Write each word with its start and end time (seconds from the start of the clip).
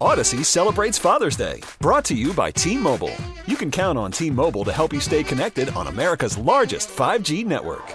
Odyssey 0.00 0.44
celebrates 0.44 0.98
Father's 0.98 1.36
Day, 1.36 1.62
brought 1.80 2.04
to 2.06 2.14
you 2.14 2.34
by 2.34 2.50
T 2.50 2.76
Mobile. 2.76 3.14
You 3.46 3.56
can 3.56 3.70
count 3.70 3.98
on 3.98 4.12
T 4.12 4.30
Mobile 4.30 4.64
to 4.64 4.72
help 4.72 4.92
you 4.92 5.00
stay 5.00 5.22
connected 5.22 5.70
on 5.70 5.86
America's 5.86 6.36
largest 6.36 6.88
5G 6.90 7.46
network. 7.46 7.94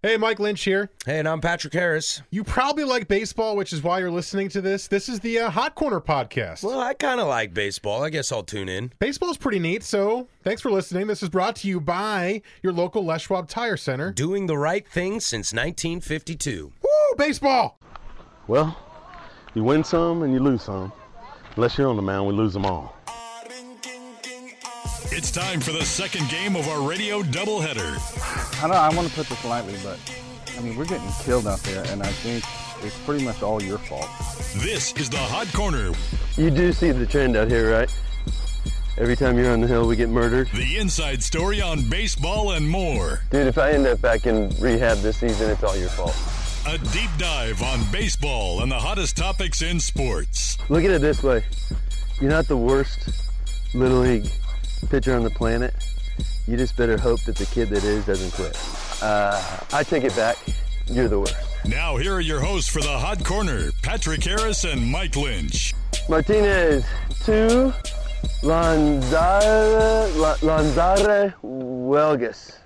Hey, 0.00 0.16
Mike 0.16 0.40
Lynch 0.40 0.64
here. 0.64 0.90
Hey, 1.06 1.20
and 1.20 1.28
I'm 1.28 1.40
Patrick 1.40 1.72
Harris. 1.72 2.22
You 2.30 2.42
probably 2.42 2.82
like 2.82 3.06
baseball, 3.06 3.56
which 3.56 3.72
is 3.72 3.84
why 3.84 4.00
you're 4.00 4.10
listening 4.10 4.48
to 4.48 4.60
this. 4.60 4.88
This 4.88 5.08
is 5.08 5.20
the 5.20 5.38
uh, 5.38 5.50
Hot 5.50 5.76
Corner 5.76 6.00
podcast. 6.00 6.64
Well, 6.64 6.80
I 6.80 6.94
kind 6.94 7.20
of 7.20 7.28
like 7.28 7.54
baseball. 7.54 8.02
I 8.02 8.10
guess 8.10 8.32
I'll 8.32 8.42
tune 8.42 8.68
in. 8.68 8.92
Baseball's 8.98 9.36
pretty 9.36 9.60
neat, 9.60 9.84
so 9.84 10.26
thanks 10.42 10.60
for 10.60 10.72
listening. 10.72 11.06
This 11.06 11.22
is 11.22 11.28
brought 11.28 11.54
to 11.56 11.68
you 11.68 11.80
by 11.80 12.42
your 12.64 12.72
local 12.72 13.04
Les 13.04 13.22
Schwab 13.22 13.48
Tire 13.48 13.76
Center. 13.76 14.12
Doing 14.12 14.46
the 14.46 14.58
right 14.58 14.86
thing 14.86 15.20
since 15.20 15.52
1952. 15.52 16.72
Woo, 16.82 16.88
baseball! 17.16 17.78
Well, 18.48 18.76
you 19.54 19.64
win 19.64 19.84
some 19.84 20.22
and 20.22 20.32
you 20.32 20.40
lose 20.40 20.62
some. 20.62 20.92
Unless 21.56 21.76
you're 21.76 21.88
on 21.88 21.96
the 21.96 22.02
mound, 22.02 22.26
we 22.28 22.34
lose 22.34 22.52
them 22.52 22.64
all. 22.64 22.96
It's 25.14 25.30
time 25.30 25.60
for 25.60 25.72
the 25.72 25.84
second 25.84 26.30
game 26.30 26.56
of 26.56 26.66
our 26.68 26.80
radio 26.80 27.22
doubleheader. 27.22 28.62
I 28.64 28.66
don't. 28.66 28.76
I 28.76 28.94
want 28.96 29.08
to 29.08 29.14
put 29.14 29.28
this 29.28 29.44
lightly, 29.44 29.76
but 29.84 29.98
I 30.56 30.62
mean 30.62 30.76
we're 30.76 30.86
getting 30.86 31.10
killed 31.20 31.46
out 31.46 31.58
there, 31.60 31.84
and 31.88 32.02
I 32.02 32.06
think 32.06 32.42
it's 32.82 32.98
pretty 33.04 33.22
much 33.24 33.42
all 33.42 33.62
your 33.62 33.76
fault. 33.76 34.08
This 34.56 34.94
is 34.94 35.10
the 35.10 35.18
Hot 35.18 35.52
Corner. 35.52 35.92
You 36.36 36.50
do 36.50 36.72
see 36.72 36.92
the 36.92 37.04
trend 37.04 37.36
out 37.36 37.48
here, 37.48 37.70
right? 37.70 37.94
Every 38.96 39.16
time 39.16 39.36
you're 39.36 39.52
on 39.52 39.60
the 39.60 39.66
hill, 39.66 39.86
we 39.86 39.96
get 39.96 40.08
murdered. 40.08 40.48
The 40.48 40.78
inside 40.78 41.22
story 41.22 41.60
on 41.60 41.88
baseball 41.90 42.52
and 42.52 42.68
more. 42.68 43.20
Dude, 43.30 43.46
if 43.46 43.58
I 43.58 43.72
end 43.72 43.86
up 43.86 44.00
back 44.00 44.26
in 44.26 44.48
rehab 44.60 44.98
this 44.98 45.18
season, 45.18 45.50
it's 45.50 45.62
all 45.62 45.76
your 45.76 45.88
fault. 45.90 46.16
A 46.64 46.78
deep 46.78 47.10
dive 47.18 47.60
on 47.60 47.80
baseball 47.90 48.62
and 48.62 48.70
the 48.70 48.78
hottest 48.78 49.16
topics 49.16 49.62
in 49.62 49.80
sports. 49.80 50.56
Look 50.70 50.84
at 50.84 50.90
it 50.90 51.00
this 51.00 51.20
way 51.22 51.44
you're 52.20 52.30
not 52.30 52.46
the 52.46 52.56
worst 52.56 53.10
little 53.74 53.98
league 53.98 54.28
pitcher 54.88 55.16
on 55.16 55.24
the 55.24 55.30
planet. 55.30 55.74
You 56.46 56.56
just 56.56 56.76
better 56.76 56.96
hope 56.96 57.20
that 57.22 57.34
the 57.34 57.46
kid 57.46 57.68
that 57.70 57.82
is 57.82 58.06
doesn't 58.06 58.32
quit. 58.34 58.56
Uh, 59.02 59.42
I 59.72 59.82
take 59.82 60.04
it 60.04 60.14
back. 60.14 60.36
You're 60.86 61.08
the 61.08 61.18
worst. 61.18 61.34
Now, 61.66 61.96
here 61.96 62.14
are 62.14 62.20
your 62.20 62.40
hosts 62.40 62.70
for 62.70 62.80
the 62.80 62.96
Hot 62.96 63.24
Corner 63.24 63.70
Patrick 63.82 64.22
Harris 64.22 64.62
and 64.62 64.88
Mike 64.88 65.16
Lynch. 65.16 65.74
Martinez, 66.08 66.84
two, 67.24 67.72
Lanzare, 68.42 70.08
Lanzare 70.40 71.34
Welgas. 71.42 72.58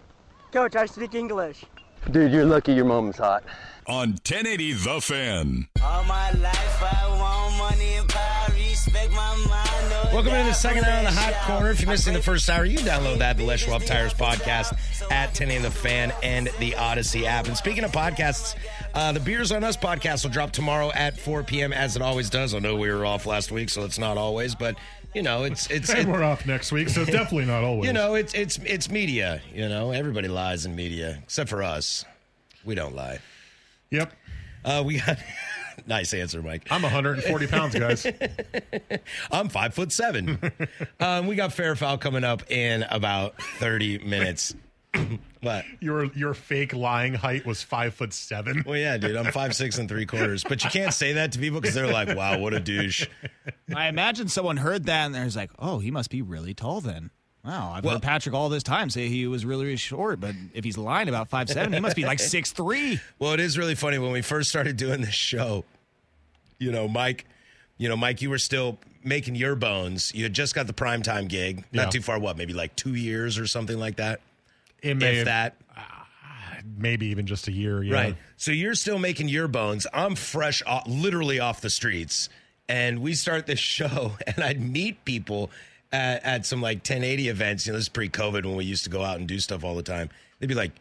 Coach, 0.53 0.77
I 0.77 0.85
speak 0.85 1.15
English. 1.15 1.65
Dude, 2.11 2.31
you're 2.31 2.45
lucky 2.45 2.75
your 2.75 2.85
mom's 2.85 3.17
hot. 3.17 3.43
On 3.89 4.09
1080 4.11 4.73
The 4.73 5.01
Fan. 5.01 5.69
All 5.81 6.03
my 6.05 6.33
life 6.33 6.83
I 6.83 7.07
want 7.21 7.57
money 7.57 7.95
and 7.95 8.09
power. 8.09 8.53
Respect 8.53 9.13
my 9.13 9.37
mind. 9.49 9.91
no 9.91 10.11
Welcome 10.13 10.33
to 10.33 10.39
the 10.45 10.53
second 10.53 10.85
hour 10.85 10.99
of 11.07 11.15
the 11.15 11.21
Hot 11.21 11.35
Corner. 11.47 11.71
If 11.71 11.81
you're 11.81 11.91
missing 11.91 12.13
the 12.15 12.23
first 12.23 12.51
hour, 12.51 12.65
you 12.65 12.79
can 12.79 12.87
download 12.87 13.19
that, 13.19 13.37
the 13.37 13.45
Les 13.45 13.61
Schwab 13.61 13.83
Tires 13.85 14.13
podcast 14.13 14.73
at 15.13 15.29
1080 15.29 15.59
The 15.63 15.71
Fan 15.71 16.13
and 16.25 16.49
the 16.59 16.75
Odyssey 16.75 17.27
app. 17.29 17.47
And 17.47 17.57
speaking 17.57 17.85
of 17.85 17.93
podcasts, 17.93 18.57
uh, 18.95 19.13
the 19.13 19.21
Beers 19.21 19.53
on 19.53 19.63
Us 19.63 19.77
podcast 19.77 20.25
will 20.25 20.33
drop 20.33 20.51
tomorrow 20.51 20.91
at 20.93 21.17
4 21.21 21.45
p.m. 21.45 21.73
as 21.73 21.95
it 21.95 22.03
always 22.03 22.29
does. 22.29 22.55
I 22.55 22.59
know 22.59 22.75
we 22.75 22.91
were 22.91 23.07
off 23.07 23.25
last 23.25 23.53
week, 23.53 23.69
so 23.69 23.85
it's 23.85 24.01
not 24.01 24.19
always, 24.19 24.57
but 24.57 24.75
you 25.15 25.23
know, 25.23 25.45
it's 25.45 25.71
it's 25.71 25.91
And 25.95 26.01
it- 26.01 26.09
we're 26.09 26.25
off 26.25 26.45
next 26.45 26.73
week, 26.73 26.89
so 26.89 27.05
definitely 27.05 27.45
not 27.47 27.63
always. 27.63 27.87
you 27.87 27.93
know, 27.93 28.15
it's 28.17 28.35
it's 28.35 28.59
it's 28.65 28.91
media. 28.91 29.41
You 29.55 29.69
know, 29.69 29.93
everybody 29.93 30.27
lies 30.27 30.67
in 30.67 30.75
media 30.75 31.21
except 31.23 31.49
for 31.51 31.63
us. 31.63 32.05
We 32.65 32.75
don't 32.75 32.97
lie. 32.97 33.21
Yep. 33.91 34.13
Uh, 34.65 34.83
we 34.85 35.01
got 35.01 35.19
nice 35.87 36.13
answer, 36.13 36.43
Mike. 36.43 36.67
I'm 36.71 36.83
140 36.83 37.47
pounds, 37.47 37.75
guys. 37.75 38.07
I'm 39.31 39.49
five 39.49 39.75
foot 39.75 39.93
seven. 39.93 40.39
um, 41.01 41.27
we 41.27 41.37
got 41.37 41.53
fair 41.53 41.77
foul 41.77 41.99
coming 41.99 42.25
up 42.25 42.51
in 42.51 42.83
about 42.85 43.41
30 43.59 43.99
minutes. 43.99 44.55
but 45.43 45.65
your 45.81 46.05
your 46.15 46.33
fake 46.33 46.73
lying 46.75 47.13
height 47.13 47.45
was 47.45 47.63
five 47.63 47.95
foot 47.95 48.13
seven. 48.13 48.65
well, 48.67 48.79
yeah, 48.79 48.97
dude, 48.97 49.15
I'm 49.15 49.31
five 49.31 49.55
six 49.55 49.77
and 49.79 49.89
three 49.89 50.07
quarters. 50.07 50.43
But 50.43 50.65
you 50.65 50.71
can't 50.71 50.95
say 50.95 51.13
that 51.15 51.33
to 51.33 51.39
people 51.39 51.61
because 51.61 51.75
they're 51.75 51.93
like, 51.93 52.17
"Wow, 52.17 52.39
what 52.39 52.55
a 52.55 52.61
douche." 52.61 53.07
I 53.75 53.89
imagine 53.89 54.29
someone 54.29 54.57
heard 54.57 54.85
that 54.85 55.05
and 55.07 55.15
they're 55.15 55.29
like, 55.29 55.51
"Oh, 55.59 55.81
he 55.81 55.91
must 55.91 56.09
be 56.09 56.23
really 56.23 56.55
tall 56.55 56.81
then." 56.81 57.11
Wow, 57.47 57.73
I've 57.77 57.85
Well- 57.85 57.95
heard 57.95 58.03
Patrick 58.03 58.35
all 58.35 58.49
this 58.49 58.63
time 58.65 58.91
say 58.91 59.09
he 59.09 59.27
was 59.27 59.45
really, 59.45 59.65
really 59.65 59.77
short, 59.77 60.19
but 60.21 60.35
if 60.53 60.65
he's 60.65 60.77
lying 60.77 61.09
about 61.09 61.29
five 61.29 61.49
seven, 61.49 61.73
he 61.73 61.81
must 61.81 61.95
be 61.97 62.05
like 62.05 62.19
six 62.35 62.51
three. 62.53 62.99
Well, 63.19 63.33
it 63.33 63.41
is 63.41 63.57
really 63.57 63.75
funny 63.77 63.99
when 63.99 64.11
we 64.13 64.21
first 64.23 64.49
started 64.51 64.77
doing 64.77 65.01
this 65.01 65.15
show. 65.15 65.65
You 66.59 66.73
know, 66.73 66.89
Mike. 66.89 67.27
You 67.79 67.89
know, 67.91 67.97
Mike, 67.97 68.23
you 68.23 68.31
were 68.31 68.39
still 68.39 68.79
making 69.05 69.35
your 69.37 69.55
bones. 69.55 70.11
You 70.15 70.23
had 70.25 70.33
just 70.33 70.55
got 70.55 70.67
the 70.67 70.73
primetime 70.73 71.29
gig, 71.29 71.65
Yeah. 71.71 71.83
not 71.83 71.93
too 71.93 72.01
far. 72.01 72.19
What, 72.19 72.37
maybe 72.39 72.55
like 72.55 72.75
two 72.75 72.95
years 72.95 73.39
or 73.39 73.47
something 73.47 73.79
like 73.79 73.97
that. 73.97 74.21
It 74.83 74.97
may 74.97 75.11
if 75.11 75.17
have- 75.19 75.25
that. 75.27 75.57
Uh, 75.77 75.83
maybe 76.77 77.07
even 77.09 77.27
just 77.27 77.49
a 77.49 77.53
year. 77.53 77.83
Yeah. 77.83 77.95
Right. 77.95 78.17
So 78.39 78.51
you're 78.51 78.75
still 78.75 78.99
making 78.99 79.29
your 79.29 79.47
bones. 79.47 79.87
I'm 79.93 80.15
fresh, 80.15 80.63
off, 80.67 80.85
literally 80.89 81.39
off 81.39 81.61
the 81.61 81.71
streets. 81.71 82.29
And 82.69 83.01
we 83.01 83.15
start 83.15 83.47
this 83.47 83.59
show, 83.77 84.17
and 84.27 84.43
I'd 84.43 84.61
meet 84.61 85.05
people 85.05 85.51
at, 85.93 86.25
at 86.25 86.47
some 86.47 86.61
like 86.61 86.79
1080 86.79 87.29
events. 87.29 87.67
You 87.67 87.73
know, 87.73 87.79
this 87.79 87.85
is 87.85 87.89
pre 87.89 88.09
COVID 88.09 88.45
when 88.45 88.57
we 88.57 88.65
used 88.65 88.85
to 88.85 88.91
go 88.91 89.03
out 89.03 89.19
and 89.19 89.27
do 89.27 89.39
stuff 89.39 89.65
all 89.65 89.75
the 89.75 89.83
time. 89.83 90.11
They'd 90.39 90.47
be 90.47 90.55
like, 90.55 90.73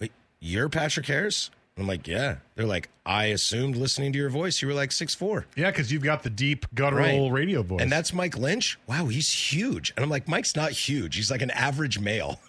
Wait, 0.00 0.12
you're 0.40 0.68
Patrick 0.68 1.06
Harris? 1.06 1.50
I'm 1.78 1.86
like, 1.86 2.06
Yeah. 2.08 2.36
They're 2.54 2.66
like, 2.66 2.88
I 3.04 3.26
assumed 3.26 3.76
listening 3.76 4.12
to 4.12 4.18
your 4.18 4.30
voice, 4.30 4.60
you 4.62 4.68
were 4.68 4.74
like 4.74 4.92
six 4.92 5.14
four. 5.14 5.46
Yeah, 5.56 5.70
because 5.70 5.92
you've 5.92 6.02
got 6.02 6.22
the 6.22 6.30
deep 6.30 6.66
guttural 6.74 7.30
radio 7.30 7.62
voice. 7.62 7.80
And 7.82 7.92
that's 7.92 8.12
Mike 8.12 8.36
Lynch. 8.36 8.78
Wow, 8.86 9.06
he's 9.06 9.30
huge. 9.30 9.92
And 9.96 10.02
I'm 10.02 10.10
like, 10.10 10.26
Mike's 10.26 10.56
not 10.56 10.72
huge. 10.72 11.16
He's 11.16 11.30
like 11.30 11.42
an 11.42 11.50
average 11.50 11.98
male. 11.98 12.40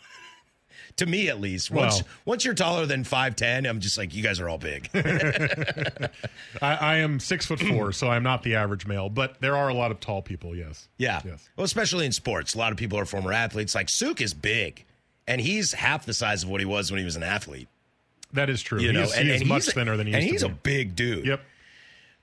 To 0.98 1.06
me, 1.06 1.30
at 1.30 1.40
least. 1.40 1.72
Once 1.72 1.96
Well- 1.96 2.08
once 2.26 2.46
you're 2.46 2.54
taller 2.54 2.86
than 2.86 3.04
5'10, 3.04 3.68
I'm 3.68 3.80
just 3.80 3.98
like, 3.98 4.14
you 4.14 4.22
guys 4.22 4.40
are 4.40 4.50
all 4.50 4.58
big. 4.58 4.90
I, 4.96 6.10
I 6.62 6.96
am 6.98 7.20
six 7.20 7.46
foot 7.46 7.60
four, 7.60 7.92
so 7.92 8.10
I'm 8.10 8.24
not 8.24 8.44
the 8.44 8.56
average 8.56 8.86
male, 8.86 9.10
but 9.10 9.40
there 9.40 9.56
are 9.56 9.70
a 9.70 9.74
lot 9.74 9.92
of 9.92 10.00
tall 10.00 10.22
people. 10.22 10.56
Yes. 10.56 10.88
Yeah. 10.98 11.22
Yes. 11.26 11.50
Well, 11.56 11.66
especially 11.66 12.06
in 12.06 12.12
sports. 12.12 12.54
A 12.54 12.58
lot 12.58 12.72
of 12.72 12.78
people 12.78 12.98
are 13.00 13.06
former 13.06 13.32
athletes. 13.32 13.76
Like 13.76 13.90
Suk 13.90 14.22
is 14.22 14.34
big, 14.34 14.86
and 15.28 15.40
he's 15.42 15.74
half 15.74 16.06
the 16.06 16.14
size 16.14 16.44
of 16.44 16.50
what 16.50 16.60
he 16.60 16.66
was 16.66 16.92
when 16.92 17.00
he 17.00 17.06
was 17.06 17.16
an 17.16 17.24
athlete. 17.24 17.68
That 18.34 18.50
is 18.50 18.62
true. 18.62 18.80
You 18.80 18.92
know, 18.92 19.04
he's, 19.04 19.16
and, 19.16 19.28
he 19.28 19.34
is 19.36 19.42
and 19.42 19.50
much 19.50 19.66
thinner 19.68 19.96
than 19.98 20.08
he 20.08 20.14
used 20.14 20.20
to 20.20 20.26
be. 20.26 20.28
and 20.28 20.34
he's 20.34 20.44
a 20.44 20.50
big 20.50 20.96
dude. 20.96 21.26
Yep. 21.26 21.42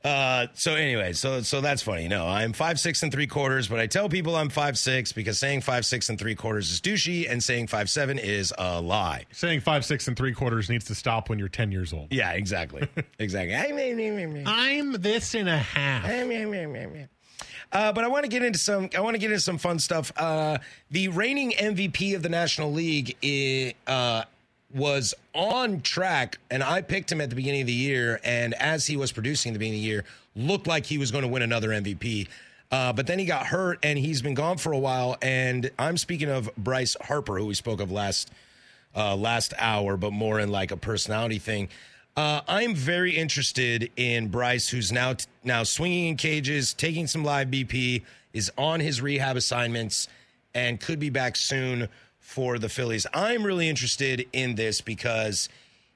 Uh, 0.05 0.49
so 0.53 0.75
anyway, 0.75 1.15
so 1.15 1.41
so 1.41 1.63
that's 1.63 1.81
funny. 1.83 2.09
No, 2.09 2.27
I'm 2.27 2.53
five 2.53 2.79
six 2.79 3.03
and 3.03 3.11
three 3.11 3.27
quarters, 3.27 3.69
but 3.69 3.81
I 3.81 3.87
tell 3.87 4.11
people 4.11 4.37
I'm 4.37 4.51
five 4.51 4.77
six 4.77 5.13
because 5.13 5.39
saying 5.39 5.63
five 5.63 5.87
six 5.87 6.11
and 6.11 6.19
three 6.19 6.35
quarters 6.35 6.71
is 6.71 6.81
douchey, 6.83 7.31
and 7.31 7.43
saying 7.43 7.69
five 7.69 7.89
seven 7.89 8.19
is 8.19 8.53
a 8.59 8.81
lie. 8.83 9.25
Saying 9.33 9.61
five 9.61 9.83
six 9.85 10.07
and 10.07 10.15
three 10.15 10.35
quarters 10.35 10.69
needs 10.69 10.85
to 10.87 10.95
stop 10.95 11.31
when 11.31 11.39
you're 11.39 11.49
ten 11.49 11.73
years 11.73 11.95
old. 11.95 12.09
Yeah, 12.13 12.33
exactly, 12.33 12.87
exactly. 13.19 13.55
I'm 14.47 14.93
this 14.93 15.35
and 15.35 15.49
a 15.49 15.57
half. 15.59 16.05
Uh, 17.73 17.93
but 17.93 18.05
I 18.05 18.09
want 18.09 18.25
to 18.25 18.29
get 18.29 18.43
into 18.43 18.59
some. 18.59 18.91
I 18.95 19.01
want 19.01 19.15
to 19.15 19.19
get 19.19 19.31
into 19.31 19.41
some 19.43 19.57
fun 19.59 19.79
stuff. 19.79 20.13
Uh, 20.17 20.59
the 20.91 21.09
reigning 21.09 21.53
MVP 21.53 22.15
of 22.15 22.23
the 22.23 22.29
National 22.29 22.71
League 22.71 23.17
i- 23.25 23.75
uh, 23.91 24.25
was 24.75 25.15
on 25.35 25.81
track, 25.81 26.39
and 26.51 26.63
I 26.63 26.83
picked 26.83 27.11
him 27.11 27.21
at 27.21 27.31
the 27.31 27.37
beginning 27.37 27.63
of 27.63 27.67
the 27.69 27.73
year. 27.73 28.21
And 28.25 28.55
as 28.55 28.87
he 28.87 28.97
was 28.97 29.13
producing 29.13 29.51
at 29.51 29.55
the 29.55 29.59
beginning 29.61 29.79
of 29.79 29.83
the 29.83 29.89
year, 29.89 30.05
looked 30.35 30.67
like 30.67 30.85
he 30.87 30.99
was 30.99 31.11
going 31.11 31.23
to 31.23 31.29
win 31.29 31.43
another 31.43 31.69
MVP. 31.69 32.29
Uh, 32.71 32.93
but 32.93 33.07
then 33.07 33.19
he 33.19 33.25
got 33.25 33.47
hurt, 33.47 33.79
and 33.83 33.99
he's 33.99 34.21
been 34.21 34.35
gone 34.35 34.59
for 34.59 34.73
a 34.73 34.79
while. 34.79 35.17
And 35.23 35.71
I'm 35.79 35.97
speaking 35.97 36.29
of 36.29 36.51
Bryce 36.57 36.97
Harper, 37.01 37.39
who 37.39 37.47
we 37.47 37.55
spoke 37.55 37.81
of 37.81 37.93
last 37.93 38.31
uh, 38.97 39.17
last 39.17 39.55
hour, 39.59 39.97
but 39.97 40.13
more 40.13 40.39
in 40.39 40.51
like 40.51 40.71
a 40.71 40.77
personality 40.77 41.39
thing. 41.39 41.69
Uh, 42.17 42.43
I'm 42.47 42.77
very 42.77 43.17
interested 43.17 43.91
in 43.97 44.29
Bryce, 44.29 44.69
who's 44.69 44.93
now 44.93 45.17
now 45.43 45.63
swinging 45.65 46.09
in 46.09 46.17
cages, 46.17 46.75
taking 46.75 47.07
some 47.07 47.25
live 47.25 47.49
BP, 47.49 48.03
is 48.33 48.51
on 48.57 48.81
his 48.81 49.01
rehab 49.01 49.37
assignments, 49.37 50.09
and 50.55 50.81
could 50.81 50.99
be 50.99 51.11
back 51.11 51.37
soon 51.37 51.89
for 52.25 52.59
the 52.59 52.71
Phillies. 52.71 53.07
I'm 53.13 53.45
really 53.45 53.69
interested 53.69 54.27
in 54.33 54.55
this 54.55 54.81
because 54.81 55.49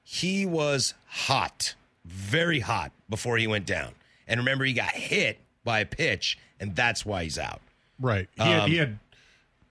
he 0.03 0.45
was 0.45 0.93
hot, 1.07 1.73
very 2.05 2.59
hot 2.59 2.91
before 3.09 3.37
he 3.37 3.47
went 3.47 3.65
down. 3.65 3.93
And 4.27 4.39
remember, 4.39 4.63
he 4.63 4.73
got 4.73 4.91
hit 4.91 5.39
by 5.63 5.79
a 5.79 5.85
pitch, 5.85 6.37
and 6.59 6.75
that's 6.75 7.03
why 7.03 7.23
he's 7.23 7.39
out. 7.39 7.61
Right. 7.99 8.29
He, 8.35 8.43
had, 8.43 8.59
Um, 8.61 8.69
he 8.69 8.77
had 8.77 8.99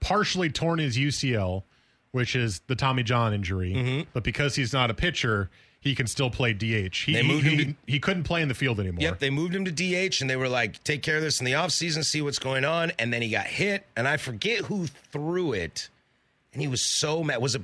partially 0.01 0.49
torn 0.49 0.79
his 0.79 0.97
UCL, 0.97 1.63
which 2.11 2.35
is 2.35 2.61
the 2.67 2.75
Tommy 2.75 3.03
John 3.03 3.33
injury. 3.33 3.73
Mm-hmm. 3.73 4.09
But 4.13 4.23
because 4.23 4.55
he's 4.55 4.73
not 4.73 4.91
a 4.91 4.93
pitcher, 4.93 5.49
he 5.79 5.95
can 5.95 6.07
still 6.07 6.29
play 6.29 6.51
DH. 6.53 6.95
He, 7.05 7.13
They 7.13 7.23
he, 7.23 7.27
moved 7.27 7.45
him 7.45 7.57
he, 7.57 7.65
to- 7.65 7.75
he 7.87 7.99
couldn't 7.99 8.23
play 8.23 8.41
in 8.41 8.49
the 8.49 8.53
field 8.53 8.81
anymore. 8.81 9.01
Yep, 9.01 9.19
they 9.19 9.29
moved 9.29 9.55
him 9.55 9.63
to 9.65 9.71
DH, 9.71 10.19
and 10.21 10.29
they 10.29 10.35
were 10.35 10.49
like, 10.49 10.83
"Take 10.83 11.01
care 11.03 11.15
of 11.15 11.21
this 11.23 11.39
in 11.39 11.45
the 11.45 11.53
offseason, 11.53 12.03
see 12.03 12.21
what's 12.21 12.37
going 12.39 12.65
on." 12.65 12.91
And 12.99 13.13
then 13.13 13.21
he 13.21 13.29
got 13.29 13.45
hit, 13.45 13.85
and 13.95 14.07
I 14.09 14.17
forget 14.17 14.65
who 14.65 14.87
threw 14.87 15.53
it, 15.53 15.89
and 16.53 16.61
he 16.61 16.67
was 16.67 16.81
so 16.81 17.23
mad. 17.23 17.41
Was 17.41 17.55
it 17.55 17.61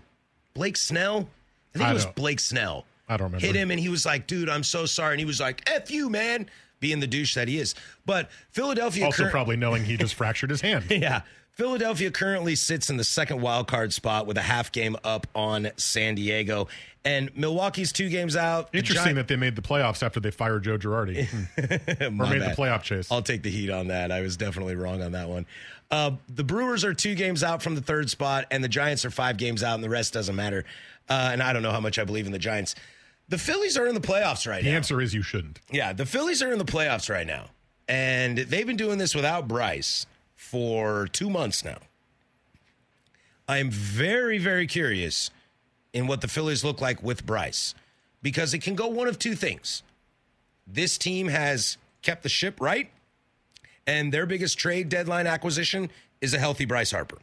Blake 0.53 0.77
Snell? 0.77 1.27
I 1.73 1.77
think 1.77 1.87
I 1.87 1.91
it 1.91 1.95
was 1.95 2.05
Blake 2.05 2.39
Snell. 2.39 2.85
I 3.07 3.17
don't 3.17 3.25
remember. 3.25 3.45
Hit 3.45 3.55
him, 3.55 3.69
and 3.71 3.79
he 3.79 3.89
was 3.89 4.05
like, 4.05 4.27
"Dude, 4.27 4.49
I'm 4.49 4.63
so 4.63 4.85
sorry," 4.85 5.13
and 5.13 5.19
he 5.19 5.25
was 5.25 5.39
like, 5.39 5.61
"F 5.69 5.91
you, 5.91 6.09
man," 6.09 6.49
being 6.79 6.99
the 6.99 7.07
douche 7.07 7.35
that 7.35 7.47
he 7.47 7.59
is. 7.59 7.75
But 8.05 8.29
Philadelphia 8.51 9.05
Also, 9.05 9.25
cur- 9.25 9.29
probably 9.31 9.57
knowing 9.57 9.83
he 9.85 9.97
just 9.97 10.15
fractured 10.15 10.49
his 10.49 10.61
hand. 10.61 10.85
yeah. 10.89 11.21
Philadelphia 11.55 12.11
currently 12.11 12.55
sits 12.55 12.89
in 12.89 12.97
the 12.97 13.03
second 13.03 13.41
wild 13.41 13.67
card 13.67 13.93
spot 13.93 14.27
with 14.27 14.37
a 14.37 14.41
half 14.41 14.71
game 14.73 14.97
up 15.05 15.25
on 15.33 15.69
San 15.77 16.15
Diego. 16.15 16.67
And 17.05 17.35
Milwaukee's 17.37 17.93
two 17.93 18.09
games 18.09 18.35
out. 18.35 18.71
The 18.73 18.79
Interesting 18.79 19.11
Gi- 19.11 19.13
that 19.15 19.27
they 19.29 19.35
made 19.37 19.55
the 19.55 19.61
playoffs 19.61 20.03
after 20.03 20.19
they 20.19 20.31
fired 20.31 20.63
Joe 20.63 20.77
Girardi. 20.77 21.25
Hmm. 21.55 22.21
or 22.21 22.27
made 22.27 22.39
bad. 22.39 22.51
the 22.57 22.61
playoff 22.61 22.83
chase. 22.83 23.09
I'll 23.11 23.21
take 23.21 23.41
the 23.43 23.49
heat 23.49 23.69
on 23.69 23.87
that. 23.87 24.11
I 24.11 24.21
was 24.21 24.35
definitely 24.37 24.75
wrong 24.75 25.01
on 25.01 25.13
that 25.13 25.29
one. 25.29 25.45
Uh, 25.89 26.11
the 26.27 26.43
Brewers 26.43 26.83
are 26.83 26.93
two 26.93 27.15
games 27.15 27.43
out 27.43 27.61
from 27.63 27.75
the 27.75 27.81
third 27.81 28.09
spot, 28.09 28.45
and 28.51 28.63
the 28.63 28.67
Giants 28.67 29.05
are 29.05 29.11
five 29.11 29.37
games 29.37 29.63
out, 29.63 29.75
and 29.75 29.83
the 29.83 29.89
rest 29.89 30.13
doesn't 30.13 30.35
matter. 30.35 30.65
Uh, 31.07 31.29
and 31.31 31.41
I 31.41 31.53
don't 31.53 31.61
know 31.63 31.71
how 31.71 31.79
much 31.79 31.99
I 31.99 32.03
believe 32.03 32.25
in 32.25 32.31
the 32.31 32.39
Giants. 32.39 32.75
The 33.29 33.37
Phillies 33.37 33.77
are 33.77 33.87
in 33.87 33.93
the 33.93 34.01
playoffs 34.01 34.47
right 34.47 34.61
the 34.63 34.69
now. 34.69 34.71
The 34.71 34.75
answer 34.77 35.01
is 35.01 35.13
you 35.13 35.21
shouldn't. 35.21 35.59
Yeah, 35.71 35.93
the 35.93 36.05
Phillies 36.05 36.41
are 36.41 36.51
in 36.51 36.57
the 36.57 36.65
playoffs 36.65 37.09
right 37.09 37.25
now. 37.27 37.45
And 37.87 38.37
they've 38.39 38.65
been 38.67 38.77
doing 38.77 38.97
this 38.97 39.13
without 39.15 39.47
Bryce 39.47 40.05
for 40.35 41.07
two 41.07 41.29
months 41.29 41.63
now. 41.63 41.77
I'm 43.47 43.69
very, 43.69 44.37
very 44.37 44.67
curious 44.67 45.29
in 45.93 46.07
what 46.07 46.21
the 46.21 46.27
Phillies 46.27 46.63
look 46.63 46.81
like 46.81 47.01
with 47.01 47.25
Bryce 47.25 47.75
because 48.21 48.53
it 48.53 48.59
can 48.59 48.75
go 48.75 48.87
one 48.87 49.07
of 49.07 49.19
two 49.19 49.35
things. 49.35 49.83
This 50.65 50.97
team 50.97 51.27
has 51.27 51.77
kept 52.01 52.23
the 52.23 52.29
ship 52.29 52.59
right, 52.59 52.89
and 53.85 54.11
their 54.11 54.25
biggest 54.25 54.57
trade 54.57 54.89
deadline 54.89 55.27
acquisition 55.27 55.91
is 56.21 56.33
a 56.33 56.39
healthy 56.39 56.65
Bryce 56.65 56.91
Harper. 56.91 57.19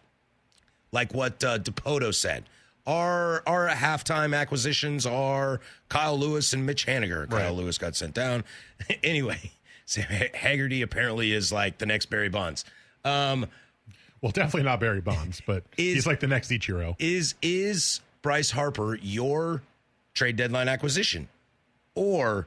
Like 0.93 1.13
what 1.13 1.43
uh, 1.43 1.59
Dipoto 1.59 2.15
said. 2.15 2.45
Our, 2.87 3.43
our 3.47 3.69
halftime 3.69 4.37
acquisitions 4.37 5.07
are 5.07 5.61
Kyle 5.89 6.19
Lewis 6.19 6.53
and 6.53 6.67
Mitch 6.67 6.87
Haniger. 6.87 7.29
Kyle 7.31 7.55
Lewis 7.55 7.79
got 7.79 7.95
sent 7.97 8.15
down. 8.15 8.45
anyway, 9.05 9.53
so 9.87 10.03
Haggerty 10.03 10.83
apparently 10.83 11.33
is 11.33 11.53
like 11.53 11.79
the 11.79 11.87
next 11.87 12.07
Barry 12.07 12.29
Bonds. 12.29 12.65
Um, 13.05 13.47
Well, 14.21 14.33
definitely 14.33 14.63
not 14.65 14.79
Barry 14.81 15.01
Bonds, 15.01 15.43
but 15.47 15.65
Is- 15.77 15.95
he's 15.95 16.07
like 16.07 16.21
the 16.21 16.27
next 16.29 16.51
Ichiro. 16.51 16.95
is 16.99 17.35
is 17.43 18.01
Bryce 18.23 18.51
Harper 18.53 18.95
your 18.97 19.63
trade 20.15 20.37
deadline 20.37 20.69
acquisition, 20.69 21.29
or 21.95 22.47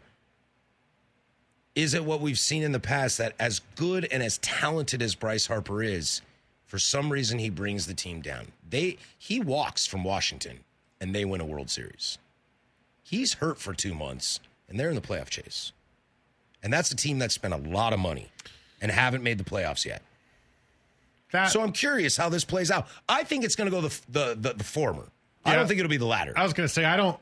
is 1.75 1.94
it 1.94 2.06
what 2.06 2.22
we've 2.22 2.40
seen 2.40 2.63
in 2.63 2.72
the 2.72 2.80
past 2.80 3.18
that 3.18 3.34
as 3.40 3.60
good 3.75 4.07
and 4.12 4.24
as 4.24 4.38
talented 4.38 5.02
as 5.02 5.16
Bryce 5.16 5.48
Harper 5.48 5.84
is, 5.84 6.22
for 6.66 6.80
some 6.80 7.12
reason 7.12 7.40
he 7.40 7.50
brings 7.50 7.86
the 7.88 7.94
team 7.94 8.22
down? 8.22 8.48
They 8.69 8.98
he 9.18 9.40
walks 9.42 9.86
from 9.86 10.04
Washington 10.04 10.60
and 11.02 11.13
they 11.13 11.25
win 11.25 11.42
a 11.42 11.46
World 11.46 11.69
Series. 11.69 12.18
He's 13.04 13.34
hurt 13.36 13.60
for 13.60 13.74
two 13.74 13.94
months 13.94 14.40
and 14.69 14.80
they're 14.80 14.90
in 14.90 14.96
the 14.96 15.02
playoff 15.02 15.30
chase, 15.30 15.74
and 16.63 16.72
that's 16.72 16.90
a 16.92 16.96
team 16.96 17.19
that 17.19 17.31
spent 17.34 17.54
a 17.54 17.57
lot 17.57 17.92
of 17.92 18.00
money 18.00 18.30
and 18.81 18.92
haven't 18.92 19.24
made 19.24 19.38
the 19.38 19.44
playoffs 19.44 19.86
yet. 19.86 20.02
That, 21.31 21.51
So 21.51 21.62
I'm 21.62 21.72
curious 21.72 22.18
how 22.18 22.30
this 22.30 22.45
plays 22.45 22.72
out. 22.72 22.88
I 23.10 23.24
think 23.24 23.44
it's 23.44 23.56
going 23.56 23.69
to 23.69 23.75
go 23.75 23.81
the 23.81 24.01
the 24.10 24.36
the, 24.39 24.54
the 24.54 24.63
former. 24.63 25.10
I 25.44 25.56
don't 25.56 25.68
think 25.68 25.80
it'll 25.80 25.89
be 25.89 25.98
the 25.98 26.06
latter. 26.06 26.33
I 26.36 26.44
was 26.44 26.54
going 26.54 26.68
to 26.68 26.74
say 26.74 26.86
I 26.86 26.98
don't 26.98 27.19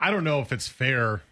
I 0.00 0.10
don't 0.10 0.24
know 0.24 0.40
if 0.40 0.52
it's 0.52 0.68
fair 0.68 1.22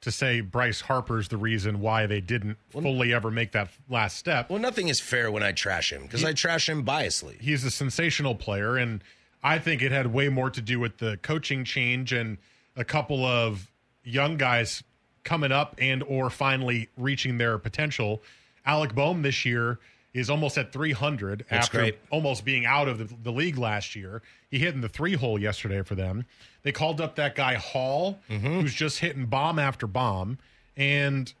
to 0.00 0.10
say 0.10 0.40
Bryce 0.40 0.80
Harper's 0.80 1.28
the 1.28 1.36
reason 1.36 1.80
why 1.80 2.06
they 2.06 2.20
didn't 2.20 2.58
fully 2.70 3.14
ever 3.14 3.30
make 3.30 3.52
that 3.52 3.68
last 3.88 4.16
step. 4.16 4.50
Well, 4.50 4.58
nothing 4.58 4.88
is 4.88 5.00
fair 5.00 5.30
when 5.30 5.44
I 5.44 5.52
trash 5.52 5.92
him 5.92 6.02
because 6.02 6.24
I 6.24 6.32
trash 6.32 6.68
him 6.68 6.84
biasly. 6.84 7.40
He's 7.40 7.62
a 7.64 7.70
sensational 7.70 8.34
player 8.34 8.76
and 8.76 9.02
I 9.44 9.58
think 9.58 9.80
it 9.80 9.92
had 9.92 10.12
way 10.12 10.28
more 10.28 10.50
to 10.50 10.60
do 10.60 10.80
with 10.80 10.98
the 10.98 11.18
coaching 11.22 11.64
change 11.64 12.12
and 12.12 12.38
a 12.76 12.84
couple 12.84 13.24
of 13.24 13.70
young 14.02 14.36
guys 14.36 14.82
coming 15.24 15.52
up 15.52 15.76
and 15.78 16.02
or 16.02 16.30
finally 16.30 16.88
reaching 16.96 17.38
their 17.38 17.58
potential. 17.58 18.22
Alec 18.66 18.94
Bohm 18.94 19.22
this 19.22 19.44
year 19.44 19.78
is 20.14 20.28
almost 20.28 20.58
at 20.58 20.72
300 20.72 21.46
That's 21.48 21.66
after 21.66 21.78
great. 21.78 21.98
almost 22.10 22.44
being 22.44 22.66
out 22.66 22.86
of 22.88 22.98
the, 22.98 23.14
the 23.22 23.32
league 23.32 23.56
last 23.56 23.96
year. 23.96 24.20
He 24.50 24.58
hit 24.58 24.74
in 24.74 24.80
the 24.82 24.88
three 24.88 25.14
hole 25.14 25.38
yesterday 25.38 25.82
for 25.82 25.94
them. 25.94 26.26
They 26.62 26.72
called 26.72 27.00
up 27.00 27.16
that 27.16 27.34
guy 27.34 27.54
Hall, 27.54 28.18
Mm-hmm. 28.28 28.60
who's 28.60 28.74
just 28.74 28.98
hitting 28.98 29.24
bomb 29.26 29.58
after 29.58 29.86
bomb, 29.86 30.38
and 30.76 31.32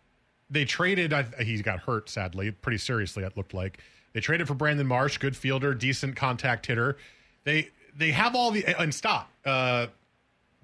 they 0.50 0.64
traded. 0.64 1.12
I, 1.12 1.24
he 1.42 1.60
got 1.62 1.80
hurt 1.80 2.08
sadly, 2.08 2.50
pretty 2.50 2.78
seriously. 2.78 3.24
It 3.24 3.36
looked 3.36 3.52
like 3.54 3.78
they 4.14 4.20
traded 4.20 4.48
for 4.48 4.54
Brandon 4.54 4.86
Marsh, 4.86 5.18
good 5.18 5.36
fielder, 5.36 5.74
decent 5.74 6.16
contact 6.16 6.66
hitter. 6.66 6.96
They 7.44 7.68
they 7.96 8.10
have 8.12 8.34
all 8.34 8.50
the 8.50 8.64
and 8.80 8.94
stop 8.94 9.30
uh, 9.44 9.88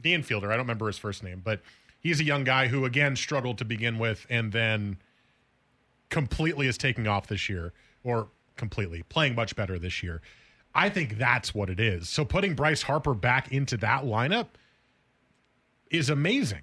the 0.01 0.15
infielder. 0.15 0.45
I 0.47 0.51
don't 0.57 0.61
remember 0.61 0.87
his 0.87 0.99
first 0.99 1.23
name, 1.23 1.43
but 1.45 1.61
he's 2.01 2.21
a 2.21 2.25
young 2.25 2.45
guy 2.45 2.69
who 2.69 2.85
again 2.87 3.17
struggled 3.17 3.59
to 3.59 3.65
begin 3.67 3.99
with, 3.99 4.27
and 4.31 4.51
then 4.53 4.97
completely 6.11 6.67
is 6.67 6.79
taking 6.79 7.07
off 7.07 7.27
this 7.27 7.49
year, 7.49 7.73
or 8.09 8.29
completely 8.57 9.03
playing 9.05 9.35
much 9.35 9.55
better 9.57 9.79
this 9.79 10.03
year. 10.03 10.21
I 10.75 10.89
think 10.89 11.19
that's 11.19 11.55
what 11.55 11.71
it 11.71 11.81
is. 11.81 12.09
So 12.09 12.25
putting 12.25 12.55
Bryce 12.55 12.83
Harper 12.83 13.15
back 13.15 13.53
into 13.53 13.77
that 13.79 14.05
lineup 14.05 14.49
is 15.91 16.11
amazing 16.11 16.63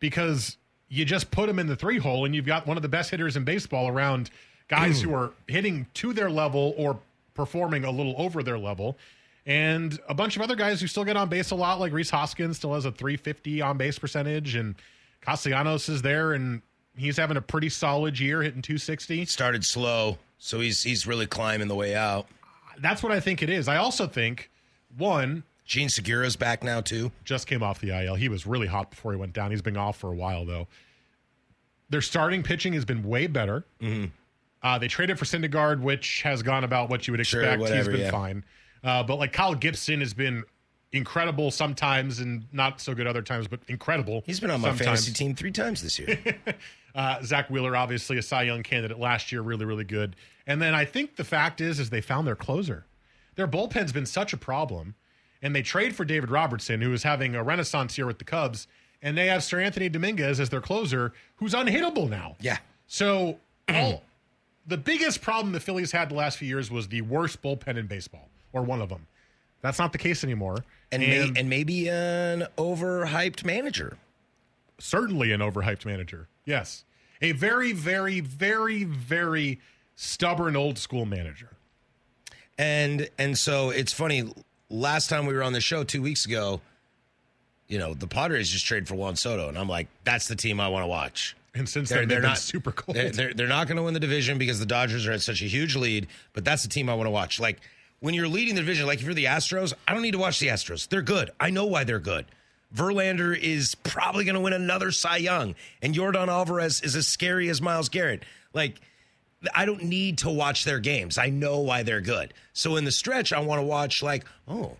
because 0.00 0.56
you 0.88 1.04
just 1.04 1.30
put 1.30 1.48
him 1.48 1.58
in 1.58 1.66
the 1.66 1.76
three 1.76 1.98
hole 1.98 2.24
and 2.24 2.34
you've 2.34 2.46
got 2.46 2.66
one 2.66 2.76
of 2.76 2.82
the 2.82 2.88
best 2.88 3.10
hitters 3.10 3.36
in 3.36 3.44
baseball 3.44 3.88
around 3.88 4.30
guys 4.68 5.00
who 5.00 5.10
mm. 5.10 5.18
are 5.18 5.32
hitting 5.46 5.86
to 5.94 6.12
their 6.12 6.30
level 6.30 6.74
or 6.76 6.98
performing 7.34 7.84
a 7.84 7.90
little 7.90 8.14
over 8.16 8.42
their 8.42 8.58
level. 8.58 8.96
And 9.46 9.98
a 10.08 10.14
bunch 10.14 10.36
of 10.36 10.42
other 10.42 10.56
guys 10.56 10.80
who 10.80 10.86
still 10.86 11.04
get 11.04 11.16
on 11.16 11.28
base 11.28 11.50
a 11.50 11.54
lot, 11.54 11.78
like 11.78 11.92
Rhys 11.92 12.10
Hoskins 12.10 12.56
still 12.56 12.72
has 12.74 12.86
a 12.86 12.92
350 12.92 13.60
on 13.60 13.76
base 13.76 13.98
percentage, 13.98 14.54
and 14.54 14.74
Castellanos 15.20 15.88
is 15.90 16.00
there, 16.00 16.32
and 16.32 16.62
he's 16.96 17.18
having 17.18 17.36
a 17.36 17.42
pretty 17.42 17.68
solid 17.68 18.18
year, 18.18 18.42
hitting 18.42 18.62
260. 18.62 19.26
Started 19.26 19.64
slow, 19.64 20.16
so 20.38 20.60
he's 20.60 20.82
he's 20.82 21.06
really 21.06 21.26
climbing 21.26 21.68
the 21.68 21.74
way 21.74 21.94
out. 21.94 22.26
That's 22.80 23.02
what 23.02 23.12
I 23.12 23.20
think 23.20 23.42
it 23.42 23.50
is. 23.50 23.68
I 23.68 23.76
also 23.76 24.06
think, 24.06 24.50
one, 24.96 25.44
Jean 25.64 25.88
Segura's 25.88 26.36
back 26.36 26.62
now 26.64 26.80
too. 26.80 27.12
just 27.24 27.46
came 27.46 27.62
off 27.62 27.80
the 27.80 27.90
IL. 27.90 28.16
He 28.16 28.28
was 28.28 28.46
really 28.46 28.66
hot 28.66 28.90
before 28.90 29.12
he 29.12 29.18
went 29.18 29.32
down. 29.32 29.50
He's 29.50 29.62
been 29.62 29.76
off 29.76 29.96
for 29.98 30.10
a 30.12 30.16
while 30.16 30.44
though. 30.44 30.66
Their 31.90 32.00
starting 32.00 32.42
pitching 32.42 32.72
has 32.72 32.84
been 32.84 33.02
way 33.02 33.26
better. 33.26 33.64
Mm-hmm. 33.80 34.06
Uh, 34.62 34.78
they 34.78 34.88
traded 34.88 35.18
for 35.18 35.26
Syndergaard, 35.26 35.80
which 35.82 36.22
has 36.22 36.42
gone 36.42 36.64
about 36.64 36.88
what 36.88 37.06
you 37.06 37.12
would 37.12 37.24
Sure, 37.26 37.42
expect. 37.42 37.60
whatever, 37.60 37.78
He's 37.78 37.88
been 37.88 38.06
yeah. 38.06 38.10
fine. 38.10 38.44
Uh, 38.82 39.02
but 39.02 39.16
like 39.16 39.32
Kyle 39.32 39.54
Gibson 39.54 40.00
has 40.00 40.14
been 40.14 40.42
incredible 40.94 41.50
sometimes 41.50 42.20
and 42.20 42.44
not 42.52 42.80
so 42.80 42.94
good 42.94 43.06
other 43.06 43.20
times, 43.20 43.48
but 43.48 43.60
incredible. 43.68 44.22
He's 44.24 44.40
been 44.40 44.50
on 44.50 44.60
my 44.60 44.68
sometimes. 44.68 44.86
fantasy 44.86 45.12
team 45.12 45.34
three 45.34 45.50
times 45.52 45.82
this 45.82 45.98
year. 45.98 46.18
Uh, 46.96 47.20
Zack 47.24 47.50
Wheeler, 47.50 47.74
obviously 47.74 48.18
a 48.18 48.22
Cy 48.22 48.44
Young 48.44 48.62
candidate 48.62 49.00
last 49.00 49.32
year, 49.32 49.42
really, 49.42 49.64
really 49.64 49.82
good. 49.82 50.14
And 50.46 50.62
then 50.62 50.76
I 50.76 50.84
think 50.84 51.16
the 51.16 51.24
fact 51.24 51.60
is, 51.60 51.80
is 51.80 51.90
they 51.90 52.00
found 52.00 52.24
their 52.24 52.36
closer. 52.36 52.86
Their 53.34 53.48
bullpen's 53.48 53.90
been 53.90 54.06
such 54.06 54.32
a 54.32 54.36
problem, 54.36 54.94
and 55.42 55.56
they 55.56 55.62
trade 55.62 55.96
for 55.96 56.04
David 56.04 56.30
Robertson, 56.30 56.80
who 56.80 56.92
is 56.92 57.02
having 57.02 57.34
a 57.34 57.42
renaissance 57.42 57.96
here 57.96 58.06
with 58.06 58.18
the 58.18 58.24
Cubs, 58.24 58.68
and 59.02 59.18
they 59.18 59.26
have 59.26 59.40
Seranthony 59.40 59.90
Dominguez 59.90 60.38
as 60.38 60.50
their 60.50 60.60
closer, 60.60 61.12
who's 61.34 61.52
unhittable 61.52 62.08
now. 62.08 62.36
yeah, 62.38 62.58
So 62.86 63.38
all 63.68 64.04
the 64.64 64.76
biggest 64.76 65.20
problem 65.20 65.52
the 65.52 65.58
Phillies 65.58 65.90
had 65.90 66.10
the 66.10 66.14
last 66.14 66.38
few 66.38 66.46
years 66.46 66.70
was 66.70 66.86
the 66.86 67.00
worst 67.00 67.42
bullpen 67.42 67.76
in 67.76 67.88
baseball, 67.88 68.28
or 68.52 68.62
one 68.62 68.80
of 68.80 68.88
them. 68.88 69.08
That's 69.64 69.78
not 69.78 69.92
the 69.92 69.98
case 69.98 70.22
anymore. 70.22 70.62
and 70.92 71.00
may, 71.00 71.32
and 71.34 71.48
maybe 71.48 71.88
an 71.88 72.46
overhyped 72.58 73.46
manager. 73.46 73.96
certainly 74.78 75.32
an 75.32 75.40
overhyped 75.40 75.86
manager. 75.86 76.28
Yes. 76.44 76.84
A 77.22 77.32
very, 77.32 77.72
very, 77.72 78.20
very, 78.20 78.84
very 78.84 79.58
stubborn 79.96 80.54
old 80.54 80.76
school 80.76 81.06
manager. 81.06 81.48
And 82.58 83.08
and 83.18 83.38
so 83.38 83.70
it's 83.70 83.94
funny. 83.94 84.34
Last 84.68 85.08
time 85.08 85.24
we 85.24 85.32
were 85.32 85.42
on 85.42 85.54
the 85.54 85.62
show 85.62 85.82
two 85.82 86.02
weeks 86.02 86.26
ago, 86.26 86.60
you 87.66 87.78
know, 87.78 87.94
the 87.94 88.06
Padres 88.06 88.50
just 88.50 88.66
traded 88.66 88.86
for 88.86 88.96
Juan 88.96 89.16
Soto, 89.16 89.48
and 89.48 89.56
I'm 89.56 89.68
like, 89.68 89.88
that's 90.04 90.28
the 90.28 90.36
team 90.36 90.60
I 90.60 90.68
want 90.68 90.82
to 90.82 90.88
watch. 90.88 91.36
And 91.54 91.66
since 91.66 91.88
They're, 91.88 92.00
then, 92.00 92.08
they're 92.08 92.16
they've 92.16 92.22
been 92.22 92.30
not 92.32 92.38
super 92.38 92.70
cold. 92.72 92.96
They're, 92.96 93.10
they're, 93.10 93.32
they're 93.32 93.48
not 93.48 93.66
going 93.66 93.76
to 93.78 93.82
win 93.82 93.94
the 93.94 94.00
division 94.00 94.36
because 94.36 94.58
the 94.58 94.66
Dodgers 94.66 95.06
are 95.06 95.12
at 95.12 95.22
such 95.22 95.40
a 95.40 95.46
huge 95.46 95.74
lead. 95.74 96.08
But 96.34 96.44
that's 96.44 96.64
the 96.64 96.68
team 96.68 96.90
I 96.90 96.94
want 96.94 97.06
to 97.06 97.12
watch. 97.12 97.40
Like 97.40 97.60
when 98.00 98.14
you're 98.14 98.28
leading 98.28 98.54
the 98.54 98.60
division, 98.60 98.86
like 98.86 98.98
if 98.98 99.04
you're 99.04 99.14
the 99.14 99.24
Astros, 99.26 99.72
I 99.88 99.92
don't 99.92 100.02
need 100.02 100.12
to 100.12 100.18
watch 100.18 100.38
the 100.38 100.48
Astros. 100.48 100.88
They're 100.88 101.02
good. 101.02 101.30
I 101.40 101.50
know 101.50 101.66
why 101.66 101.84
they're 101.84 101.98
good. 101.98 102.26
Verlander 102.74 103.38
is 103.38 103.74
probably 103.76 104.24
going 104.24 104.34
to 104.34 104.40
win 104.40 104.52
another 104.52 104.90
Cy 104.90 105.18
Young, 105.18 105.54
and 105.80 105.94
Yordan 105.94 106.28
Alvarez 106.28 106.80
is 106.80 106.96
as 106.96 107.06
scary 107.06 107.48
as 107.48 107.62
Myles 107.62 107.88
Garrett. 107.88 108.24
Like, 108.52 108.80
I 109.54 109.64
don't 109.64 109.84
need 109.84 110.18
to 110.18 110.30
watch 110.30 110.64
their 110.64 110.80
games. 110.80 111.18
I 111.18 111.28
know 111.28 111.60
why 111.60 111.82
they're 111.82 112.00
good. 112.00 112.34
So 112.52 112.76
in 112.76 112.84
the 112.84 112.90
stretch, 112.90 113.32
I 113.32 113.40
want 113.40 113.60
to 113.60 113.64
watch 113.64 114.02
like, 114.02 114.24
oh, 114.48 114.76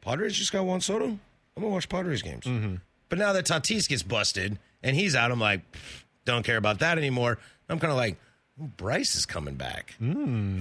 Padres 0.00 0.36
just 0.36 0.52
got 0.52 0.64
Juan 0.64 0.80
Soto. 0.80 1.06
I'm 1.06 1.20
gonna 1.56 1.68
watch 1.68 1.88
Padres 1.88 2.22
games. 2.22 2.44
Mm-hmm. 2.44 2.76
But 3.08 3.18
now 3.18 3.32
that 3.32 3.44
Tatis 3.44 3.88
gets 3.88 4.02
busted 4.02 4.58
and 4.82 4.96
he's 4.96 5.14
out, 5.14 5.30
I'm 5.30 5.40
like, 5.40 5.60
don't 6.24 6.44
care 6.44 6.56
about 6.56 6.78
that 6.78 6.96
anymore. 6.96 7.38
I'm 7.68 7.78
kind 7.78 7.90
of 7.90 7.96
like, 7.96 8.16
Bryce 8.76 9.14
is 9.16 9.24
coming 9.26 9.54
back. 9.54 9.94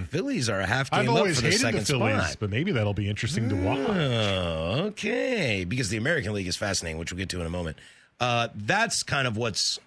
Phillies 0.10 0.50
are 0.50 0.60
a 0.62 0.66
half 0.66 0.90
game 0.90 1.02
I've 1.02 1.10
up 1.10 1.16
always 1.18 1.36
for 1.38 1.42
the 1.42 1.48
hated 1.50 1.60
second 1.62 1.80
the 1.82 1.86
Phillies, 1.86 2.24
spot. 2.24 2.38
but 2.40 2.50
maybe 2.50 2.72
that'll 2.72 2.94
be 2.94 3.10
interesting 3.10 3.50
to 3.50 3.56
watch. 3.56 3.80
Oh, 3.80 4.84
okay. 4.88 5.66
Because 5.66 5.90
the 5.90 5.98
American 5.98 6.34
League 6.34 6.48
is 6.48 6.56
fascinating, 6.56 6.98
which 6.98 7.12
we'll 7.12 7.18
get 7.20 7.30
to 7.30 7.42
in 7.42 7.46
a 7.46 7.50
moment. 7.50 7.78
Uh, 8.20 8.48
that's 8.56 9.04
kind 9.04 9.28
of 9.28 9.36
what's 9.38 9.80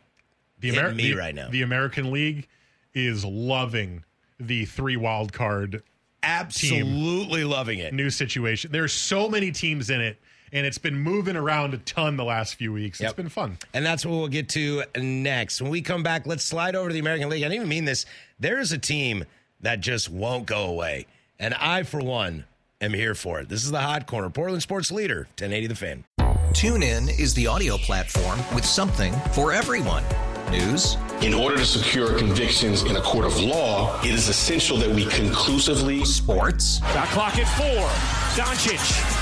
The, 0.60 0.70
Ameri- 0.70 0.94
me 0.94 1.02
the- 1.12 1.14
right 1.18 1.34
now. 1.34 1.48
The 1.50 1.62
American 1.62 2.10
League 2.12 2.48
is 2.94 3.24
loving 3.24 4.04
the 4.38 4.64
three 4.66 4.96
wild 4.96 5.32
card 5.32 5.82
Absolutely 6.22 7.44
loving 7.44 7.78
it. 7.78 7.92
new 7.94 8.10
situation. 8.10 8.70
There's 8.72 8.92
so 8.92 9.28
many 9.28 9.50
teams 9.52 9.90
in 9.90 10.00
it, 10.00 10.18
and 10.52 10.66
it's 10.66 10.78
been 10.78 10.98
moving 10.98 11.36
around 11.36 11.74
a 11.74 11.78
ton 11.78 12.16
the 12.16 12.24
last 12.24 12.56
few 12.56 12.72
weeks. 12.72 13.00
It's 13.00 13.12
been 13.12 13.28
fun. 13.28 13.58
And 13.72 13.84
that's 13.84 14.04
what 14.04 14.16
we'll 14.16 14.28
get 14.28 14.48
to 14.50 14.84
next. 14.96 15.62
When 15.62 15.70
we 15.70 15.80
come 15.80 16.02
back, 16.02 16.26
let's 16.26 16.44
slide 16.44 16.76
over 16.76 16.88
to 16.88 16.92
the 16.92 17.00
American 17.00 17.28
League. 17.28 17.42
I 17.42 17.46
didn't 17.46 17.56
even 17.56 17.68
mean 17.68 17.84
this. 17.84 18.04
There 18.38 18.58
is 18.58 18.72
a 18.72 18.78
team 18.78 19.24
that 19.60 19.80
just 19.80 20.10
won't 20.10 20.46
go 20.46 20.64
away. 20.66 21.06
And 21.38 21.54
I, 21.54 21.82
for 21.84 22.00
one, 22.00 22.44
am 22.80 22.92
here 22.92 23.14
for 23.14 23.40
it. 23.40 23.48
This 23.48 23.64
is 23.64 23.70
the 23.70 23.80
Hot 23.80 24.06
Corner, 24.06 24.28
Portland 24.30 24.62
Sports 24.62 24.92
Leader, 24.92 25.28
1080 25.38 25.66
The 25.68 25.74
Fan. 25.74 26.04
Tune 26.52 26.82
in 26.82 27.08
is 27.08 27.32
the 27.34 27.46
audio 27.46 27.78
platform 27.78 28.38
with 28.54 28.64
something 28.64 29.12
for 29.32 29.52
everyone. 29.52 30.04
News, 30.50 30.98
In 31.22 31.32
order 31.32 31.56
to 31.56 31.64
secure 31.64 32.18
convictions 32.18 32.82
in 32.82 32.96
a 32.96 33.00
court 33.00 33.24
of 33.24 33.40
law, 33.40 33.98
it 34.02 34.10
is 34.10 34.28
essential 34.28 34.76
that 34.78 34.90
we 34.90 35.06
conclusively 35.06 36.04
sports, 36.04 36.78
Shot 36.92 37.08
clock 37.08 37.38
at 37.38 37.48
four. 37.56 37.88
Doncic. 38.44 39.21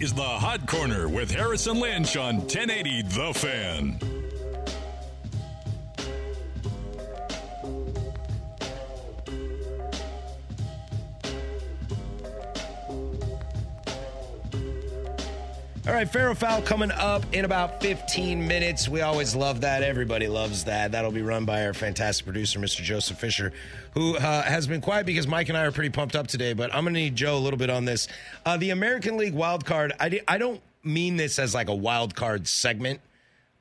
Is 0.00 0.12
the 0.12 0.22
Hot 0.22 0.66
Corner 0.66 1.08
with 1.08 1.30
Harrison 1.30 1.78
Lynch 1.78 2.16
on 2.16 2.38
1080 2.38 3.02
The 3.02 3.32
Fan. 3.32 4.13
All 15.94 16.00
right, 16.00 16.08
Fair 16.08 16.28
or 16.28 16.34
Foul 16.34 16.60
coming 16.60 16.90
up 16.90 17.22
in 17.32 17.44
about 17.44 17.80
15 17.80 18.48
minutes. 18.48 18.88
We 18.88 19.02
always 19.02 19.36
love 19.36 19.60
that. 19.60 19.84
Everybody 19.84 20.26
loves 20.26 20.64
that. 20.64 20.90
That'll 20.90 21.12
be 21.12 21.22
run 21.22 21.44
by 21.44 21.64
our 21.64 21.72
fantastic 21.72 22.26
producer, 22.26 22.58
Mr. 22.58 22.82
Joseph 22.82 23.16
Fisher, 23.16 23.52
who 23.92 24.16
uh, 24.16 24.42
has 24.42 24.66
been 24.66 24.80
quiet 24.80 25.06
because 25.06 25.28
Mike 25.28 25.50
and 25.50 25.56
I 25.56 25.64
are 25.66 25.70
pretty 25.70 25.90
pumped 25.90 26.16
up 26.16 26.26
today. 26.26 26.52
But 26.52 26.74
I'm 26.74 26.82
going 26.82 26.94
to 26.94 27.00
need 27.00 27.14
Joe 27.14 27.36
a 27.36 27.38
little 27.38 27.60
bit 27.60 27.70
on 27.70 27.84
this. 27.84 28.08
Uh, 28.44 28.56
the 28.56 28.70
American 28.70 29.16
League 29.16 29.34
wild 29.34 29.64
card, 29.64 29.92
I, 30.00 30.08
di- 30.08 30.22
I 30.26 30.36
don't 30.36 30.60
mean 30.82 31.16
this 31.16 31.38
as 31.38 31.54
like 31.54 31.68
a 31.68 31.74
wild 31.76 32.16
card 32.16 32.48
segment. 32.48 33.00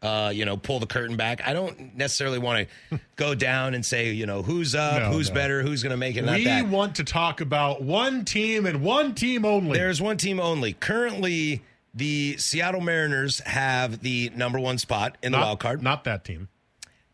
Uh, 0.02 0.32
you 0.34 0.44
know, 0.46 0.58
pull 0.58 0.80
the 0.80 0.88
curtain 0.88 1.16
back. 1.16 1.40
I 1.46 1.54
don't 1.54 1.96
necessarily 1.96 2.40
want 2.40 2.68
to 2.90 3.00
go 3.16 3.36
down 3.36 3.75
and 3.75 3.86
say, 3.86 4.12
you 4.12 4.25
know, 4.25 4.42
who's 4.42 4.74
up, 4.74 5.00
No, 5.04 5.12
who's 5.12 5.30
no. 5.30 5.36
better, 5.36 5.62
who's 5.62 5.84
going 5.84 5.92
to 5.92 5.98
make 5.98 6.16
it. 6.16 6.25
We 6.25 6.46
that. 6.46 6.68
want 6.68 6.96
to 6.96 7.04
talk 7.04 7.42
about 7.42 7.84
one 7.84 8.25
team 8.25 8.66
and 8.66 8.82
one 8.82 9.13
team 9.13 9.46
only. 9.46 9.78
There's 9.78 10.02
one 10.02 10.18
team 10.18 10.40
only. 10.40 10.74
Currently, 10.74 11.62
the 11.94 12.38
Seattle 12.38 12.82
Mariners 12.82 13.40
have 13.42 14.02
the 14.02 14.32
number 14.36 14.60
one 14.60 14.78
spot 14.78 15.18
in 15.22 15.32
the 15.32 15.38
Not- 15.38 15.46
wild 15.46 15.60
card. 15.60 15.82
Not 15.84 16.04
that 16.06 16.24
team. 16.26 16.50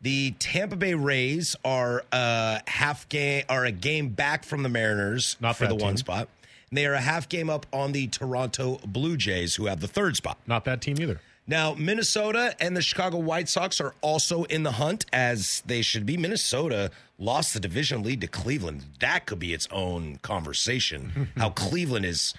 The 0.01 0.31
Tampa 0.39 0.77
Bay 0.77 0.93
Rays 0.93 1.57
are 1.65 2.05
a 2.13 2.61
half 2.67 3.09
game 3.09 3.43
are 3.49 3.65
a 3.65 3.71
game 3.71 4.09
back 4.09 4.45
from 4.45 4.63
the 4.63 4.69
Mariners 4.69 5.35
Not 5.41 5.57
for 5.57 5.67
the 5.67 5.75
one 5.75 5.97
spot. 5.97 6.29
And 6.69 6.77
they 6.77 6.85
are 6.85 6.93
a 6.93 7.01
half 7.01 7.27
game 7.27 7.49
up 7.49 7.65
on 7.73 7.91
the 7.91 8.07
Toronto 8.07 8.79
Blue 8.85 9.17
Jays, 9.17 9.55
who 9.55 9.65
have 9.65 9.81
the 9.81 9.87
third 9.89 10.15
spot. 10.15 10.37
Not 10.47 10.63
that 10.65 10.79
team 10.81 10.95
either. 11.01 11.19
Now, 11.47 11.73
Minnesota 11.73 12.55
and 12.61 12.77
the 12.77 12.81
Chicago 12.81 13.17
White 13.17 13.49
Sox 13.49 13.81
are 13.81 13.95
also 14.01 14.43
in 14.43 14.61
the 14.63 14.73
hunt, 14.73 15.05
as 15.11 15.63
they 15.65 15.81
should 15.81 16.05
be. 16.05 16.15
Minnesota 16.15 16.91
lost 17.17 17.53
the 17.55 17.59
division 17.59 18.03
lead 18.03 18.21
to 18.21 18.27
Cleveland. 18.27 18.85
That 18.99 19.25
could 19.25 19.39
be 19.39 19.51
its 19.51 19.67
own 19.71 20.17
conversation. 20.21 21.29
How 21.37 21.49
Cleveland 21.49 22.05
is 22.05 22.35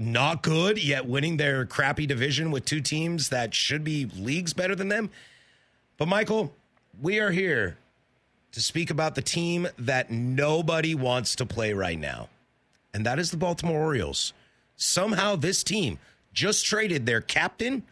not 0.00 0.42
good, 0.42 0.82
yet 0.82 1.04
winning 1.06 1.36
their 1.36 1.66
crappy 1.66 2.06
division 2.06 2.50
with 2.50 2.64
two 2.64 2.80
teams 2.80 3.28
that 3.28 3.54
should 3.54 3.84
be 3.84 4.06
leagues 4.16 4.54
better 4.54 4.74
than 4.74 4.88
them. 4.88 5.10
But, 5.98 6.08
Michael, 6.08 6.54
we 7.02 7.20
are 7.20 7.30
here 7.30 7.76
to 8.52 8.60
speak 8.62 8.90
about 8.90 9.14
the 9.14 9.22
team 9.22 9.68
that 9.78 10.10
nobody 10.10 10.94
wants 10.94 11.36
to 11.36 11.44
play 11.46 11.74
right 11.74 11.98
now, 11.98 12.30
and 12.94 13.04
that 13.04 13.18
is 13.18 13.30
the 13.30 13.36
Baltimore 13.36 13.78
Orioles. 13.80 14.32
Somehow, 14.76 15.36
this 15.36 15.62
team 15.62 15.98
just 16.32 16.64
traded 16.64 17.04
their 17.04 17.20
captain, 17.20 17.82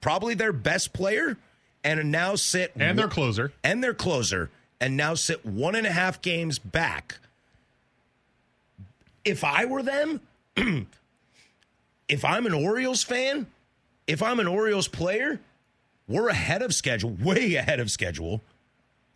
probably 0.00 0.34
their 0.34 0.52
best 0.52 0.92
player, 0.92 1.36
and 1.82 2.12
now 2.12 2.36
sit 2.36 2.70
And 2.76 2.96
their 2.96 3.08
closer. 3.08 3.52
and 3.64 3.82
their 3.82 3.94
closer, 3.94 4.50
and 4.80 4.96
now 4.96 5.14
sit 5.14 5.44
one 5.44 5.74
and 5.74 5.86
a 5.86 5.92
half 5.92 6.22
games 6.22 6.60
back. 6.60 7.18
If 9.24 9.42
I 9.42 9.64
were 9.64 9.82
them, 9.82 10.20
if 12.08 12.24
I'm 12.24 12.46
an 12.46 12.54
Orioles 12.54 13.02
fan, 13.02 13.46
if 14.06 14.22
I'm 14.22 14.40
an 14.40 14.46
Orioles 14.46 14.88
player, 14.88 15.40
we're 16.08 16.28
ahead 16.28 16.62
of 16.62 16.74
schedule, 16.74 17.10
way 17.10 17.54
ahead 17.56 17.80
of 17.80 17.90
schedule. 17.90 18.42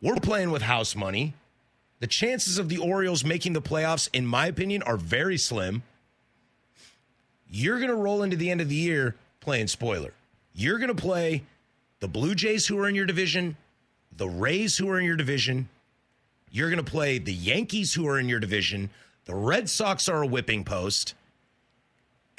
We're 0.03 0.17
playing 0.17 0.51
with 0.51 0.63
house 0.63 0.97
money. 0.97 1.35
The 2.01 2.07
chances 2.07 2.59
of 2.59 2.69
the 2.69 2.79
Orioles 2.79 3.25
making 3.25 3.53
the 3.53 3.63
playoffs, 3.63 4.09
in 4.13 4.27
my 4.27 4.47
opinion, 4.47 4.83
are 4.83 4.97
very 4.97 5.37
slim. 5.37 5.83
You're 7.49 7.77
going 7.77 7.91
to 7.91 7.97
roll 7.97 8.23
into 8.23 8.37
the 8.37 8.51
end 8.51 8.61
of 8.61 8.69
the 8.69 8.75
year 8.75 9.17
playing 9.41 9.69
spoiler. 9.69 10.15
You're 10.55 10.79
going 10.79 10.95
to 10.95 11.01
play 11.01 11.43
the 12.01 12.09
Blue 12.09 12.35
Jays, 12.35 12.67
who 12.67 12.79
are 12.79 12.89
in 12.89 12.95
your 12.95 13.07
division, 13.07 13.57
the 14.17 14.29
Rays, 14.29 14.79
who 14.79 14.89
are 14.89 14.99
in 14.99 15.05
your 15.05 15.17
division. 15.17 15.69
You're 16.51 16.71
going 16.71 16.83
to 16.85 16.91
play 16.91 17.19
the 17.19 17.33
Yankees, 17.33 17.95
who 17.95 18.09
are 18.09 18.19
in 18.19 18.29
your 18.29 18.41
division. 18.41 18.91
The 19.27 19.35
Red 19.35 19.69
Sox 19.69 20.09
are 20.09 20.23
a 20.23 20.27
whipping 20.27 20.65
post. 20.65 21.15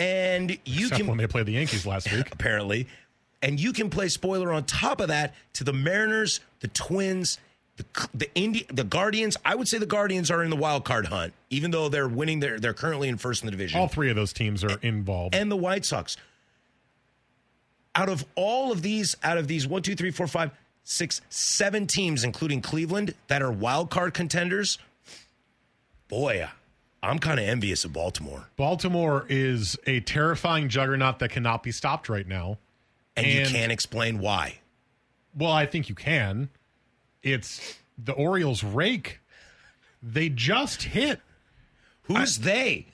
And 0.01 0.51
you 0.65 0.88
Except 0.88 1.00
can 1.01 1.08
when 1.08 1.17
they 1.17 1.27
played 1.27 1.46
the 1.46 1.53
Yankees 1.53 1.86
last 1.86 2.12
week. 2.12 2.29
apparently. 2.31 2.88
And 3.41 3.60
you 3.60 3.74
can 3.74 3.89
play 3.89 4.08
spoiler 4.08 4.51
on 4.51 4.63
top 4.65 5.01
of 5.01 5.08
that 5.10 5.34
to 5.53 5.63
the 5.63 5.74
Mariners, 5.74 6.39
the 6.60 6.67
Twins, 6.70 7.39
the 7.77 7.86
the 8.13 8.34
Indi- 8.36 8.65
the 8.72 8.84
Guardians. 8.84 9.38
I 9.43 9.55
would 9.55 9.67
say 9.67 9.77
the 9.77 9.86
Guardians 9.86 10.29
are 10.29 10.43
in 10.43 10.50
the 10.50 10.55
wild 10.55 10.86
card 10.86 11.08
hunt, 11.08 11.34
even 11.50 11.72
though 11.72 11.89
they're 11.89 12.08
winning. 12.08 12.39
Their, 12.39 12.60
they're 12.60 12.74
currently 12.74 13.10
in 13.10 13.17
first 13.17 13.41
in 13.41 13.48
the 13.48 13.51
division. 13.51 13.79
All 13.79 13.88
three 13.88 14.10
of 14.10 14.15
those 14.15 14.34
teams 14.34 14.63
are 14.63 14.77
involved. 14.81 15.34
and 15.36 15.51
the 15.51 15.55
White 15.55 15.86
Sox. 15.86 16.17
Out 17.96 18.10
of 18.10 18.24
all 18.36 18.72
of 18.72 18.81
these, 18.81 19.17
out 19.24 19.38
of 19.38 19.48
these 19.48 19.67
one, 19.67 19.81
two, 19.81 19.96
three, 19.96 20.12
four, 20.12 20.27
five, 20.27 20.51
six, 20.84 21.22
seven 21.29 21.88
teams, 21.88 22.24
including 22.24 22.62
Cleveland, 22.62 23.15
that 23.27 23.41
are 23.41 23.51
wild 23.51 23.89
card 23.89 24.13
contenders, 24.13 24.77
boy, 26.08 26.48
I'm 27.03 27.20
kind 27.20 27.39
of 27.39 27.46
envious 27.48 27.84
of 27.84 27.93
Baltimore. 27.93 28.50
Baltimore 28.58 29.25
is 29.27 29.77
a 29.88 30.01
terrifying 30.01 30.70
juggernaut 30.70 31.20
that 31.20 31.29
cannot 31.29 31.63
be 31.63 31.72
stopped 31.72 32.10
right 32.10 32.27
now. 32.27 32.58
And, 33.17 33.27
you 33.27 33.46
can't 33.46 33.72
explain 33.72 34.20
why. 34.20 34.60
Well, 35.36 35.51
I 35.51 35.65
think 35.65 35.89
you 35.89 35.96
can. 35.96 36.50
It's 37.24 37.77
the 37.98 38.13
Orioles 38.13 38.63
rake. 38.63 39.20
They 40.01 40.29
just 40.29 40.84
hit. 40.84 41.20
Who's 42.03 42.39
they? 42.39 42.88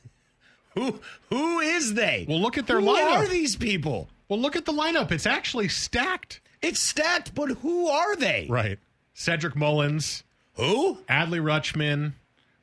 Who 0.76 1.00
who 1.30 1.60
is 1.60 1.96
they? 1.96 2.26
Well, 2.30 2.40
look 2.40 2.58
at 2.58 2.68
their 2.68 2.80
who 2.80 2.88
lineup. 2.88 3.16
are 3.18 3.28
these 3.28 3.56
people? 3.56 4.10
Well, 4.30 4.40
look 4.40 4.56
at 4.56 4.66
the 4.66 4.74
lineup. 4.74 5.12
It's 5.12 5.26
actually 5.26 5.70
stacked. 5.70 6.40
It's 6.62 6.80
stacked, 6.80 7.34
but 7.34 7.50
who 7.50 7.88
are 7.88 8.16
they? 8.16 8.48
Right. 8.50 8.78
Cedric 9.14 9.56
Mullins. 9.56 10.24
Who? 10.56 10.98
Adley 11.10 11.40
Rutschman, 11.42 12.14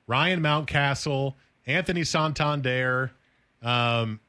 Ryan 0.07 0.41
Mountcastle, 0.41 1.35
Anthony 1.67 2.05
Santander, 2.05 3.11
um, 3.63 4.21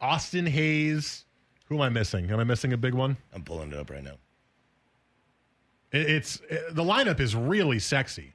Austin 0.00 0.46
Hays. 0.46 1.24
Who 1.66 1.76
am 1.76 1.82
I 1.82 1.88
missing? 1.88 2.30
Am 2.30 2.40
I 2.40 2.44
missing 2.44 2.72
a 2.72 2.76
big 2.76 2.94
one? 2.94 3.16
I'm 3.32 3.42
pulling 3.42 3.70
it 3.72 3.76
up 3.78 3.90
right 3.90 4.02
now. 4.02 4.16
It- 5.92 6.08
It's 6.10 6.40
it- 6.48 6.74
the 6.74 6.82
lineup 6.84 7.20
is 7.20 7.34
really 7.34 7.78
sexy, 7.78 8.34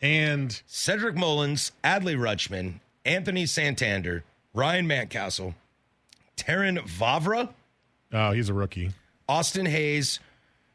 and 0.00 0.62
Cedric 0.66 1.14
Mullins, 1.16 1.72
Adley 1.84 2.16
Rutschman, 2.16 2.80
Anthony 3.04 3.46
Santander, 3.46 4.24
Ryan 4.54 4.86
Mountcastle, 4.88 5.54
Terrin 6.36 6.78
Vavra, 6.78 7.52
oh, 8.12 8.32
he's 8.32 8.48
a 8.48 8.54
rookie. 8.54 8.92
Austin 9.28 9.66
Hays, 9.66 10.18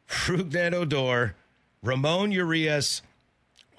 Rougned 0.08 0.72
Odor, 0.74 1.34
Ramon 1.82 2.32
Urias, 2.32 3.02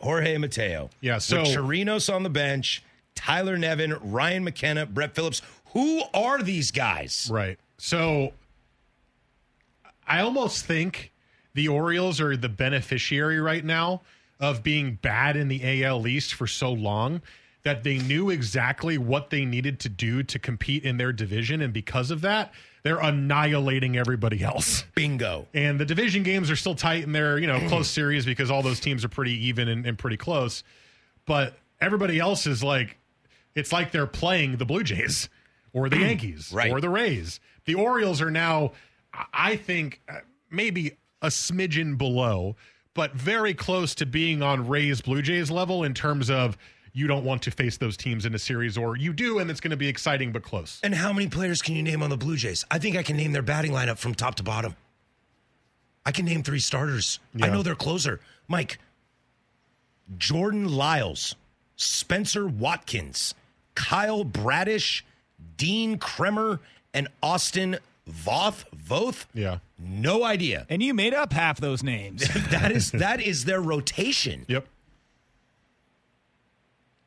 Jorge 0.02 0.38
Mateo. 0.38 0.90
Yeah, 1.02 1.18
so- 1.18 1.42
With 1.42 1.50
Chirinos 1.50 2.14
on 2.14 2.24
the 2.24 2.30
bench, 2.30 2.84
Tyler 3.16 3.58
Nevin, 3.58 3.96
Ryan 4.02 4.44
McKenna, 4.44 4.86
Brett 4.86 5.14
Phillips. 5.16 5.42
Who 5.74 6.02
are 6.14 6.42
these 6.42 6.72
guys? 6.72 7.30
Right. 7.32 7.60
So 7.78 8.34
I 10.08 10.22
almost 10.22 10.66
think 10.66 11.12
the 11.54 11.68
Orioles 11.68 12.20
are 12.22 12.36
the 12.38 12.50
beneficiary 12.50 13.40
right 13.40 13.64
now 13.64 14.02
of 14.40 14.64
being 14.64 14.96
bad 15.02 15.36
in 15.36 15.48
the 15.48 15.84
AL 15.84 16.08
East 16.08 16.34
for 16.34 16.48
so 16.48 16.72
long 16.72 17.22
that 17.64 17.84
they 17.84 17.98
knew 17.98 18.30
exactly 18.30 18.98
what 18.98 19.30
they 19.30 19.44
needed 19.46 19.80
to 19.82 19.90
do 19.90 20.24
to 20.24 20.40
compete 20.40 20.84
in 20.86 20.98
their 20.98 21.12
division. 21.12 21.62
And 21.62 21.74
because 21.74 22.10
of 22.10 22.22
that, 22.22 22.54
they're 22.84 23.00
annihilating 23.00 23.98
everybody 23.98 24.44
else. 24.44 24.84
Bingo. 24.96 25.48
And 25.54 25.80
the 25.80 25.86
division 25.86 26.24
games 26.24 26.50
are 26.50 26.56
still 26.56 26.76
tight 26.76 27.04
and 27.06 27.14
they're, 27.14 27.38
you 27.38 27.48
know, 27.48 27.60
close 27.68 27.88
series 27.90 28.26
because 28.26 28.50
all 28.50 28.62
those 28.62 28.80
teams 28.80 29.04
are 29.04 29.10
pretty 29.10 29.48
even 29.48 29.68
and, 29.68 29.86
and 29.86 29.98
pretty 29.98 30.18
close. 30.18 30.64
But 31.26 31.58
everybody 31.82 32.20
else 32.20 32.48
is 32.48 32.64
like, 32.64 32.98
it's 33.56 33.72
like 33.74 33.92
they're 33.92 34.08
playing 34.08 34.58
the 34.58 34.66
Blue 34.66 34.84
Jays 34.84 35.30
or 35.74 35.90
the 35.90 35.98
Yankees 36.00 36.52
Right. 36.54 36.72
or 36.72 36.80
the 36.82 36.90
Rays. 36.90 37.40
The 37.66 37.76
Orioles 37.76 38.22
are 38.22 38.32
now, 38.32 38.72
I- 39.34 39.56
think, 39.58 40.02
uh, 40.10 40.20
maybe 40.50 40.94
a 41.22 41.28
smidgen 41.28 41.98
below, 41.98 42.56
but 42.94 43.14
very 43.14 43.54
close 43.54 43.94
to 43.96 44.06
being 44.06 44.42
on 44.42 44.68
Rays 44.68 45.02
Blue 45.02 45.22
Jays 45.22 45.52
level 45.52 45.84
in 45.84 45.94
terms 45.94 46.30
of 46.30 46.58
you 46.94 47.08
don't 47.08 47.24
want 47.24 47.42
to 47.44 47.52
face 47.52 47.78
those 47.78 47.96
teams 47.98 48.26
in 48.26 48.34
a 48.36 48.40
series, 48.40 48.78
or 48.78 48.96
you 48.98 49.14
do, 49.14 49.40
and 49.40 49.50
it's 49.52 49.60
going 49.60 49.72
to 49.72 49.78
be 49.78 49.88
exciting 49.88 50.32
but 50.32 50.44
close. 50.44 50.80
And 50.84 50.94
how 50.96 51.14
many 51.14 51.28
players 51.28 51.62
can 51.62 51.76
you 51.76 51.84
name 51.84 52.02
on 52.04 52.10
the 52.10 52.18
Blue 52.18 52.36
Jays? 52.36 52.66
I 52.72 52.80
think 52.80 52.96
I 52.96 53.04
can 53.04 53.18
name 53.18 53.32
their 53.32 53.42
batting 53.42 53.72
lineup 53.72 53.98
from 53.98 54.16
top 54.16 54.36
to 54.36 54.44
bottom. 54.44 54.76
I 56.06 56.12
can 56.12 56.26
name 56.26 56.44
three 56.44 56.60
starters. 56.60 57.20
I 57.42 57.48
Yeah. 57.48 57.54
know 57.54 57.64
their 57.64 57.76
closer. 57.76 58.20
Mike, 58.48 58.80
Jordan 60.18 60.68
Lyles, 60.68 61.36
Spencer 61.76 62.48
Watkins, 62.48 63.36
Kyle 63.76 64.24
Bradish, 64.24 65.06
Dean 65.58 65.98
Kremer, 65.98 66.60
and 66.94 67.08
Austin 67.22 67.78
Voth. 68.10 68.66
Voth? 68.76 69.26
Yeah. 69.34 69.60
No 69.78 70.24
idea. 70.24 70.66
And 70.70 70.82
you 70.82 70.94
made 70.94 71.14
up 71.14 71.32
half 71.32 71.60
those 71.60 71.84
names. 71.84 72.28
that 72.50 72.72
is 72.72 72.92
that 72.94 73.22
is 73.22 73.46
their 73.46 73.62
rotation. 73.62 74.46
Yep. 74.48 74.68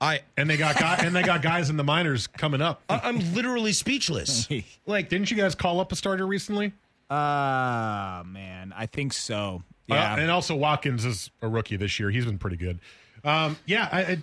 I 0.02 0.20
And 0.36 0.50
they 0.50 0.56
got 0.58 0.78
guy, 0.78 0.96
and 1.02 1.14
they 1.16 1.22
got 1.22 1.40
guys 1.42 1.70
in 1.70 1.76
the 1.78 1.84
minors 1.84 2.26
coming 2.26 2.60
up. 2.60 2.82
I- 2.90 3.00
I'm 3.04 3.34
literally 3.34 3.72
speechless. 3.72 4.48
Like, 4.86 5.08
didn't 5.08 5.30
you 5.30 5.36
guys 5.36 5.54
call 5.54 5.78
up 5.80 5.92
a 5.92 5.96
starter 5.96 6.26
recently? 6.26 6.72
Ah, 7.08 8.22
man, 8.26 8.72
I 8.76 8.86
think 8.86 9.12
so. 9.12 9.62
Uh, 9.90 9.94
Yeah. 9.94 10.16
and 10.18 10.30
also 10.30 10.56
Watkins 10.56 11.04
is 11.04 11.30
a 11.40 11.48
rookie 11.48 11.76
this 11.76 12.00
year. 12.00 12.10
He's 12.10 12.24
been 12.24 12.38
pretty 12.38 12.56
good. 12.56 12.80
Um, 13.24 13.56
yeah, 13.66 13.88
I, 13.92 14.00
I 14.02 14.18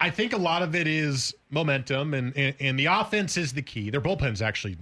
I 0.00 0.10
think 0.10 0.32
a 0.32 0.36
lot 0.36 0.62
of 0.62 0.76
it 0.76 0.86
is 0.86 1.34
momentum, 1.50 2.14
and, 2.14 2.36
and 2.36 2.54
and 2.60 2.78
the 2.78 2.86
offense 2.86 3.36
is 3.36 3.52
the 3.52 3.62
key. 3.62 3.90
Their 3.90 4.00
bullpen's 4.00 4.40
actually 4.40 4.76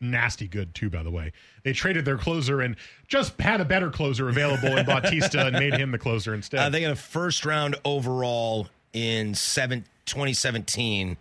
nasty 0.00 0.46
good 0.48 0.74
too. 0.74 0.90
By 0.90 1.02
the 1.02 1.10
way, 1.10 1.32
they 1.62 1.72
traded 1.72 2.04
their 2.04 2.18
closer 2.18 2.60
and 2.60 2.76
just 3.08 3.40
had 3.40 3.62
a 3.62 3.64
better 3.64 3.90
closer 3.90 4.28
available 4.28 4.76
in 4.76 4.84
Bautista 4.94 5.46
and 5.46 5.52
made 5.58 5.72
him 5.74 5.90
the 5.92 5.98
closer 5.98 6.34
instead. 6.34 6.60
Uh, 6.60 6.68
they 6.68 6.82
got 6.82 6.90
a 6.90 6.96
first 6.96 7.46
round 7.46 7.76
overall 7.86 8.68
in 8.92 9.34
seven, 9.34 9.84
2017. 10.06 11.16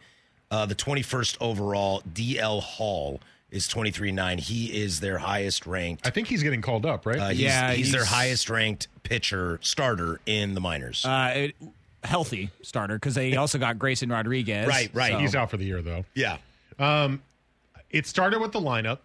Uh, 0.49 0.65
the 0.65 0.75
21st 0.75 1.37
overall, 1.39 2.01
DL 2.13 2.61
Hall 2.61 3.21
is 3.51 3.67
23-9. 3.67 4.39
He 4.39 4.81
is 4.81 4.99
their 4.99 5.17
highest 5.17 5.65
ranked. 5.65 6.05
I 6.05 6.09
think 6.09 6.27
he's 6.27 6.43
getting 6.43 6.61
called 6.61 6.85
up, 6.85 7.05
right? 7.05 7.19
Uh, 7.19 7.29
he's, 7.29 7.39
Yeah, 7.39 7.71
he's, 7.71 7.91
their 7.91 8.05
highest 8.05 8.49
ranked 8.49 8.87
pitcher 9.03 9.59
starter 9.61 10.19
in 10.25 10.53
the 10.53 10.61
minors. 10.61 11.05
uh, 11.05 11.31
it, 11.35 11.55
healthy 12.03 12.49
starter 12.63 12.95
because 12.95 13.15
they 13.15 13.35
also 13.35 13.59
got 13.59 13.77
Grayson 13.77 14.09
Rodriguez. 14.09 14.67
Right, 14.67 14.89
right. 14.93 15.11
so- 15.13 15.19
he's 15.19 15.35
out 15.35 15.51
for 15.51 15.57
the 15.57 15.65
year 15.65 15.81
though. 15.81 16.03
yeah. 16.15 16.37
it 17.89 18.07
started 18.07 18.39
with 18.39 18.51
the 18.51 18.59
lineup, 18.59 18.99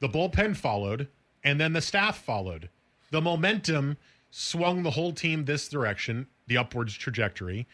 the 0.00 0.08
bullpen 0.08 0.56
followed, 0.56 1.08
and 1.44 1.60
then 1.60 1.72
the 1.72 1.80
staff 1.80 2.22
followed. 2.22 2.68
The 3.10 3.20
momentum 3.20 3.96
swung 4.30 4.82
the 4.82 4.90
whole 4.90 5.12
team 5.12 5.44
this 5.44 5.68
direction, 5.68 6.26
the 6.48 6.58
upwards 6.58 6.94
trajectory. 6.94 7.66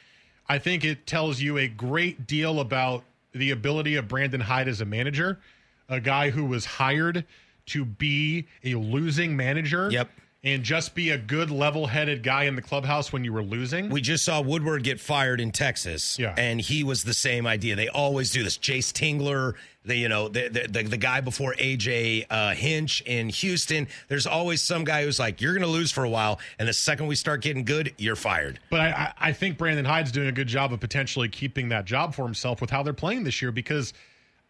I 0.49 0.59
think 0.59 0.85
it 0.85 1.07
tells 1.07 1.41
you 1.41 1.59
a 1.59 1.69
great 1.69 2.27
deal 2.27 2.61
about 2.61 3.05
the 3.33 3.51
ability 3.51 3.97
of 3.97 4.09
Brandon 4.09 4.41
Hyde 4.41 4.69
as 4.69 4.81
a 4.81 4.85
manager, 4.85 5.41
a 5.89 6.01
guy 6.01 6.31
who 6.31 6.45
was 6.45 6.65
hired 6.65 7.25
to 7.67 7.85
be 7.85 8.47
a 8.63 8.75
losing 8.75 9.37
manager. 9.37 9.89
Yep. 9.91 10.11
And 10.45 10.63
just 10.63 10.95
be 10.95 11.09
a 11.09 11.17
good 11.17 11.51
level 11.51 11.87
headed 11.87 12.23
guy 12.23 12.45
in 12.45 12.55
the 12.55 12.61
clubhouse 12.61 13.11
when 13.15 13.25
you 13.25 13.33
were 13.33 13.43
losing. 13.43 13.89
We 13.89 14.03
just 14.03 14.27
saw 14.27 14.43
Woodward 14.43 14.83
get 14.85 15.01
fired 15.01 15.41
in 15.41 15.53
Texas, 15.53 16.19
Yeah. 16.19 16.35
and 16.37 16.61
he 16.61 16.85
was 16.85 17.03
the 17.03 17.15
same 17.15 17.47
idea. 17.47 17.77
They 17.77 17.89
always 17.89 18.31
do 18.31 18.43
this. 18.43 18.59
Jayce 18.59 18.93
Tingler, 18.93 19.55
the 19.87 19.97
you 19.97 20.09
know 20.11 20.29
the 20.29 20.49
the, 20.49 20.69
the, 20.69 20.83
the 20.83 20.97
guy 20.99 21.23
before 21.23 21.55
AJ 21.55 22.27
uh, 22.29 22.51
Hinch 22.53 23.01
in 23.07 23.31
Houston. 23.31 23.89
There's 24.09 24.27
always 24.27 24.61
some 24.61 24.85
guy 24.85 25.05
who's 25.05 25.19
like, 25.19 25.41
"You're 25.41 25.55
going 25.55 25.63
to 25.67 25.67
lose 25.73 25.91
for 25.91 26.05
a 26.05 26.11
while, 26.11 26.39
and 26.59 26.69
the 26.69 26.75
second 26.75 27.07
we 27.07 27.15
start 27.15 27.41
getting 27.41 27.65
good, 27.65 27.95
you're 27.97 28.15
fired." 28.15 28.61
But 28.69 28.81
I, 28.81 28.87
I 28.91 29.29
I 29.29 29.33
think 29.33 29.57
Brandon 29.57 29.87
Hyde's 29.87 30.13
doing 30.13 30.29
a 30.29 30.33
good 30.33 30.49
job 30.49 30.75
of 30.75 30.81
potentially 30.81 31.31
keeping 31.31 31.71
that 31.71 31.87
job 31.87 32.15
for 32.15 32.25
himself 32.27 32.61
with 32.61 32.69
how 32.69 32.83
they're 32.83 32.93
playing 32.93 33.25
this 33.25 33.41
year 33.41 33.51
because, 33.51 33.95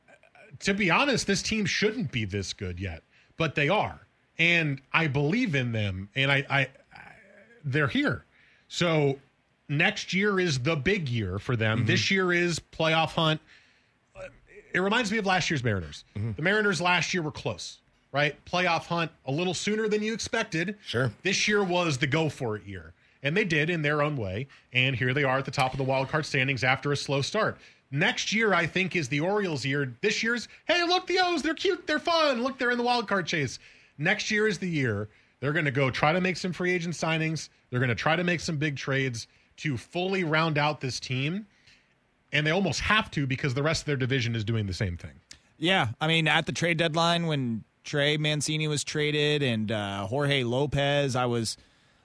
uh, 0.08 0.12
to 0.58 0.74
be 0.74 0.90
honest, 0.90 1.28
this 1.28 1.40
team 1.40 1.66
shouldn't 1.66 2.10
be 2.10 2.24
this 2.24 2.52
good 2.52 2.80
yet, 2.80 3.04
but 3.36 3.54
they 3.54 3.68
are. 3.68 4.00
And 4.38 4.80
I 4.92 5.06
believe 5.06 5.54
in 5.54 5.72
them, 5.72 6.08
and 6.14 6.30
I, 6.30 6.44
I, 6.50 6.60
I 6.60 6.68
they're 7.64 7.88
here. 7.88 8.24
So 8.68 9.18
next 9.68 10.12
year 10.12 10.40
is 10.40 10.58
the 10.58 10.76
big 10.76 11.08
year 11.08 11.38
for 11.38 11.56
them. 11.56 11.78
Mm-hmm. 11.78 11.86
This 11.86 12.10
year 12.10 12.32
is 12.32 12.60
playoff 12.72 13.10
hunt. 13.10 13.40
It 14.72 14.80
reminds 14.80 15.12
me 15.12 15.18
of 15.18 15.26
last 15.26 15.50
year's 15.50 15.62
Mariners. 15.62 16.04
Mm-hmm. 16.16 16.32
The 16.32 16.42
Mariners 16.42 16.80
last 16.80 17.14
year 17.14 17.22
were 17.22 17.30
close, 17.30 17.78
right? 18.10 18.34
Playoff 18.44 18.86
hunt 18.86 19.12
a 19.24 19.30
little 19.30 19.54
sooner 19.54 19.86
than 19.88 20.02
you 20.02 20.12
expected. 20.12 20.76
Sure. 20.84 21.12
This 21.22 21.46
year 21.46 21.62
was 21.62 21.98
the 21.98 22.08
go 22.08 22.28
for 22.28 22.56
it 22.56 22.66
year. 22.66 22.92
And 23.22 23.36
they 23.36 23.44
did 23.44 23.70
in 23.70 23.82
their 23.82 24.02
own 24.02 24.16
way. 24.16 24.48
And 24.72 24.96
here 24.96 25.14
they 25.14 25.22
are 25.22 25.38
at 25.38 25.44
the 25.44 25.52
top 25.52 25.72
of 25.72 25.78
the 25.78 25.84
wild 25.84 26.08
card 26.08 26.26
standings 26.26 26.64
after 26.64 26.90
a 26.90 26.96
slow 26.96 27.22
start. 27.22 27.56
Next 27.90 28.32
year, 28.32 28.52
I 28.52 28.66
think, 28.66 28.96
is 28.96 29.08
the 29.08 29.20
Orioles' 29.20 29.64
year. 29.64 29.94
This 30.00 30.24
year's, 30.24 30.48
hey, 30.66 30.82
look, 30.82 31.06
the 31.06 31.20
O's, 31.20 31.40
they're 31.40 31.54
cute, 31.54 31.86
they're 31.86 32.00
fun. 32.00 32.42
Look, 32.42 32.58
they're 32.58 32.72
in 32.72 32.78
the 32.78 32.84
wild 32.84 33.06
card 33.06 33.26
chase. 33.26 33.60
Next 33.98 34.30
year 34.30 34.46
is 34.46 34.58
the 34.58 34.68
year 34.68 35.08
they're 35.40 35.52
going 35.52 35.66
to 35.66 35.70
go 35.70 35.90
try 35.90 36.12
to 36.12 36.20
make 36.20 36.36
some 36.36 36.52
free 36.52 36.72
agent 36.72 36.94
signings. 36.94 37.50
They're 37.70 37.80
going 37.80 37.90
to 37.90 37.94
try 37.94 38.16
to 38.16 38.24
make 38.24 38.40
some 38.40 38.56
big 38.56 38.76
trades 38.76 39.26
to 39.58 39.76
fully 39.76 40.24
round 40.24 40.56
out 40.56 40.80
this 40.80 40.98
team. 40.98 41.46
And 42.32 42.46
they 42.46 42.50
almost 42.50 42.80
have 42.80 43.10
to 43.12 43.26
because 43.26 43.54
the 43.54 43.62
rest 43.62 43.82
of 43.82 43.86
their 43.86 43.96
division 43.96 44.34
is 44.34 44.44
doing 44.44 44.66
the 44.66 44.72
same 44.72 44.96
thing. 44.96 45.12
Yeah, 45.58 45.88
I 46.00 46.08
mean, 46.08 46.26
at 46.28 46.46
the 46.46 46.52
trade 46.52 46.78
deadline 46.78 47.26
when 47.26 47.62
Trey 47.84 48.16
Mancini 48.16 48.66
was 48.68 48.82
traded 48.82 49.42
and 49.42 49.70
uh, 49.70 50.06
Jorge 50.06 50.42
Lopez, 50.42 51.14
I 51.14 51.26
was, 51.26 51.56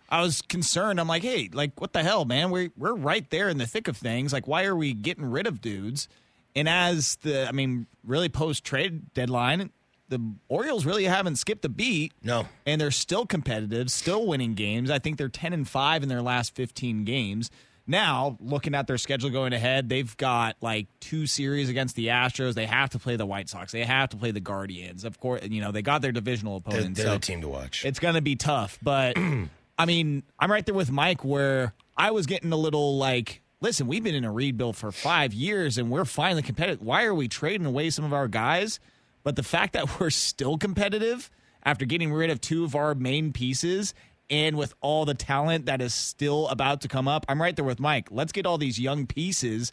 I 0.10 0.22
was 0.22 0.42
concerned. 0.42 1.00
I'm 1.00 1.08
like, 1.08 1.24
hey, 1.24 1.50
like, 1.52 1.80
what 1.80 1.94
the 1.94 2.04
hell, 2.04 2.26
man? 2.26 2.52
We're 2.52 2.72
we're 2.78 2.94
right 2.94 3.28
there 3.30 3.48
in 3.48 3.58
the 3.58 3.66
thick 3.66 3.88
of 3.88 3.96
things. 3.96 4.34
Like, 4.34 4.48
why 4.48 4.66
are 4.66 4.76
we 4.76 4.94
getting 4.94 5.26
rid 5.26 5.48
of 5.48 5.62
dudes? 5.62 6.08
And 6.56 6.68
as 6.68 7.16
the, 7.22 7.48
I 7.48 7.52
mean, 7.52 7.88
really 8.04 8.28
post 8.28 8.64
trade 8.64 9.14
deadline, 9.14 9.72
the 10.10 10.20
Orioles 10.48 10.86
really 10.86 11.06
haven't 11.06 11.38
skipped 11.38 11.64
a 11.66 11.70
beat. 11.70 12.14
No. 12.24 12.46
and 12.66 12.82
they're 12.82 12.92
still 12.92 13.26
competitive, 13.26 13.90
still 13.92 14.26
winning 14.28 14.54
games. 14.56 14.90
I 14.92 15.00
think 15.00 15.18
they're 15.18 15.30
ten 15.30 15.54
and 15.54 15.68
five 15.68 16.04
in 16.04 16.10
their 16.10 16.22
last 16.22 16.56
fifteen 16.56 17.04
games. 17.06 17.50
Now, 17.88 18.38
looking 18.40 18.76
at 18.76 18.86
their 18.86 19.00
schedule 19.00 19.32
going 19.32 19.52
ahead, 19.52 19.90
they've 19.90 20.16
got 20.18 20.56
like 20.62 20.86
two 21.00 21.26
series 21.26 21.70
against 21.70 21.96
the 21.96 22.08
Astros. 22.08 22.54
They 22.54 22.68
have 22.68 22.92
to 22.92 23.00
play 23.00 23.16
the 23.16 23.26
White 23.26 23.50
Sox. 23.50 23.72
They 23.72 23.84
have 23.84 24.10
to 24.10 24.18
play 24.18 24.30
the 24.30 24.40
Guardians. 24.40 25.04
Of 25.04 25.20
course, 25.20 25.42
you 25.50 25.60
know, 25.60 25.72
they 25.72 25.82
got 25.82 26.04
their 26.04 26.12
divisional 26.12 26.60
They're, 26.60 26.76
opponents. 26.78 27.00
they're 27.00 27.08
so 27.08 27.14
the 27.14 27.20
team 27.20 27.42
to 27.42 27.48
watch. 27.50 27.86
it's 27.86 27.98
going 28.00 28.14
to 28.14 28.22
be 28.22 28.36
tough. 28.36 28.78
But 28.84 29.18
I 29.80 29.86
mean, 29.88 30.22
I'm 30.38 30.52
right 30.52 30.64
there 30.66 30.76
with 30.76 30.92
Mike 30.92 31.24
where 31.26 31.74
I 31.98 32.12
was 32.12 32.28
getting 32.28 32.52
a 32.52 32.58
little 32.58 32.98
like, 33.00 33.42
listen, 33.60 33.88
we've 33.88 34.04
been 34.04 34.14
in 34.14 34.24
a 34.24 34.32
rebuild 34.32 34.76
for 34.76 34.92
five 34.92 35.34
years 35.34 35.80
and 35.80 35.90
we're 35.90 36.06
finally 36.06 36.44
competitive. 36.44 36.84
Why 36.86 37.06
are 37.06 37.16
we 37.16 37.28
trading 37.28 37.66
away 37.66 37.90
some 37.90 38.06
of 38.06 38.14
our 38.14 38.28
guys? 38.28 38.80
But 39.24 39.36
the 39.36 39.44
fact 39.44 39.74
that 39.74 40.00
we're 40.00 40.10
still 40.10 40.58
competitive 40.58 41.30
after 41.64 41.86
getting 41.86 42.12
rid 42.12 42.30
of 42.30 42.40
two 42.42 42.64
of 42.64 42.76
our 42.76 42.96
main 42.96 43.34
pieces 43.34 43.94
and 44.30 44.58
with 44.58 44.74
all 44.82 45.06
the 45.06 45.14
talent 45.16 45.66
that 45.66 45.82
is 45.82 45.94
still 45.94 46.48
about 46.50 46.82
to 46.82 46.88
come 46.88 47.08
up, 47.08 47.26
I'm 47.28 47.42
right 47.42 47.56
there 47.56 47.66
with 47.66 47.80
Mike. 47.80 48.10
Let's 48.12 48.32
get 48.32 48.46
all 48.46 48.58
these 48.58 48.80
young 48.80 49.08
pieces 49.08 49.72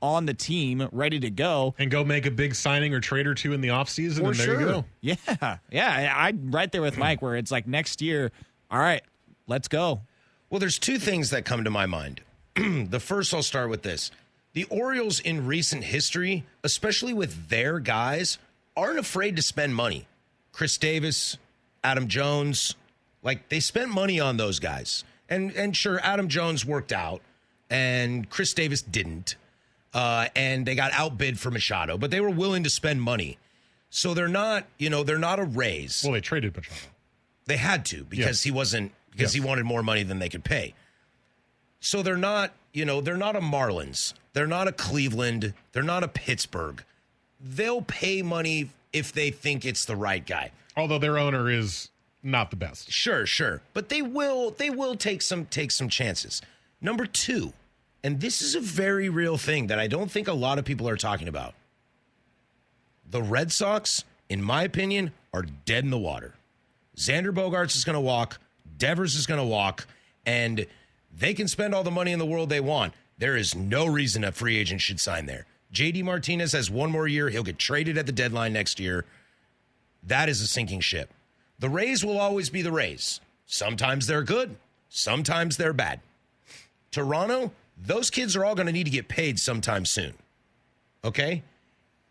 on 0.00 0.26
the 0.26 0.34
team 0.34 0.88
ready 0.92 1.18
to 1.18 1.30
go. 1.30 1.74
And 1.78 1.90
go 1.90 2.04
make 2.04 2.24
a 2.24 2.30
big 2.30 2.54
signing 2.54 2.94
or 2.94 3.00
trade 3.00 3.26
or 3.26 3.34
two 3.34 3.52
in 3.52 3.60
the 3.60 3.68
offseason, 3.68 4.18
For 4.20 4.26
and 4.30 4.34
there 4.36 4.46
sure. 4.46 4.60
you 4.60 4.66
go. 4.66 4.84
Yeah. 5.00 5.56
Yeah. 5.70 6.14
I'm 6.16 6.50
right 6.52 6.70
there 6.70 6.82
with 6.82 6.96
Mike 6.98 7.20
where 7.20 7.34
it's 7.34 7.50
like 7.50 7.66
next 7.66 8.00
year, 8.00 8.30
all 8.70 8.78
right, 8.78 9.02
let's 9.48 9.66
go. 9.68 10.02
Well, 10.50 10.60
there's 10.60 10.78
two 10.78 10.98
things 10.98 11.30
that 11.30 11.44
come 11.44 11.64
to 11.64 11.70
my 11.70 11.86
mind. 11.86 12.20
the 12.54 13.00
first, 13.00 13.34
I'll 13.34 13.42
start 13.42 13.68
with 13.70 13.82
this. 13.82 14.10
The 14.54 14.64
Orioles 14.64 15.20
in 15.20 15.46
recent 15.46 15.84
history, 15.84 16.44
especially 16.64 17.12
with 17.12 17.48
their 17.48 17.80
guys, 17.80 18.38
aren't 18.78 18.98
afraid 18.98 19.36
to 19.36 19.42
spend 19.42 19.74
money. 19.74 20.06
Chris 20.52 20.78
Davis, 20.78 21.36
Adam 21.84 22.08
Jones, 22.08 22.74
like 23.22 23.48
they 23.48 23.60
spent 23.60 23.90
money 23.90 24.18
on 24.20 24.36
those 24.36 24.58
guys. 24.60 25.04
And 25.28 25.52
and 25.52 25.76
sure, 25.76 26.00
Adam 26.02 26.28
Jones 26.28 26.64
worked 26.64 26.92
out 26.92 27.20
and 27.68 28.28
Chris 28.30 28.54
Davis 28.54 28.80
didn't. 28.80 29.36
Uh, 29.92 30.26
and 30.36 30.64
they 30.66 30.74
got 30.74 30.92
outbid 30.92 31.38
for 31.40 31.50
Machado, 31.50 31.96
but 31.98 32.10
they 32.10 32.20
were 32.20 32.30
willing 32.30 32.62
to 32.64 32.70
spend 32.70 33.00
money. 33.02 33.38
So 33.90 34.12
they're 34.14 34.28
not, 34.28 34.66
you 34.78 34.90
know, 34.90 35.02
they're 35.02 35.18
not 35.18 35.38
a 35.38 35.44
Rays. 35.44 36.02
Well, 36.04 36.12
they 36.12 36.20
traded 36.20 36.54
Machado. 36.54 36.76
They 37.46 37.56
had 37.56 37.84
to 37.86 38.04
because 38.04 38.44
Yeah. 38.44 38.50
he 38.50 38.54
wasn't 38.54 38.92
because 39.10 39.32
he 39.32 39.40
wanted 39.40 39.64
more 39.64 39.82
money 39.82 40.02
than 40.02 40.18
they 40.18 40.28
could 40.28 40.44
pay. 40.44 40.74
So 41.80 42.02
they're 42.02 42.16
not, 42.16 42.52
you 42.72 42.84
know, 42.84 43.00
they're 43.00 43.16
not 43.16 43.34
a 43.36 43.40
Marlins. 43.40 44.12
They're 44.34 44.46
not 44.46 44.68
a 44.68 44.72
Cleveland. 44.72 45.54
They're 45.72 45.82
not 45.82 46.02
a 46.04 46.08
Pittsburgh. 46.08 46.84
They'll 47.40 47.82
pay 47.82 48.22
money 48.22 48.70
if 48.92 49.12
they 49.12 49.30
think 49.30 49.64
it's 49.64 49.84
the 49.84 49.96
right 49.96 50.24
guy. 50.24 50.50
Although 50.76 50.98
their 50.98 51.18
owner 51.18 51.50
is 51.50 51.88
not 52.22 52.50
the 52.50 52.56
best. 52.56 52.90
Sure, 52.90 53.26
sure. 53.26 53.62
But 53.74 53.88
they 53.88 54.02
will 54.02 54.50
they 54.50 54.70
will 54.70 54.96
take 54.96 55.22
some 55.22 55.46
take 55.46 55.70
some 55.70 55.88
chances. 55.88 56.42
Number 56.80 57.06
2, 57.06 57.52
and 58.04 58.20
this 58.20 58.40
is 58.40 58.54
a 58.54 58.60
very 58.60 59.08
real 59.08 59.36
thing 59.36 59.66
that 59.66 59.78
I 59.78 59.88
don't 59.88 60.10
think 60.10 60.28
a 60.28 60.32
lot 60.32 60.58
of 60.58 60.64
people 60.64 60.88
are 60.88 60.96
talking 60.96 61.28
about. 61.28 61.54
The 63.10 63.22
Red 63.22 63.50
Sox, 63.50 64.04
in 64.28 64.42
my 64.42 64.62
opinion, 64.62 65.12
are 65.32 65.42
dead 65.42 65.84
in 65.84 65.90
the 65.90 65.98
water. 65.98 66.34
Xander 66.96 67.32
Bogaerts 67.32 67.74
is 67.74 67.84
going 67.84 67.94
to 67.94 68.00
walk, 68.00 68.38
Devers 68.76 69.14
is 69.14 69.26
going 69.26 69.40
to 69.40 69.46
walk, 69.46 69.86
and 70.26 70.66
they 71.16 71.34
can 71.34 71.48
spend 71.48 71.74
all 71.74 71.82
the 71.82 71.90
money 71.90 72.12
in 72.12 72.18
the 72.18 72.26
world 72.26 72.48
they 72.48 72.60
want. 72.60 72.92
There 73.16 73.36
is 73.36 73.54
no 73.54 73.86
reason 73.86 74.22
a 74.24 74.30
free 74.30 74.56
agent 74.56 74.80
should 74.80 75.00
sign 75.00 75.26
there. 75.26 75.46
JD 75.72 76.04
Martinez 76.04 76.52
has 76.52 76.70
one 76.70 76.90
more 76.90 77.06
year. 77.06 77.28
He'll 77.28 77.42
get 77.42 77.58
traded 77.58 77.98
at 77.98 78.06
the 78.06 78.12
deadline 78.12 78.52
next 78.52 78.80
year. 78.80 79.04
That 80.02 80.28
is 80.28 80.40
a 80.40 80.46
sinking 80.46 80.80
ship. 80.80 81.12
The 81.58 81.68
Rays 81.68 82.04
will 82.04 82.18
always 82.18 82.50
be 82.50 82.62
the 82.62 82.72
Rays. 82.72 83.20
Sometimes 83.46 84.06
they're 84.06 84.22
good, 84.22 84.56
sometimes 84.88 85.56
they're 85.56 85.72
bad. 85.72 86.00
Toronto, 86.90 87.52
those 87.76 88.10
kids 88.10 88.36
are 88.36 88.44
all 88.44 88.54
going 88.54 88.66
to 88.66 88.72
need 88.72 88.84
to 88.84 88.90
get 88.90 89.08
paid 89.08 89.38
sometime 89.38 89.84
soon. 89.84 90.14
Okay? 91.04 91.42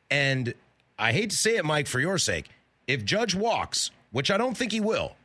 And 0.10 0.54
I 0.98 1.12
hate 1.12 1.32
to 1.32 1.36
say 1.36 1.58
it, 1.58 1.66
Mike, 1.66 1.88
for 1.88 2.00
your 2.00 2.18
sake, 2.18 2.50
if 2.88 3.04
Judge 3.04 3.36
walks, 3.36 3.92
which 4.12 4.32
I 4.32 4.38
don't 4.38 4.58
think 4.58 4.72
he 4.72 4.80
will, 4.80 5.16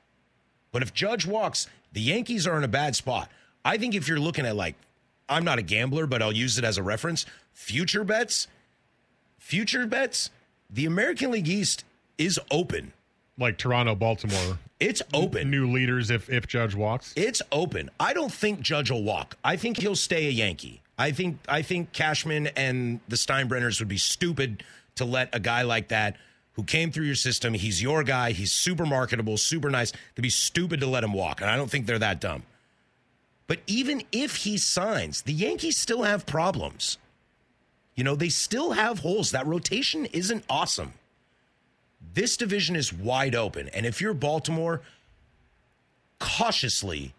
but 0.72 0.82
if 0.82 0.92
Judge 0.92 1.26
walks, 1.26 1.68
the 1.92 2.00
Yankees 2.00 2.46
are 2.46 2.56
in 2.56 2.64
a 2.64 2.68
bad 2.68 2.96
spot. 2.96 3.28
I 3.64 3.78
think 3.78 3.94
if 3.94 4.08
you're 4.08 4.18
looking 4.18 4.46
at 4.46 4.56
like, 4.56 4.74
I'm 5.32 5.44
not 5.44 5.58
a 5.58 5.62
gambler, 5.62 6.06
but 6.06 6.22
I'll 6.22 6.32
use 6.32 6.58
it 6.58 6.64
as 6.64 6.78
a 6.78 6.82
reference. 6.82 7.26
Future 7.52 8.04
bets, 8.04 8.48
future 9.38 9.86
bets, 9.86 10.30
the 10.70 10.86
American 10.86 11.30
League 11.30 11.48
East 11.48 11.84
is 12.18 12.38
open. 12.50 12.92
Like 13.38 13.58
Toronto, 13.58 13.94
Baltimore. 13.94 14.58
It's 14.78 15.00
open. 15.14 15.50
New 15.50 15.70
leaders 15.70 16.10
if 16.10 16.28
if 16.28 16.46
Judge 16.46 16.74
walks. 16.74 17.12
It's 17.16 17.40
open. 17.50 17.90
I 17.98 18.12
don't 18.12 18.32
think 18.32 18.60
Judge 18.60 18.90
will 18.90 19.02
walk. 19.02 19.36
I 19.42 19.56
think 19.56 19.78
he'll 19.78 19.96
stay 19.96 20.26
a 20.26 20.30
Yankee. 20.30 20.82
I 20.98 21.12
think 21.12 21.38
I 21.48 21.62
think 21.62 21.92
Cashman 21.92 22.48
and 22.48 23.00
the 23.08 23.16
Steinbrenners 23.16 23.80
would 23.80 23.88
be 23.88 23.96
stupid 23.96 24.62
to 24.96 25.04
let 25.04 25.34
a 25.34 25.40
guy 25.40 25.62
like 25.62 25.88
that 25.88 26.16
who 26.52 26.64
came 26.64 26.92
through 26.92 27.06
your 27.06 27.14
system, 27.14 27.54
he's 27.54 27.82
your 27.82 28.04
guy, 28.04 28.32
he's 28.32 28.52
super 28.52 28.84
marketable, 28.84 29.38
super 29.38 29.70
nice, 29.70 29.92
to 30.16 30.22
be 30.22 30.28
stupid 30.28 30.80
to 30.80 30.86
let 30.86 31.02
him 31.02 31.12
walk. 31.12 31.40
And 31.40 31.48
I 31.48 31.56
don't 31.56 31.70
think 31.70 31.86
they're 31.86 31.98
that 31.98 32.20
dumb. 32.20 32.42
But 33.52 33.60
even 33.66 34.02
if 34.12 34.36
he 34.36 34.56
signs, 34.56 35.20
the 35.20 35.32
Yankees 35.34 35.76
still 35.76 36.04
have 36.04 36.24
problems. 36.24 36.96
You 37.94 38.02
know, 38.02 38.14
they 38.14 38.30
still 38.30 38.72
have 38.72 39.00
holes. 39.00 39.32
That 39.32 39.46
rotation 39.46 40.06
isn't 40.06 40.42
awesome. 40.48 40.94
This 42.14 42.38
division 42.38 42.76
is 42.76 42.94
wide 42.94 43.34
open. 43.34 43.68
And 43.74 43.84
if 43.84 44.00
you're 44.00 44.14
Baltimore, 44.14 44.80
cautiously, 46.18 47.12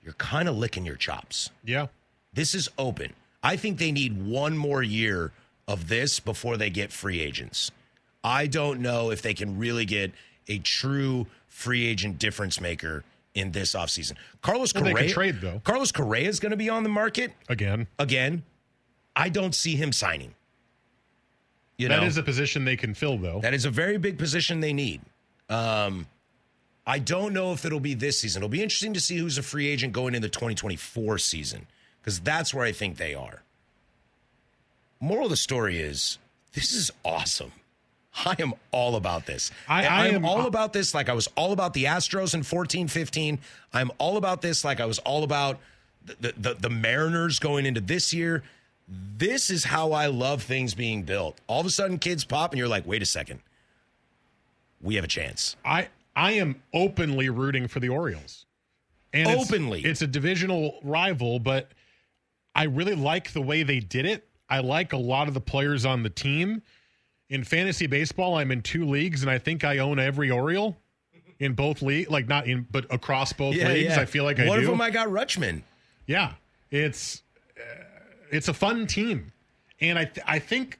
you're 0.00 0.12
kind 0.12 0.48
of 0.48 0.56
licking 0.56 0.86
your 0.86 0.94
chops. 0.94 1.50
Yeah. 1.64 1.88
This 2.32 2.54
is 2.54 2.68
open. 2.78 3.12
I 3.42 3.56
think 3.56 3.78
they 3.78 3.90
need 3.90 4.24
one 4.24 4.56
more 4.56 4.84
year 4.84 5.32
of 5.66 5.88
this 5.88 6.20
before 6.20 6.56
they 6.56 6.70
get 6.70 6.92
free 6.92 7.18
agents. 7.18 7.72
I 8.22 8.46
don't 8.46 8.78
know 8.78 9.10
if 9.10 9.22
they 9.22 9.34
can 9.34 9.58
really 9.58 9.86
get 9.86 10.12
a 10.46 10.60
true 10.60 11.26
free 11.48 11.84
agent 11.84 12.20
difference 12.20 12.60
maker 12.60 13.02
in 13.34 13.50
this 13.52 13.74
offseason. 13.74 14.12
Carlos 14.42 14.72
Well, 14.74 14.84
Correa 14.84 15.08
trade, 15.10 15.40
though. 15.40 15.60
Carlos 15.64 15.92
Correa 15.92 16.28
is 16.28 16.40
going 16.40 16.50
to 16.50 16.56
be 16.56 16.68
on 16.68 16.82
the 16.82 16.88
market 16.88 17.32
Again. 17.48 17.86
again. 17.98 18.42
I 19.16 19.28
don't 19.28 19.54
see 19.54 19.76
him 19.76 19.92
signing. 19.92 20.34
You 21.78 21.88
That 21.88 22.00
know, 22.00 22.06
is 22.06 22.16
a 22.16 22.22
position 22.22 22.64
they 22.64 22.76
can 22.76 22.94
fill, 22.94 23.18
though. 23.18 23.40
that 23.40 23.52
is 23.54 23.64
a 23.64 23.70
very 23.70 23.98
big 23.98 24.18
position 24.18 24.60
they 24.60 24.72
need. 24.72 25.00
Um, 25.48 26.06
I 26.86 26.98
don't 27.00 27.32
know 27.32 27.52
if 27.52 27.64
it'll 27.64 27.80
be 27.80 27.94
this 27.94 28.18
season. 28.20 28.40
It'll 28.40 28.48
be 28.48 28.62
interesting 28.62 28.94
to 28.94 29.00
see 29.00 29.16
who's 29.16 29.38
a 29.38 29.42
free 29.42 29.66
agent 29.68 29.92
going 29.92 30.14
into 30.14 30.28
the 30.28 30.32
2024 30.32 31.18
season 31.18 31.66
because 32.00 32.20
that's 32.20 32.54
where 32.54 32.64
I 32.64 32.72
think 32.72 32.96
they 32.96 33.14
are. 33.14 33.42
Moral 35.00 35.24
of 35.24 35.30
the 35.30 35.36
story 35.36 35.78
is 35.80 36.18
this 36.52 36.72
is 36.72 36.90
awesome. 37.04 37.52
I 38.26 38.36
am 38.38 38.54
all 38.70 38.96
about 38.96 39.26
this. 39.26 39.50
I- 39.68 39.86
I, 39.86 40.04
I 40.04 40.06
am 40.08 40.24
all 40.24 40.42
uh, 40.42 40.46
about 40.46 40.72
this 40.72 40.94
like 40.94 41.08
I 41.08 41.12
was 41.14 41.28
all 41.36 41.52
about 41.52 41.74
the 41.74 41.84
Astros 41.84 42.34
in 42.34 42.42
14 42.42 42.88
15. 42.88 43.38
I'm 43.72 43.90
all 43.98 44.16
about 44.16 44.40
this 44.42 44.64
like 44.64 44.80
I 44.80 44.86
was 44.86 44.98
all 45.00 45.24
about 45.24 45.58
the, 46.04 46.34
the, 46.36 46.54
the 46.54 46.70
Mariners 46.70 47.38
going 47.38 47.66
into 47.66 47.80
this 47.80 48.12
year. 48.12 48.42
This 49.16 49.48
is 49.50 49.64
how 49.64 49.92
I 49.92 50.06
love 50.06 50.42
things 50.42 50.74
being 50.74 51.02
built. 51.04 51.40
All 51.46 51.60
of 51.60 51.66
a 51.66 51.70
sudden, 51.70 51.98
kids 51.98 52.24
pop, 52.24 52.52
and 52.52 52.58
you're 52.58 52.68
like, 52.68 52.86
wait 52.86 53.00
a 53.02 53.06
second. 53.06 53.40
We 54.82 54.96
have 54.96 55.04
a 55.04 55.08
chance. 55.08 55.56
I 55.64 55.88
I 56.14 56.32
am 56.32 56.62
openly 56.72 57.30
rooting 57.30 57.66
for 57.68 57.80
the 57.80 57.88
Orioles. 57.88 58.44
And 59.12 59.28
it's- 59.28 59.50
Openly. 59.50 59.82
it's, 59.84 60.02
a 60.02 60.06
divisional 60.08 60.78
rival, 60.82 61.38
but 61.38 61.70
I 62.54 62.64
really 62.64 62.94
like 62.96 63.32
the 63.32 63.40
way 63.40 63.62
they 63.62 63.78
did 63.80 64.06
it. 64.06 64.26
I 64.50 64.58
like 64.58 64.92
a 64.92 64.96
lot 64.96 65.28
of 65.28 65.34
the 65.34 65.40
players 65.40 65.84
on 65.84 66.02
the 66.02 66.10
team. 66.10 66.62
In 67.34 67.42
fantasy 67.42 67.88
baseball, 67.88 68.36
I'm 68.36 68.52
in 68.52 68.62
two 68.62 68.84
leagues, 68.84 69.22
and 69.22 69.28
I 69.28 69.38
think 69.38 69.64
I 69.64 69.78
own 69.78 69.98
every 69.98 70.30
Oriole 70.30 70.76
in 71.40 71.54
both 71.54 71.82
leagues. 71.82 72.08
Like 72.08 72.28
not 72.28 72.46
in, 72.46 72.64
but 72.70 72.86
across 72.94 73.32
both 73.32 73.56
leagues. 73.56 73.98
I 73.98 74.04
feel 74.04 74.22
like 74.22 74.38
I 74.38 74.46
One 74.46 74.60
do. 74.60 74.66
of 74.66 74.70
them 74.70 74.80
I 74.80 74.90
got 74.90 75.08
Rutschman. 75.08 75.62
Yeah, 76.06 76.34
it's 76.70 77.24
uh, 77.58 77.62
it's 78.30 78.46
a 78.46 78.54
fun 78.54 78.86
team, 78.86 79.32
and 79.80 79.98
I 79.98 80.04
th- 80.04 80.24
I 80.28 80.38
think 80.38 80.78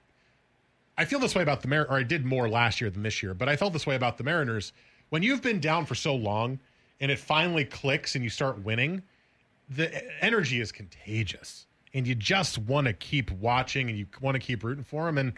I 0.97 1.05
feel 1.07 1.19
this 1.19 1.35
way 1.35 1.43
about 1.43 1.61
the 1.63 1.67
Mar- 1.67 1.89
or 1.91 1.99
I 1.99 2.05
did 2.05 2.25
more 2.25 2.49
last 2.49 2.81
year 2.81 2.89
than 2.89 3.03
this 3.03 3.21
year, 3.21 3.35
but 3.35 3.49
I 3.49 3.57
felt 3.57 3.73
this 3.73 3.85
way 3.85 3.97
about 3.97 4.17
the 4.17 4.23
Mariners. 4.23 4.73
When 5.09 5.25
you've 5.25 5.43
been 5.43 5.59
down 5.59 5.87
for 5.87 5.97
so 5.97 6.15
long, 6.15 6.61
and 7.01 7.11
it 7.11 7.19
finally 7.19 7.65
clicks 7.65 8.15
and 8.15 8.23
you 8.23 8.31
start 8.31 8.63
winning, 8.63 9.03
the 9.69 9.91
energy 10.25 10.61
is 10.61 10.71
contagious, 10.71 11.67
and 11.95 12.07
you 12.07 12.15
just 12.15 12.59
want 12.59 12.87
to 12.87 12.93
keep 12.93 13.33
watching 13.33 13.89
and 13.91 13.99
you 13.99 14.07
want 14.21 14.37
to 14.37 14.39
keep 14.39 14.63
rooting 14.63 14.85
for 14.85 15.07
them, 15.07 15.19
and 15.19 15.33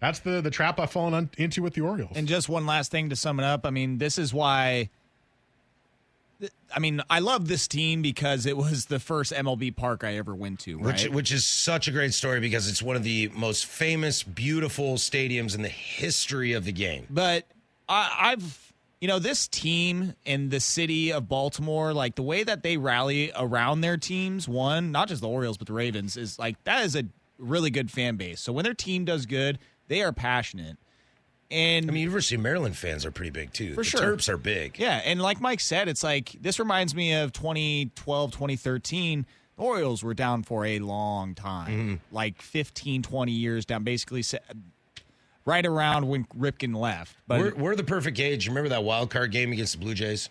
that's 0.00 0.20
the 0.20 0.40
the 0.40 0.50
trap 0.50 0.78
I've 0.78 0.90
fallen 0.90 1.14
on, 1.14 1.30
into 1.38 1.62
with 1.62 1.74
the 1.74 1.80
Orioles. 1.82 2.12
And 2.14 2.28
just 2.28 2.48
one 2.48 2.66
last 2.66 2.90
thing 2.90 3.10
to 3.10 3.16
sum 3.16 3.40
it 3.40 3.44
up. 3.44 3.66
I 3.66 3.70
mean, 3.70 3.98
this 3.98 4.18
is 4.18 4.32
why. 4.32 4.90
I 6.72 6.78
mean, 6.78 7.02
I 7.10 7.18
love 7.18 7.48
this 7.48 7.66
team 7.66 8.00
because 8.00 8.46
it 8.46 8.56
was 8.56 8.86
the 8.86 9.00
first 9.00 9.32
MLB 9.32 9.74
park 9.74 10.04
I 10.04 10.16
ever 10.18 10.36
went 10.36 10.60
to. 10.60 10.78
Right? 10.78 10.86
Which, 10.86 11.08
which 11.08 11.32
is 11.32 11.44
such 11.44 11.88
a 11.88 11.90
great 11.90 12.14
story 12.14 12.38
because 12.38 12.68
it's 12.68 12.80
one 12.80 12.94
of 12.94 13.02
the 13.02 13.28
most 13.34 13.66
famous, 13.66 14.22
beautiful 14.22 14.94
stadiums 14.94 15.56
in 15.56 15.62
the 15.62 15.68
history 15.68 16.52
of 16.52 16.64
the 16.64 16.70
game. 16.70 17.06
but 17.10 17.44
I, 17.88 18.32
I've 18.32 18.68
you 19.00 19.06
know, 19.06 19.18
this 19.18 19.46
team 19.46 20.14
in 20.24 20.48
the 20.48 20.60
city 20.60 21.12
of 21.12 21.28
Baltimore, 21.28 21.92
like 21.92 22.16
the 22.16 22.22
way 22.22 22.42
that 22.42 22.62
they 22.62 22.76
rally 22.76 23.30
around 23.36 23.80
their 23.80 23.96
teams, 23.96 24.48
one, 24.48 24.90
not 24.90 25.08
just 25.08 25.20
the 25.20 25.28
Orioles, 25.28 25.56
but 25.56 25.66
the 25.68 25.72
Ravens, 25.72 26.16
is 26.16 26.38
like 26.38 26.62
that 26.64 26.84
is 26.84 26.96
a 26.96 27.04
really 27.38 27.70
good 27.70 27.90
fan 27.90 28.16
base. 28.16 28.40
So 28.40 28.52
when 28.52 28.64
their 28.64 28.74
team 28.74 29.04
does 29.04 29.26
good, 29.26 29.58
they 29.88 30.02
are 30.02 30.12
passionate. 30.12 30.76
And 31.50 31.88
I 31.90 31.92
mean, 31.94 32.02
University 32.02 32.34
of 32.34 32.42
Maryland 32.42 32.76
fans 32.76 33.06
are 33.06 33.10
pretty 33.10 33.30
big 33.30 33.52
too. 33.54 33.70
For 33.74 33.76
the 33.80 33.84
sure. 33.84 34.00
Terps 34.00 34.28
are 34.28 34.36
big. 34.36 34.78
Yeah, 34.78 35.00
and 35.04 35.20
like 35.20 35.40
Mike 35.40 35.60
said, 35.60 35.88
it's 35.88 36.02
like 36.04 36.36
this 36.40 36.58
reminds 36.58 36.94
me 36.94 37.14
of 37.14 37.32
2012, 37.32 38.30
2013. 38.32 39.24
The 39.56 39.62
Orioles 39.62 40.02
were 40.04 40.14
down 40.14 40.42
for 40.42 40.64
a 40.66 40.78
long 40.78 41.34
time, 41.34 41.70
Mm-hmm. 41.70 42.14
like 42.14 42.40
15, 42.42 43.02
20 43.02 43.32
years 43.32 43.64
down, 43.64 43.82
basically 43.82 44.22
right 45.44 45.64
around 45.66 46.06
when 46.06 46.24
Ripken 46.38 46.76
left. 46.76 47.16
But 47.26 47.40
we're, 47.40 47.54
we're 47.54 47.76
the 47.76 47.84
perfect 47.84 48.20
age. 48.20 48.46
Remember 48.48 48.68
that 48.68 48.84
wild 48.84 49.10
card 49.10 49.30
game 49.32 49.52
against 49.52 49.72
the 49.72 49.78
Blue 49.78 49.94
Jays? 49.94 50.28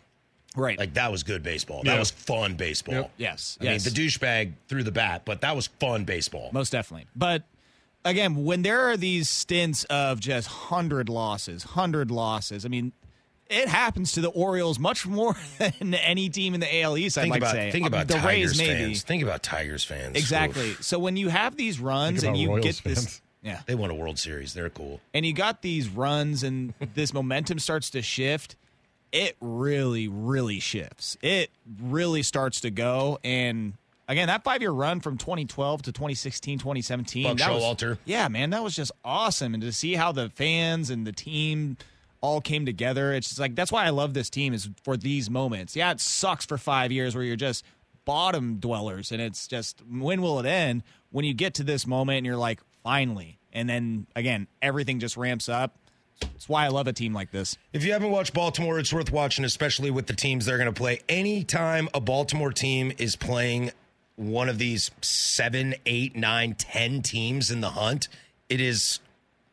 Right. 0.56 0.78
Like 0.78 0.94
that 0.96 1.12
was 1.12 1.24
good 1.24 1.44
baseball. 1.44 1.84
That 1.84 1.94
Yeah. 1.94 2.00
was 2.00 2.12
fun 2.12 2.56
baseball. 2.56 2.96
Yep. 2.96 3.12
Yes, 3.18 3.58
I 3.62 3.66
yes. 3.66 3.86
mean, 3.86 3.94
the 3.94 4.00
douchebag 4.08 4.54
threw 4.68 4.84
the 4.84 4.92
bat, 4.92 5.24
but 5.26 5.42
that 5.42 5.56
was 5.56 5.68
fun 5.68 6.04
baseball. 6.04 6.50
Most 6.54 6.72
definitely. 6.72 7.08
But 7.16 7.44
again, 8.10 8.44
when 8.46 8.62
there 8.62 8.90
are 8.90 8.98
these 8.98 9.30
stints 9.30 9.84
of 9.86 10.20
just 10.20 10.48
100 10.48 11.10
losses, 11.10 11.66
100 11.66 12.10
losses, 12.12 12.66
I 12.66 12.70
mean, 12.70 12.94
it 13.50 13.68
happens 13.68 14.12
to 14.14 14.22
the 14.22 14.30
Orioles 14.30 14.78
much 14.80 15.06
more 15.06 15.36
than 15.58 15.94
any 15.94 16.30
team 16.30 16.54
in 16.54 16.60
the 16.60 16.82
AL 16.82 16.98
East, 16.98 17.18
I'd 17.18 17.22
Think 17.24 17.32
like 17.32 17.42
about 17.42 17.52
to 17.54 17.58
say. 17.58 17.72
think 17.72 17.88
about 17.88 18.08
the 18.08 18.16
Tigers 18.16 18.58
Rays, 18.60 18.68
maybe. 18.68 18.84
fans. 18.86 19.04
Think 19.04 19.24
about 19.24 19.44
Tigers 19.44 19.84
fans. 19.84 20.18
Exactly. 20.18 20.72
Oof. 20.72 20.84
So 20.84 21.00
when 21.00 21.16
you 21.18 21.30
have 21.30 21.56
these 21.56 21.80
runs 21.80 22.24
and 22.24 22.36
you 22.38 22.50
Royals 22.50 22.66
get 22.66 22.84
this. 22.84 23.00
fans. 23.06 23.22
Yeah. 23.44 23.62
They 23.66 23.76
won 23.76 23.92
a 23.92 23.96
World 23.96 24.20
Series. 24.20 24.54
They're 24.54 24.70
cool. 24.72 25.00
and 25.14 25.26
you 25.26 25.32
got 25.32 25.62
these 25.62 25.88
runs 25.88 26.44
and 26.44 26.74
this 26.96 27.14
momentum 27.14 27.60
starts 27.60 27.92
to 27.92 28.02
shift, 28.02 28.58
it 29.14 29.38
really, 29.40 30.10
really 30.10 30.60
shifts. 30.60 31.18
It 31.22 31.50
really 31.80 32.24
starts 32.24 32.60
to 32.62 32.72
go. 32.72 33.20
And 33.24 33.74
again, 34.08 34.28
that 34.28 34.44
five 34.44 34.62
year 34.62 34.72
run 34.72 35.00
from 35.00 35.18
2012 35.18 35.84
to 35.84 35.92
2016, 35.92 36.60
2017. 36.60 37.24
Buck 37.24 37.38
that 37.38 37.54
was- 37.54 37.64
Showalter. 37.64 37.98
Yeah, 38.06 38.28
man, 38.28 38.50
that 38.52 38.64
was 38.64 38.76
just 38.76 38.92
awesome. 39.04 39.54
And 39.54 39.62
to 39.64 39.72
see 39.72 39.94
how 39.96 40.12
the 40.12 40.30
fans 40.30 40.90
and 40.90 41.06
the 41.06 41.12
team 41.12 41.78
all 42.22 42.42
came 42.42 42.66
together, 42.66 43.14
it's 43.14 43.30
just 43.30 43.40
like 43.40 43.56
that's 43.56 43.72
why 43.72 43.86
I 43.86 43.90
love 43.90 44.14
this 44.14 44.30
team 44.30 44.54
is 44.54 44.70
for 44.84 44.98
these 44.98 45.30
moments. 45.30 45.76
Yeah, 45.76 45.92
it 45.92 46.00
sucks 46.00 46.46
for 46.46 46.58
five 46.58 46.92
years 46.92 47.16
where 47.16 47.24
you're 47.24 47.36
just 47.36 47.64
bottom 48.06 48.56
dwellers 48.58 49.12
and 49.12 49.22
it's 49.22 49.48
just 49.48 49.82
when 49.90 50.22
will 50.22 50.40
it 50.40 50.46
end? 50.46 50.84
When 51.12 51.26
you 51.26 51.34
get 51.34 51.56
to 51.56 51.64
this 51.64 51.86
moment 51.86 52.18
and 52.18 52.26
you're 52.26 52.38
like, 52.38 52.60
finally. 52.84 53.38
And 53.54 53.70
then 53.70 54.08
again, 54.16 54.48
everything 54.62 55.00
just 55.00 55.18
ramps 55.18 55.50
up. 55.50 55.76
That's 56.22 56.50
why 56.50 56.66
I 56.66 56.70
love 56.70 56.88
a 56.88 56.94
team 56.94 57.14
like 57.14 57.32
this. 57.32 57.58
If 57.74 57.84
you 57.86 57.92
haven't 57.92 58.10
watched 58.12 58.34
Baltimore, 58.34 58.80
it's 58.80 58.92
worth 58.92 59.12
watching, 59.12 59.46
especially 59.46 59.92
with 59.92 60.08
the 60.08 60.14
teams 60.14 60.46
they're 60.46 60.58
going 60.58 60.74
to 60.74 60.78
play. 60.78 61.00
Anytime 61.08 61.90
a 61.94 62.00
Baltimore 62.02 62.52
team 62.52 62.92
is 62.98 63.16
playing 63.16 63.72
one 64.18 64.50
of 64.50 64.58
these 64.58 64.92
seven, 65.02 65.76
eight, 65.86 66.16
nine, 66.16 66.56
ten 66.56 67.02
teams 67.02 67.50
in 67.50 67.62
the 67.62 67.70
hunt, 67.70 68.10
it 68.50 68.60
is 68.60 69.00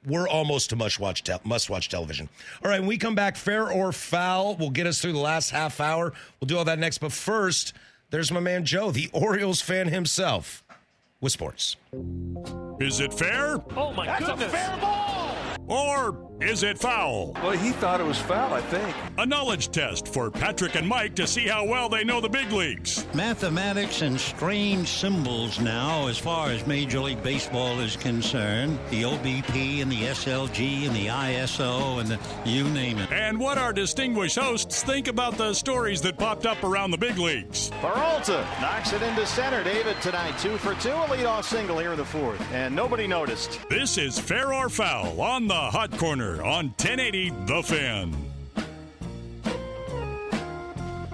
we're 0.06 0.28
almost 0.28 0.68
to 0.70 0.76
must 0.76 0.98
watch 1.00 1.22
tel- 1.22 1.40
must 1.44 1.70
watch 1.70 1.88
television. 1.88 2.28
All 2.64 2.70
right, 2.70 2.80
when 2.80 2.88
we 2.88 2.98
come 2.98 3.14
back, 3.14 3.36
fair 3.36 3.70
or 3.70 3.92
foul 3.92 4.56
will 4.56 4.70
get 4.70 4.86
us 4.86 5.00
through 5.00 5.12
the 5.12 5.18
last 5.18 5.50
half 5.50 5.80
hour. 5.80 6.12
We'll 6.40 6.46
do 6.46 6.58
all 6.58 6.64
that 6.64 6.78
next, 6.78 6.98
but 6.98 7.12
first, 7.12 7.72
there's 8.10 8.30
my 8.32 8.40
man 8.40 8.64
Joe, 8.64 8.90
the 8.90 9.08
Orioles 9.12 9.60
fan 9.62 9.88
himself, 9.88 10.62
with 11.20 11.32
sports. 11.32 11.76
Is 12.80 13.00
it 13.00 13.14
fair? 13.14 13.62
Oh 13.76 13.92
my 13.92 14.06
goodness 14.06 14.06
That's 14.06 14.22
a 14.22 14.26
goodness. 14.32 14.52
fair 14.52 14.76
ball. 14.80 15.36
Or 15.68 16.23
is 16.40 16.64
it 16.64 16.78
foul? 16.78 17.32
Well, 17.34 17.52
he 17.52 17.70
thought 17.70 18.00
it 18.00 18.06
was 18.06 18.18
foul, 18.18 18.52
I 18.52 18.60
think. 18.62 18.94
A 19.18 19.26
knowledge 19.26 19.70
test 19.70 20.08
for 20.08 20.30
Patrick 20.30 20.74
and 20.74 20.86
Mike 20.86 21.14
to 21.14 21.26
see 21.26 21.46
how 21.46 21.64
well 21.64 21.88
they 21.88 22.02
know 22.02 22.20
the 22.20 22.28
big 22.28 22.50
leagues. 22.50 23.06
Mathematics 23.14 24.02
and 24.02 24.18
strange 24.18 24.88
symbols 24.88 25.60
now, 25.60 26.08
as 26.08 26.18
far 26.18 26.48
as 26.48 26.66
Major 26.66 27.00
League 27.00 27.22
Baseball 27.22 27.78
is 27.78 27.96
concerned. 27.96 28.78
The 28.90 29.02
OBP 29.02 29.80
and 29.80 29.90
the 29.90 30.02
SLG 30.02 30.86
and 30.86 30.96
the 30.96 31.06
ISO 31.06 32.00
and 32.00 32.08
the 32.08 32.18
you 32.44 32.64
name 32.70 32.98
it. 32.98 33.12
And 33.12 33.38
what 33.38 33.56
our 33.56 33.72
distinguished 33.72 34.36
hosts 34.36 34.82
think 34.82 35.06
about 35.06 35.38
the 35.38 35.54
stories 35.54 36.02
that 36.02 36.18
popped 36.18 36.46
up 36.46 36.62
around 36.64 36.90
the 36.90 36.98
big 36.98 37.16
leagues. 37.16 37.70
Peralta 37.80 38.46
knocks 38.60 38.92
it 38.92 39.02
into 39.02 39.24
center. 39.26 39.62
David 39.62 40.00
tonight, 40.02 40.36
two 40.38 40.58
for 40.58 40.74
two, 40.74 40.90
a 40.90 41.06
leadoff 41.06 41.44
single 41.44 41.78
here 41.78 41.92
in 41.92 41.98
the 41.98 42.04
fourth, 42.04 42.40
and 42.52 42.74
nobody 42.74 43.06
noticed. 43.06 43.60
This 43.70 43.98
is 43.98 44.18
Fair 44.18 44.52
or 44.52 44.68
Foul 44.68 45.20
on 45.20 45.46
the 45.46 45.54
Hot 45.54 45.96
Corner 45.96 46.23
on 46.32 46.66
1080 46.68 47.30
The 47.46 47.62
Fan. 47.62 48.14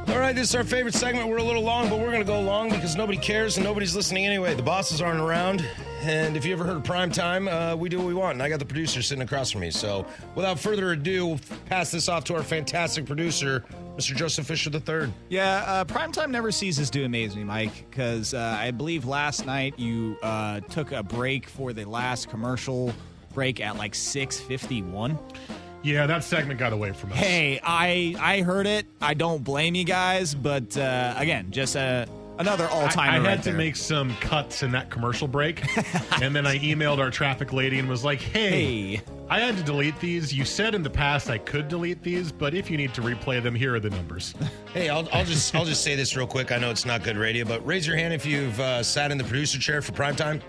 All 0.08 0.18
right, 0.18 0.34
this 0.34 0.48
is 0.48 0.54
our 0.54 0.64
favorite 0.64 0.94
segment. 0.94 1.28
We're 1.28 1.38
a 1.38 1.42
little 1.42 1.62
long, 1.62 1.88
but 1.88 1.98
we're 1.98 2.10
going 2.10 2.20
to 2.20 2.24
go 2.24 2.40
long 2.40 2.68
because 2.68 2.96
nobody 2.96 3.18
cares 3.18 3.56
and 3.56 3.64
nobody's 3.64 3.94
listening 3.94 4.26
anyway. 4.26 4.54
The 4.54 4.62
bosses 4.62 5.00
aren't 5.00 5.20
around. 5.20 5.64
And 6.02 6.36
if 6.36 6.44
you 6.44 6.52
ever 6.52 6.64
heard 6.64 6.78
of 6.78 6.84
prime 6.84 7.12
time, 7.12 7.46
uh, 7.46 7.76
we 7.76 7.88
do 7.88 7.98
what 7.98 8.06
we 8.06 8.14
want. 8.14 8.34
And 8.34 8.42
I 8.42 8.48
got 8.48 8.58
the 8.58 8.64
producer 8.64 9.02
sitting 9.02 9.22
across 9.22 9.50
from 9.50 9.60
me. 9.60 9.70
So 9.70 10.06
without 10.34 10.58
further 10.58 10.92
ado, 10.92 11.26
we'll 11.26 11.40
pass 11.66 11.90
this 11.90 12.08
off 12.08 12.24
to 12.24 12.34
our 12.34 12.42
fantastic 12.42 13.06
producer, 13.06 13.64
Mr. 13.96 14.16
Joseph 14.16 14.46
Fisher 14.46 14.70
III. 14.70 15.12
Yeah, 15.28 15.62
uh, 15.66 15.84
primetime 15.84 16.30
never 16.30 16.50
ceases 16.50 16.90
to 16.90 17.04
amaze 17.04 17.36
me, 17.36 17.44
Mike, 17.44 17.88
because 17.90 18.32
uh, 18.34 18.56
I 18.58 18.70
believe 18.70 19.04
last 19.04 19.46
night 19.46 19.78
you 19.78 20.16
uh, 20.22 20.60
took 20.60 20.92
a 20.92 21.02
break 21.02 21.48
for 21.48 21.72
the 21.72 21.84
last 21.84 22.30
commercial 22.30 22.94
break 23.32 23.60
at 23.60 23.76
like 23.76 23.94
651. 23.94 25.18
Yeah, 25.82 26.06
that 26.06 26.24
segment 26.24 26.60
got 26.60 26.72
away 26.74 26.92
from 26.92 27.12
us. 27.12 27.18
Hey, 27.18 27.58
I 27.62 28.14
I 28.20 28.42
heard 28.42 28.66
it. 28.66 28.86
I 29.00 29.14
don't 29.14 29.42
blame 29.42 29.74
you 29.74 29.84
guys, 29.84 30.34
but 30.34 30.76
uh, 30.76 31.14
again, 31.16 31.50
just 31.50 31.74
uh, 31.74 32.04
another 32.38 32.68
all 32.68 32.86
time. 32.88 33.08
I 33.10 33.12
had 33.14 33.22
right 33.24 33.42
to 33.44 33.52
make 33.52 33.76
some 33.76 34.14
cuts 34.16 34.62
in 34.62 34.72
that 34.72 34.90
commercial 34.90 35.26
break, 35.26 35.64
and 36.20 36.36
then 36.36 36.46
I 36.46 36.58
emailed 36.58 36.98
our 36.98 37.10
traffic 37.10 37.54
lady 37.54 37.78
and 37.78 37.88
was 37.88 38.04
like, 38.04 38.20
"Hey, 38.20 38.96
Hey. 38.96 39.00
I 39.30 39.40
had 39.40 39.56
to 39.56 39.62
delete 39.62 39.98
these. 40.00 40.34
You 40.34 40.44
said 40.44 40.74
in 40.74 40.82
the 40.82 40.90
past 40.90 41.30
I 41.30 41.38
could 41.38 41.68
delete 41.68 42.02
these, 42.02 42.30
but 42.30 42.52
if 42.52 42.70
you 42.70 42.76
need 42.76 42.92
to 42.94 43.00
replay 43.00 43.42
them, 43.42 43.54
here 43.54 43.74
are 43.74 43.80
the 43.80 43.90
numbers." 43.90 44.34
Hey, 44.72 44.88
I'll, 44.88 45.08
I'll 45.12 45.24
just 45.24 45.52
I'll 45.52 45.64
just 45.64 45.82
say 45.82 45.96
this 45.96 46.14
real 46.16 46.28
quick. 46.28 46.52
I 46.52 46.58
know 46.58 46.70
it's 46.70 46.84
not 46.86 47.02
good 47.02 47.16
radio, 47.16 47.44
but 47.44 47.66
raise 47.66 47.88
your 47.88 47.96
hand 47.96 48.14
if 48.14 48.24
you've 48.24 48.60
uh, 48.60 48.84
sat 48.84 49.10
in 49.10 49.18
the 49.18 49.24
producer 49.24 49.58
chair 49.58 49.82
for 49.82 49.90
prime 49.90 50.14
time. 50.14 50.40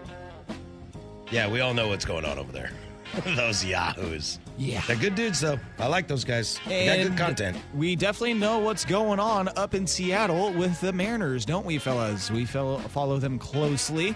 Yeah, 1.32 1.50
we 1.50 1.62
all 1.62 1.74
know 1.74 1.88
what's 1.88 2.06
going 2.06 2.26
on 2.26 2.38
over 2.38 2.52
there. 2.52 2.72
those 3.36 3.64
yahoos. 3.64 4.40
Yeah. 4.58 4.82
They're 4.88 4.96
good 4.96 5.16
dudes, 5.16 5.42
though. 5.42 5.60
I 5.80 5.88
like 5.88 6.08
those 6.08 6.24
guys. 6.24 6.60
They 6.68 6.86
got 6.86 7.10
good 7.10 7.18
content. 7.18 7.58
We 7.74 7.96
definitely 7.96 8.36
know 8.36 8.60
what's 8.60 8.86
going 8.86 9.20
on 9.20 9.50
up 9.58 9.74
in 9.74 9.88
Seattle 9.88 10.54
with 10.54 10.80
the 10.82 10.94
Mariners, 10.94 11.46
don't 11.46 11.66
we, 11.66 11.78
fellas? 11.78 12.30
We 12.32 12.46
fellow, 12.46 12.78
follow 12.80 13.18
them 13.18 13.40
closely. 13.40 14.16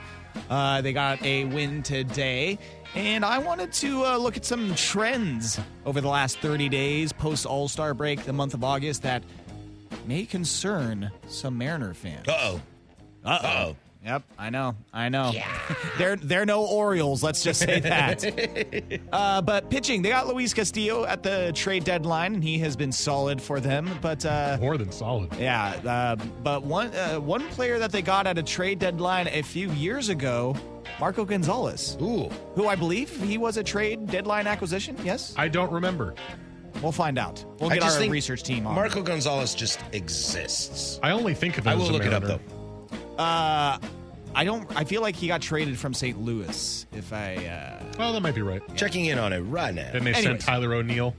Uh, 0.50 0.82
they 0.82 0.94
got 0.94 1.22
a 1.24 1.46
win 1.46 1.84
today. 1.84 2.58
And 2.96 3.26
I 3.26 3.40
wanted 3.40 3.74
to 3.74 4.06
uh, 4.06 4.18
look 4.18 4.38
at 4.38 4.46
some 4.46 4.74
trends 4.76 5.60
over 5.86 6.00
the 6.00 6.08
last 6.08 6.40
30 6.40 6.70
days 6.70 7.12
post 7.12 7.46
All 7.46 7.68
Star 7.68 7.94
break, 7.94 8.24
the 8.24 8.34
month 8.34 8.54
of 8.54 8.64
August, 8.64 9.02
that 9.04 9.24
may 10.06 10.26
concern 10.26 11.12
some 11.28 11.58
Mariner 11.58 11.94
fans. 11.94 12.28
Uh 12.28 12.38
oh. 12.40 12.62
Uh 13.26 13.40
oh. 13.44 13.76
Yep, 14.06 14.22
I 14.38 14.52
know, 14.52 14.76
I 14.94 15.10
know. 15.10 15.32
Yeah. 15.34 15.52
they're 15.98 16.16
they're 16.16 16.46
no 16.46 16.64
Orioles. 16.64 17.24
Let's 17.24 17.44
just 17.44 17.60
say 17.60 17.80
that. 17.80 19.02
uh, 19.12 19.42
but 19.42 19.72
pitching, 19.72 20.04
they 20.04 20.10
got 20.10 20.28
Luis 20.28 20.54
Castillo 20.54 21.06
at 21.06 21.24
the 21.24 21.52
trade 21.56 21.86
deadline, 21.86 22.36
and 22.36 22.44
he 22.44 22.60
has 22.60 22.76
been 22.76 22.92
solid 22.92 23.42
for 23.42 23.60
them. 23.60 23.90
But 24.02 24.24
uh, 24.24 24.60
more 24.62 24.78
than 24.78 24.92
solid. 24.92 25.34
Yeah, 25.40 25.70
uh, 25.84 26.16
but 26.44 26.62
one 26.62 26.94
uh, 26.96 27.20
one 27.20 27.48
player 27.50 27.80
that 27.80 27.92
they 27.92 28.04
got 28.04 28.28
at 28.28 28.38
a 28.38 28.44
trade 28.44 28.78
deadline 28.78 29.28
a 29.28 29.42
few 29.42 29.72
years 29.72 30.10
ago, 30.10 30.56
Marco 31.00 31.26
Gonzalez. 31.26 31.98
Ooh, 32.00 32.30
who 32.54 32.68
I 32.68 32.76
believe 32.76 33.10
he 33.24 33.40
was 33.40 33.58
a 33.58 33.64
trade 33.64 34.06
deadline 34.06 34.46
acquisition. 34.46 34.96
Yes, 35.04 35.34
I 35.36 35.48
don't 35.48 35.72
remember. 35.72 36.14
We'll 36.84 36.92
find 36.92 37.18
out. 37.18 37.44
We'll 37.60 37.72
I 37.72 37.76
get 37.76 37.84
just 37.84 37.96
our 37.96 38.02
think 38.02 38.14
research 38.14 38.44
team 38.44 38.68
on. 38.68 38.76
Marco 38.76 39.02
Gonzalez 39.02 39.56
just 39.56 39.80
exists. 39.94 41.00
I 41.02 41.10
only 41.10 41.34
think 41.34 41.58
of 41.58 41.66
him 41.66 41.72
I 41.72 41.74
as 41.74 41.80
will 41.80 41.90
a 41.90 41.94
look 41.94 42.06
it 42.06 42.14
up 42.14 42.24
though. 42.24 42.40
Uh, 43.18 43.78
I 44.36 44.44
don't. 44.44 44.70
I 44.76 44.84
feel 44.84 45.02
like 45.02 45.16
he 45.16 45.28
got 45.28 45.42
traded 45.42 45.78
from 45.80 45.94
St. 45.94 46.20
Louis. 46.22 46.86
If 46.94 47.14
I. 47.14 47.36
Uh, 47.36 47.84
Well, 47.98 48.14
that 48.14 48.22
might 48.22 48.36
be 48.36 48.42
right. 48.42 48.62
Checking 48.76 49.06
in 49.06 49.18
on 49.18 49.32
it 49.34 49.40
right 49.42 49.74
now. 49.74 49.90
Then 49.94 50.04
they 50.04 50.14
sent 50.14 50.42
Tyler 50.42 50.74
O'Neill. 50.74 51.16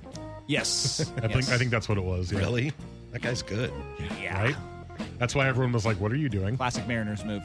yes. 0.46 1.00
I 1.22 1.28
think 1.28 1.48
I 1.48 1.58
think 1.58 1.70
that's 1.70 1.88
what 1.88 1.98
it 1.98 2.04
was. 2.04 2.30
Yeah. 2.30 2.38
Really? 2.40 2.72
That 3.12 3.22
guy's 3.22 3.42
good. 3.42 3.72
Yeah. 4.20 4.42
Right. 4.42 4.56
That's 5.18 5.34
why 5.34 5.46
everyone 5.48 5.72
was 5.72 5.86
like, 5.86 5.98
"What 6.00 6.12
are 6.12 6.16
you 6.16 6.28
doing?" 6.28 6.56
Classic 6.56 6.86
Mariners 6.86 7.24
move. 7.24 7.42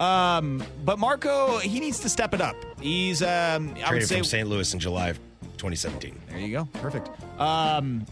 Um, 0.00 0.62
but 0.84 0.98
Marco, 0.98 1.58
he 1.58 1.80
needs 1.80 2.00
to 2.00 2.08
step 2.08 2.34
it 2.34 2.40
up. 2.40 2.56
He's. 2.80 3.22
Um, 3.22 3.28
I 3.28 3.72
would 3.72 3.86
Traded 3.86 4.08
say 4.08 4.16
from 4.16 4.24
St. 4.24 4.48
Louis 4.48 4.72
in 4.74 4.80
July 4.80 5.08
of 5.08 5.18
2017. 5.56 6.18
There 6.28 6.38
you 6.38 6.50
go. 6.52 6.64
Perfect. 6.80 7.08
Um, 7.40 8.04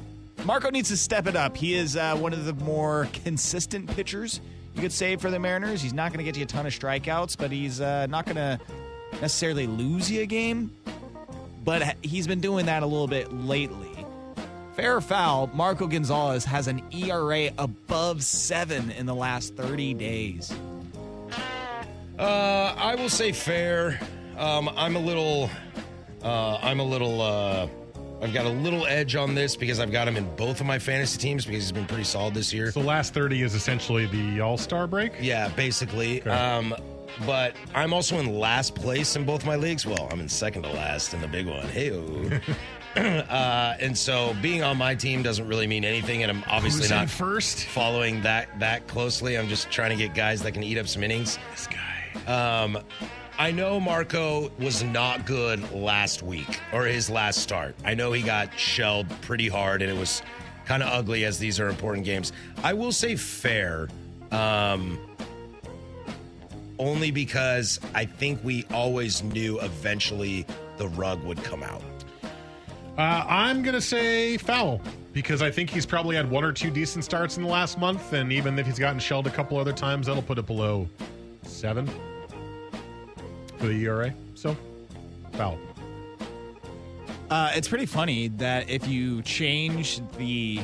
Marco 0.45 0.71
needs 0.71 0.89
to 0.89 0.97
step 0.97 1.27
it 1.27 1.37
up. 1.37 1.57
He 1.57 1.75
is 1.75 1.97
uh, 1.97 2.17
one 2.17 2.33
of 2.33 2.45
the 2.47 2.55
more 2.55 3.09
consistent 3.25 3.89
pitchers 3.95 4.41
you 4.75 4.81
could 4.81 4.93
save 4.93 5.21
for 5.21 5.31
the 5.31 5.39
Mariners. 5.39 5.83
He's 5.83 5.93
not 5.93 6.13
going 6.13 6.19
to 6.19 6.25
get 6.25 6.37
you 6.37 6.45
a 6.45 6.47
ton 6.47 6.67
of 6.67 6.73
strikeouts, 6.73 7.37
but 7.37 7.51
he's 7.51 7.81
uh, 7.81 8.07
not 8.07 8.25
going 8.25 8.37
to 8.37 8.59
necessarily 9.21 9.67
lose 9.67 10.11
you 10.11 10.23
a 10.23 10.27
game. 10.27 10.75
But 11.65 11.97
he's 12.03 12.27
been 12.27 12.41
doing 12.41 12.67
that 12.67 12.83
a 12.83 12.87
little 12.87 13.07
bit 13.07 13.33
lately. 13.33 13.89
Fair 14.75 15.01
foul, 15.01 15.51
Marco 15.53 15.87
Gonzalez 15.87 16.45
has 16.47 16.67
an 16.67 16.83
ERA 16.93 17.51
above 17.59 18.23
seven 18.23 18.91
in 18.91 19.05
the 19.05 19.15
last 19.15 19.55
30 19.55 19.95
days. 19.95 20.53
Uh, 22.19 22.75
I 22.77 22.95
will 22.95 23.11
say 23.11 23.33
fair. 23.33 24.01
Um, 24.39 24.71
I'm 24.75 24.97
a 24.97 24.99
little, 24.99 25.51
uh, 26.23 26.57
I'm 26.63 26.81
a 26.81 26.85
little, 26.85 27.21
uh, 27.21 27.69
I've 28.23 28.33
got 28.33 28.47
a 28.47 28.51
little 28.51 28.87
edge 28.87 29.17
on 29.17 29.35
this 29.35 29.57
because 29.57 29.81
I've 29.81 29.91
got 29.91 30.07
him 30.07 30.17
in 30.17 30.37
both 30.37 30.61
of 30.61 30.67
my 30.67 30.79
fantasy 30.79 31.19
teams 31.19 31.45
because 31.45 31.65
he's 31.65 31.73
been 31.73 31.87
pretty 31.87 32.05
solid 32.05 32.35
this 32.35 32.53
year. 32.53 32.71
So 32.71 32.81
last 32.81 33.13
30 33.15 33.43
is 33.43 33.55
essentially 33.57 34.07
the 34.07 34.41
All 34.41 34.57
Star 34.57 34.87
break? 34.87 35.13
Yeah, 35.21 35.49
basically. 35.49 36.23
Um, 36.23 36.73
but 37.27 37.57
I'm 37.75 37.93
also 37.93 38.19
in 38.19 38.39
last 38.39 38.77
place 38.77 39.17
in 39.17 39.25
both 39.25 39.45
my 39.45 39.57
leagues. 39.57 39.85
Well, 39.85 40.09
I'm 40.11 40.21
in 40.21 40.29
second 40.29 40.63
to 40.63 40.71
last 40.71 41.15
in 41.15 41.21
the 41.21 41.27
big 41.27 41.49
one. 41.49 41.67
Hey, 41.67 41.91
uh, 42.97 43.75
and 43.81 43.99
so 43.99 44.37
being 44.41 44.63
on 44.63 44.77
my 44.77 44.95
team 44.95 45.23
doesn't 45.23 45.49
really 45.49 45.67
mean 45.67 45.85
anything, 45.85 46.23
and 46.23 46.31
I'm 46.31 46.45
obviously 46.47 46.83
Who's 46.83 46.91
not 46.91 47.11
first 47.11 47.65
following 47.65 48.23
that 48.23 48.49
that 48.61 48.87
closely. 48.87 49.37
I'm 49.37 49.49
just 49.49 49.69
trying 49.71 49.91
to 49.91 49.97
get 49.97 50.15
guys 50.15 50.43
that 50.43 50.53
can 50.53 50.63
eat 50.63 50.79
up 50.79 50.87
some 50.87 51.03
innings. 51.03 51.39
This 51.51 51.67
guy. 51.67 52.63
Um, 52.63 52.79
I 53.43 53.51
know 53.51 53.81
Marco 53.81 54.53
was 54.61 54.85
not 54.85 55.27
good 55.27 55.73
last 55.73 56.23
week 56.23 56.61
or 56.73 56.85
his 56.85 57.11
last 57.11 57.41
start. 57.41 57.75
I 57.85 57.93
know 57.93 58.13
he 58.13 58.23
got 58.23 58.57
shelled 58.57 59.09
pretty 59.23 59.49
hard, 59.49 59.83
and 59.83 59.91
it 59.91 59.99
was 59.99 60.23
kind 60.65 60.81
of 60.81 60.91
ugly 60.91 61.25
as 61.25 61.41
these 61.41 61.59
are 61.59 61.67
important 61.67 62.05
games. 62.05 62.33
I 62.63 62.73
will 62.73 62.93
say 62.93 63.17
fair. 63.17 63.89
Um, 64.31 64.97
only 66.79 67.11
because 67.11 67.81
I 67.97 68.05
think 68.05 68.39
we 68.45 68.65
always 68.73 69.25
knew 69.25 69.59
eventually 69.59 70.47
the 70.77 70.87
rug 70.91 71.21
would 71.25 71.43
come 71.43 71.65
out. 71.65 71.83
Uh, 72.97 73.25
I'm 73.27 73.65
going 73.65 73.75
to 73.75 73.81
say 73.81 74.37
foul 74.37 74.81
because 75.13 75.43
I 75.43 75.51
think 75.51 75.69
he's 75.69 75.85
probably 75.85 76.15
had 76.15 76.31
one 76.31 76.45
or 76.45 76.53
two 76.53 76.71
decent 76.71 77.05
starts 77.05 77.39
in 77.39 77.43
the 77.43 77.49
last 77.49 77.77
month. 77.77 78.13
And 78.13 78.33
even 78.33 78.57
if 78.61 78.67
he's 78.67 78.79
gotten 78.79 79.01
shelled 79.01 79.27
a 79.27 79.31
couple 79.31 79.59
other 79.59 79.73
times, 79.73 80.07
that'll 80.07 80.23
put 80.23 80.39
it 80.39 80.47
below 80.47 80.89
seven 81.43 81.91
for 83.63 83.69
the 83.69 83.85
ERA. 83.85 84.13
So, 84.35 84.57
foul. 85.35 85.57
Uh, 87.31 87.53
it's 87.55 87.69
pretty 87.69 87.87
funny 87.87 88.29
that 88.29 88.69
if 88.69 88.89
you 88.89 89.23
change 89.23 90.01
the 90.19 90.61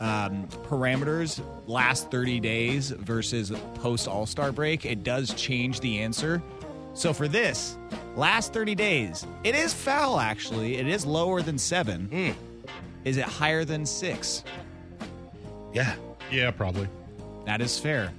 um, 0.00 0.48
parameters 0.64 1.44
last 1.66 2.10
30 2.10 2.40
days 2.40 2.90
versus 2.90 3.52
post 3.74 4.08
All 4.08 4.24
Star 4.24 4.52
break, 4.52 4.86
it 4.86 5.04
does 5.04 5.34
change 5.34 5.80
the 5.80 6.00
answer. 6.00 6.42
So 6.94 7.12
for 7.12 7.28
this, 7.28 7.76
last 8.16 8.52
30 8.54 8.74
days, 8.74 9.26
it 9.44 9.54
is 9.54 9.74
foul 9.74 10.18
actually. 10.18 10.78
It 10.78 10.88
is 10.88 11.04
lower 11.04 11.42
than 11.42 11.58
seven. 11.58 12.34
Is 13.04 13.18
it 13.18 13.24
higher 13.24 13.66
than 13.66 13.84
six? 13.84 14.44
Yeah. 15.74 15.94
Yeah, 16.30 16.50
probably. 16.52 16.88
That 17.44 17.60
is 17.60 17.78
fair. 17.78 18.12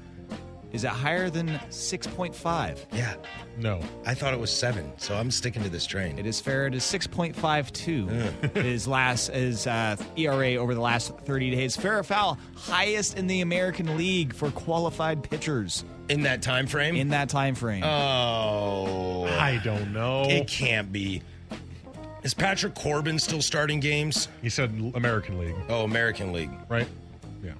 Is 0.75 0.83
it 0.83 0.89
higher 0.89 1.29
than 1.29 1.47
6.5? 1.69 2.77
Yeah. 2.91 3.15
No. 3.57 3.79
I 4.05 4.13
thought 4.13 4.33
it 4.33 4.39
was 4.39 4.51
seven, 4.51 4.91
so 4.97 5.15
I'm 5.15 5.31
sticking 5.31 5.63
to 5.63 5.69
this 5.69 5.85
train. 5.85 6.19
It 6.19 6.25
is 6.25 6.41
fair. 6.41 6.67
It 6.67 6.75
is 6.75 6.83
6.52. 6.83 8.55
his 8.61 8.87
last 8.87 9.27
his 9.31 9.65
uh, 9.67 9.95
ERA 10.17 10.55
over 10.55 10.73
the 10.75 10.81
last 10.81 11.17
30 11.19 11.51
days. 11.51 11.77
Fair 11.77 11.99
or 11.99 12.03
foul, 12.03 12.37
highest 12.55 13.17
in 13.17 13.27
the 13.27 13.39
American 13.41 13.95
League 13.97 14.33
for 14.33 14.51
qualified 14.51 15.23
pitchers 15.23 15.85
In 16.09 16.23
that 16.23 16.41
time 16.41 16.67
frame? 16.67 16.95
in 16.95 17.09
that 17.09 17.29
time 17.29 17.55
frame. 17.55 17.83
Oh. 17.83 19.23
I 19.25 19.61
don't 19.63 19.93
know. 19.93 20.23
It 20.23 20.47
can't 20.47 20.91
be. 20.91 21.21
Is 22.23 22.33
Patrick 22.33 22.75
Corbin 22.75 23.17
still 23.19 23.41
starting 23.41 23.79
games? 23.79 24.27
He 24.41 24.49
said 24.49 24.71
American 24.95 25.39
League, 25.39 25.55
Oh, 25.69 25.83
American 25.85 26.33
League. 26.33 26.51
right? 26.67 26.87
Yeah. 27.43 27.53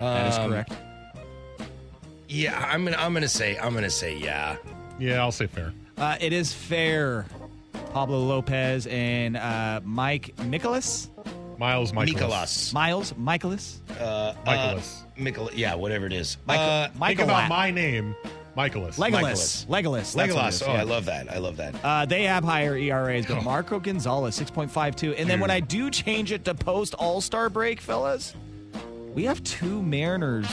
that 0.00 0.26
is 0.32 0.38
Um, 0.38 0.50
correct. 0.50 0.72
Yeah, 2.32 2.58
I'm 2.70 2.84
gonna 2.84 2.96
I'm 2.96 3.12
gonna 3.12 3.28
say 3.28 3.58
I'm 3.58 3.74
gonna 3.74 3.90
say 3.90 4.16
yeah. 4.16 4.56
Yeah, 4.98 5.20
I'll 5.20 5.32
say 5.32 5.46
fair. 5.46 5.72
Uh, 5.98 6.16
it 6.20 6.32
is 6.32 6.52
fair. 6.52 7.26
Pablo 7.92 8.20
Lopez 8.20 8.86
and 8.86 9.36
uh, 9.36 9.80
Mike 9.84 10.32
Nicholas. 10.46 11.10
Miles 11.58 11.92
Michaelis. 11.92 12.14
Nicolas. 12.14 12.72
Miles 12.72 13.14
Michaelis. 13.18 13.80
Uh, 14.00 14.32
Michaelis. 14.46 15.02
Uh, 15.02 15.20
Michael, 15.22 15.50
yeah, 15.54 15.74
whatever 15.74 16.06
it 16.06 16.12
is. 16.14 16.38
Michael- 16.46 16.64
uh, 16.64 16.88
Think 17.08 17.20
about 17.20 17.48
my 17.50 17.70
name, 17.70 18.16
Michaelis. 18.56 18.96
Legolas. 18.98 19.66
Legolas. 19.66 20.14
That's 20.14 20.16
what 20.16 20.28
it 20.28 20.32
Legolas. 20.32 20.48
is, 20.48 20.62
Oh, 20.62 20.72
yeah. 20.72 20.80
I 20.80 20.82
love 20.84 21.04
that. 21.04 21.30
I 21.32 21.38
love 21.38 21.56
that. 21.58 21.74
Uh, 21.84 22.06
they 22.06 22.24
have 22.24 22.42
higher 22.44 22.76
ERAs, 22.76 23.26
Oh. 23.28 23.34
but 23.34 23.44
Marco 23.44 23.78
Gonzalez, 23.78 24.34
6.52. 24.40 25.14
And 25.18 25.28
then 25.28 25.38
when 25.38 25.50
I 25.50 25.60
do 25.60 25.90
change 25.90 26.32
it 26.32 26.44
to 26.46 26.54
post 26.54 26.94
All 26.94 27.20
Star 27.20 27.50
break, 27.50 27.80
fellas, 27.80 28.34
we 29.14 29.24
have 29.24 29.44
two 29.44 29.82
Mariners 29.82 30.46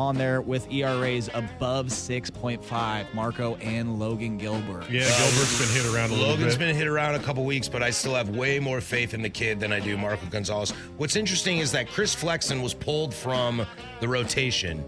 on 0.00 0.16
there 0.16 0.40
with 0.40 0.70
ERAs 0.72 1.28
above 1.34 1.88
6.5 1.88 3.14
Marco 3.14 3.56
and 3.56 3.98
Logan 3.98 4.38
Gilbert. 4.38 4.88
Yeah, 4.88 5.04
Gilbert's 5.04 5.58
been 5.58 5.68
hit 5.68 5.94
around 5.94 6.10
a 6.10 6.14
little 6.14 6.28
Logan's 6.30 6.54
bit. 6.54 6.66
been 6.68 6.74
hit 6.74 6.86
around 6.86 7.16
a 7.16 7.18
couple 7.18 7.44
weeks, 7.44 7.68
but 7.68 7.82
I 7.82 7.90
still 7.90 8.14
have 8.14 8.30
way 8.30 8.58
more 8.58 8.80
faith 8.80 9.12
in 9.12 9.20
the 9.20 9.28
kid 9.28 9.60
than 9.60 9.74
I 9.74 9.78
do 9.78 9.98
Marco 9.98 10.24
Gonzalez. 10.26 10.70
What's 10.96 11.16
interesting 11.16 11.58
is 11.58 11.70
that 11.72 11.86
Chris 11.86 12.14
Flexen 12.14 12.62
was 12.62 12.72
pulled 12.72 13.12
from 13.12 13.66
the 14.00 14.08
rotation, 14.08 14.82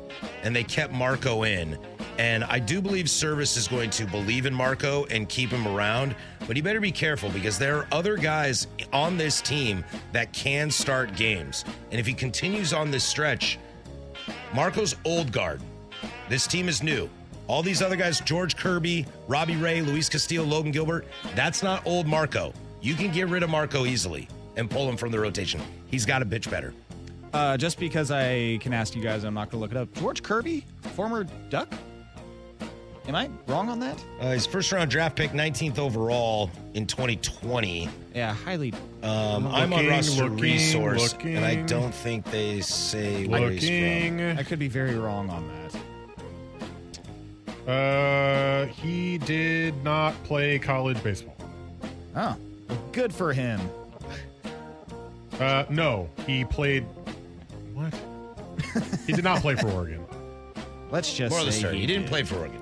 and 0.45 0.57
they 0.57 0.65
kept 0.65 0.95
Marco 0.95 1.43
in. 1.43 1.79
And 2.17 2.43
I 2.45 2.59
do 2.59 2.81
believe 2.81 3.07
Servais 3.07 3.57
is 3.59 3.69
going 3.69 3.91
to 3.91 4.07
believe 4.07 4.47
in 4.47 4.55
Marco 4.55 5.05
and 5.07 5.29
keep 5.29 5.51
him 5.51 5.69
around, 5.69 6.17
but 6.47 6.57
he 6.57 6.63
better 6.63 6.81
be 6.81 6.93
careful 6.93 7.29
because 7.31 7.59
there 7.59 7.77
are 7.77 7.87
other 7.93 8.17
guys 8.17 8.67
on 8.95 9.19
this 9.19 9.43
team 9.43 9.85
that 10.13 10.33
can 10.33 10.71
start 10.71 11.15
games. 11.17 11.67
And 11.91 12.01
if 12.01 12.07
he 12.07 12.15
continues 12.15 12.73
on 12.73 12.91
this 12.91 13.05
stretch, 13.05 13.59
Marco's 14.55 14.97
old 15.05 15.33
guard. 15.33 15.61
This 16.29 16.47
team 16.47 16.69
is 16.69 16.83
new. 16.83 17.09
All 17.49 17.63
these 17.63 17.83
other 17.83 17.97
guys, 17.97 18.21
George 18.21 18.57
Kirby, 18.57 19.07
Robbie 19.29 19.57
Ray, 19.57 19.83
Luis 19.83 20.09
Castillo, 20.09 20.45
Logan 20.45 20.73
Gilbert, 20.73 21.07
that's 21.35 21.63
not 21.63 21.87
old 21.87 22.07
Marco. 22.07 22.53
You 22.81 22.95
can 22.95 23.13
get 23.13 23.29
rid 23.29 23.43
of 23.43 23.51
Marco 23.51 23.85
easily 23.85 24.29
and 24.57 24.71
pull 24.71 24.89
him 24.89 24.97
from 24.97 25.11
the 25.11 25.19
rotation. 25.19 25.61
He's 25.87 26.07
got 26.07 26.21
to 26.21 26.27
pitch 26.27 26.51
better. 26.51 26.73
Uh, 27.33 27.57
just 27.57 27.79
because 27.79 28.11
I 28.11 28.59
can 28.61 28.73
ask 28.73 28.95
you 28.95 29.03
guys, 29.03 29.25
I'm 29.25 29.35
not 29.35 29.51
going 29.51 29.59
to 29.59 29.63
look 29.63 29.71
it 29.71 29.77
up. 29.77 29.93
George 29.95 30.23
Kirby, 30.23 30.65
former 30.95 31.25
Duck? 31.51 31.73
Am 33.09 33.17
I 33.17 33.29
wrong 33.49 33.69
on 33.69 33.81
that? 33.81 34.03
Uh, 34.21 34.31
his 34.31 34.47
first 34.47 34.71
round 34.71 34.91
draft 34.91 35.17
pick, 35.17 35.33
19th 35.33 35.79
overall 35.79 36.51
in 36.75 36.87
2020. 36.87 37.89
Yeah, 38.15 38.33
highly. 38.33 38.73
Um, 39.03 39.49
I'm 39.49 39.73
on 39.73 39.81
Looking, 39.81 39.89
roster 39.89 40.23
looking, 40.25 40.39
resource, 40.39 41.15
and 41.23 41.45
I 41.45 41.57
don't 41.63 41.93
think 41.93 42.25
they 42.31 42.61
say 42.61 43.27
where 43.27 43.51
he's 43.51 43.65
from. 43.65 44.19
Looking. 44.29 44.39
I 44.39 44.43
could 44.45 44.61
be 44.61 44.69
very 44.69 44.95
wrong 44.95 45.31
on 45.31 45.49
that. 45.49 45.75
Uh, 47.69 48.67
he 48.67 49.19
did 49.19 49.83
not 49.83 50.15
play 50.25 50.59
college 50.61 51.03
baseball. 51.03 51.35
Oh, 52.15 52.37
well, 52.69 52.79
good 52.93 53.13
for 53.13 53.33
him. 53.33 53.61
Uh, 55.41 55.65
no, 55.71 56.09
he 56.27 56.45
played. 56.45 56.85
What? 57.75 57.93
he 59.07 59.13
did 59.13 59.25
not 59.25 59.41
play 59.41 59.57
for 59.57 59.69
Oregon. 59.73 60.05
Let's 60.91 61.13
just 61.15 61.31
Moral 61.31 61.47
of 61.47 61.47
the 61.47 61.53
say 61.53 61.59
story, 61.61 61.79
he 61.79 61.87
didn't 61.87 62.03
did. 62.03 62.11
play 62.11 62.23
for 62.23 62.37
Oregon, 62.37 62.62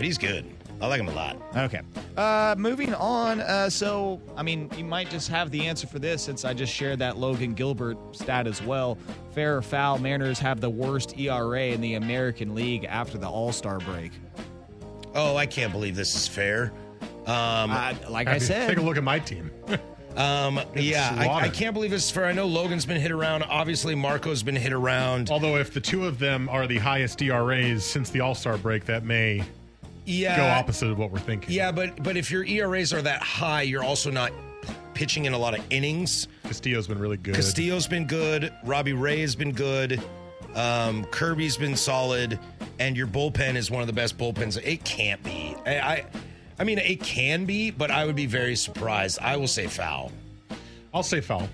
but 0.00 0.06
he's 0.06 0.16
good. 0.16 0.46
I 0.80 0.86
like 0.86 0.98
him 0.98 1.08
a 1.08 1.12
lot. 1.12 1.36
Okay. 1.54 1.82
Uh, 2.16 2.54
moving 2.56 2.94
on. 2.94 3.40
Uh, 3.42 3.68
so, 3.68 4.18
I 4.34 4.42
mean, 4.42 4.70
you 4.78 4.82
might 4.82 5.10
just 5.10 5.28
have 5.28 5.50
the 5.50 5.66
answer 5.66 5.86
for 5.86 5.98
this 5.98 6.22
since 6.22 6.42
I 6.46 6.54
just 6.54 6.72
shared 6.72 7.00
that 7.00 7.18
Logan 7.18 7.52
Gilbert 7.52 7.98
stat 8.12 8.46
as 8.46 8.62
well. 8.62 8.96
Fair 9.34 9.58
or 9.58 9.60
foul, 9.60 9.98
Mariners 9.98 10.38
have 10.38 10.62
the 10.62 10.70
worst 10.70 11.18
ERA 11.18 11.64
in 11.64 11.82
the 11.82 11.96
American 11.96 12.54
League 12.54 12.84
after 12.84 13.18
the 13.18 13.28
All 13.28 13.52
Star 13.52 13.78
break. 13.80 14.12
Oh, 15.14 15.36
I 15.36 15.44
can't 15.44 15.70
believe 15.70 15.96
this 15.96 16.14
is 16.14 16.26
fair. 16.26 16.72
Um, 17.26 17.70
Uh, 17.72 17.92
like 18.08 18.28
I 18.28 18.38
said, 18.38 18.70
Take 18.70 18.78
a 18.78 18.80
look 18.80 18.96
at 18.96 19.04
my 19.04 19.18
team. 19.18 19.50
Um, 20.16 20.60
yeah, 20.74 21.14
I, 21.16 21.44
I 21.44 21.48
can't 21.48 21.72
believe 21.72 21.92
this 21.92 22.06
is 22.06 22.10
fair. 22.10 22.26
I 22.26 22.32
know 22.32 22.44
Logan's 22.46 22.84
been 22.84 23.00
hit 23.00 23.12
around. 23.12 23.44
Obviously, 23.44 23.94
Marco's 23.94 24.42
been 24.42 24.56
hit 24.56 24.72
around. 24.72 25.30
Although, 25.30 25.56
if 25.56 25.72
the 25.72 25.80
two 25.80 26.04
of 26.04 26.18
them 26.18 26.48
are 26.48 26.66
the 26.66 26.78
highest 26.78 27.22
ERAs 27.22 27.84
since 27.84 28.10
the 28.10 28.18
All 28.18 28.34
Star 28.34 28.56
break, 28.58 28.86
that 28.86 29.04
may 29.04 29.44
Yeah, 30.10 30.36
go 30.36 30.46
opposite 30.46 30.90
of 30.90 30.98
what 30.98 31.10
we're 31.10 31.18
thinking. 31.18 31.54
Yeah, 31.54 31.72
but 31.72 32.02
but 32.02 32.16
if 32.16 32.30
your 32.30 32.44
ERAs 32.44 32.92
are 32.92 33.02
that 33.02 33.22
high, 33.22 33.62
you're 33.62 33.84
also 33.84 34.10
not 34.10 34.32
pitching 34.94 35.24
in 35.24 35.32
a 35.32 35.38
lot 35.38 35.58
of 35.58 35.64
innings. 35.70 36.28
Castillo's 36.44 36.86
been 36.86 36.98
really 36.98 37.16
good. 37.16 37.34
Castillo's 37.34 37.86
been 37.86 38.06
good. 38.06 38.52
Robbie 38.64 38.92
Ray 38.92 39.20
has 39.20 39.34
been 39.34 39.52
good. 39.52 40.02
Um, 40.54 41.04
Kirby's 41.06 41.56
been 41.56 41.76
solid, 41.76 42.38
and 42.78 42.96
your 42.96 43.06
bullpen 43.06 43.54
is 43.54 43.70
one 43.70 43.80
of 43.80 43.86
the 43.86 43.92
best 43.92 44.18
bullpens. 44.18 44.60
It 44.62 44.84
can't 44.84 45.22
be. 45.22 45.56
I, 45.64 45.78
I, 45.78 46.04
I 46.58 46.64
mean, 46.64 46.78
it 46.78 47.00
can 47.00 47.44
be, 47.44 47.70
but 47.70 47.90
I 47.90 48.04
would 48.04 48.16
be 48.16 48.26
very 48.26 48.56
surprised. 48.56 49.18
I 49.20 49.36
will 49.36 49.48
say 49.48 49.68
foul. 49.68 50.12
I'll 50.92 51.02
say 51.02 51.20
foul. 51.20 51.48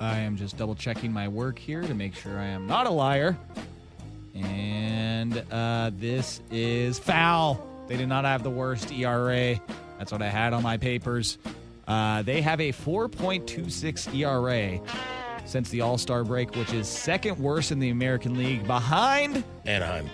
I 0.00 0.18
am 0.18 0.36
just 0.36 0.56
double 0.56 0.74
checking 0.74 1.12
my 1.12 1.28
work 1.28 1.58
here 1.58 1.82
to 1.82 1.94
make 1.94 2.14
sure 2.14 2.38
I 2.38 2.46
am 2.46 2.66
not 2.66 2.86
a 2.86 2.90
liar. 2.90 3.36
And 4.34 5.44
uh, 5.50 5.90
this 5.98 6.40
is 6.50 6.98
foul. 6.98 7.66
They 7.88 7.96
did 7.96 8.08
not 8.08 8.24
have 8.24 8.42
the 8.42 8.50
worst 8.50 8.90
ERA. 8.92 9.60
That's 9.98 10.10
what 10.10 10.22
I 10.22 10.28
had 10.28 10.52
on 10.52 10.62
my 10.62 10.76
papers. 10.76 11.38
Uh, 11.86 12.22
they 12.22 12.40
have 12.40 12.60
a 12.60 12.72
4.26 12.72 14.14
ERA 14.14 14.80
since 15.46 15.68
the 15.68 15.82
All 15.82 15.98
Star 15.98 16.24
break, 16.24 16.54
which 16.56 16.72
is 16.72 16.88
second 16.88 17.38
worst 17.38 17.70
in 17.70 17.78
the 17.78 17.90
American 17.90 18.36
League, 18.38 18.66
behind 18.66 19.44
Anaheim. 19.66 20.08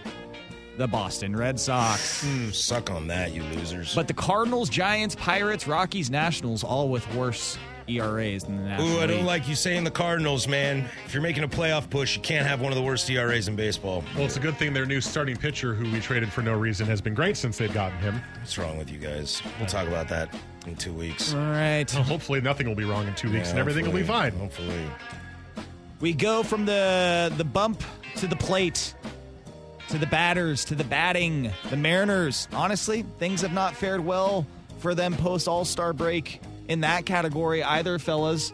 the 0.76 0.88
Boston 0.88 1.34
Red 1.36 1.58
Sox. 1.60 2.24
Mm, 2.24 2.52
suck 2.52 2.90
on 2.90 3.06
that, 3.06 3.32
you 3.32 3.42
losers. 3.44 3.94
But 3.94 4.08
the 4.08 4.14
Cardinals, 4.14 4.68
Giants, 4.68 5.14
Pirates, 5.14 5.68
Rockies, 5.68 6.10
Nationals, 6.10 6.64
all 6.64 6.88
with 6.88 7.12
worse 7.14 7.56
ERAs 7.98 8.44
than 8.44 8.56
the 8.58 8.62
National 8.64 8.88
Ooh, 8.88 9.00
I 9.00 9.06
don't 9.06 9.18
League. 9.18 9.26
like 9.26 9.48
you 9.48 9.54
saying 9.54 9.84
the 9.84 9.90
Cardinals, 9.90 10.46
man. 10.46 10.88
If 11.06 11.14
you're 11.14 11.22
making 11.22 11.44
a 11.44 11.48
playoff 11.48 11.88
push, 11.90 12.16
you 12.16 12.22
can't 12.22 12.46
have 12.46 12.60
one 12.60 12.72
of 12.72 12.76
the 12.76 12.82
worst 12.82 13.08
ERAs 13.10 13.48
in 13.48 13.56
baseball. 13.56 14.04
Well, 14.14 14.24
it's 14.24 14.36
a 14.36 14.40
good 14.40 14.56
thing 14.56 14.72
their 14.72 14.86
new 14.86 15.00
starting 15.00 15.36
pitcher, 15.36 15.74
who 15.74 15.90
we 15.90 16.00
traded 16.00 16.32
for 16.32 16.42
no 16.42 16.54
reason, 16.54 16.86
has 16.86 17.00
been 17.00 17.14
great 17.14 17.36
since 17.36 17.58
they've 17.58 17.72
gotten 17.72 17.98
him. 17.98 18.20
What's 18.38 18.56
wrong 18.58 18.78
with 18.78 18.90
you 18.90 18.98
guys? 18.98 19.42
We'll 19.58 19.68
talk 19.68 19.88
about 19.88 20.08
that 20.08 20.34
in 20.66 20.76
two 20.76 20.92
weeks. 20.92 21.34
All 21.34 21.40
right. 21.40 21.92
Well, 21.94 22.02
hopefully, 22.02 22.40
nothing 22.40 22.68
will 22.68 22.74
be 22.74 22.84
wrong 22.84 23.06
in 23.08 23.14
two 23.14 23.30
weeks 23.32 23.46
Yeah, 23.46 23.50
and 23.50 23.58
everything 23.58 23.84
will 23.86 23.92
be 23.98 24.02
fine. 24.02 24.32
Hopefully. 24.32 24.80
We 26.00 26.12
go 26.12 26.42
from 26.42 26.64
the 26.66 27.32
the 27.36 27.44
bump 27.44 27.82
to 28.16 28.26
the 28.26 28.36
plate, 28.36 28.94
to 29.88 29.98
the 29.98 30.06
batters, 30.06 30.64
to 30.66 30.74
the 30.74 30.84
batting. 30.84 31.50
The 31.68 31.76
Mariners, 31.76 32.48
honestly, 32.52 33.02
things 33.18 33.42
have 33.42 33.52
not 33.52 33.74
fared 33.74 34.00
well 34.00 34.46
for 34.78 34.94
them 34.94 35.14
post 35.14 35.46
All 35.46 35.64
Star 35.66 35.92
break 35.92 36.40
in 36.70 36.80
that 36.80 37.04
category 37.04 37.62
either, 37.62 37.98
fellas. 37.98 38.52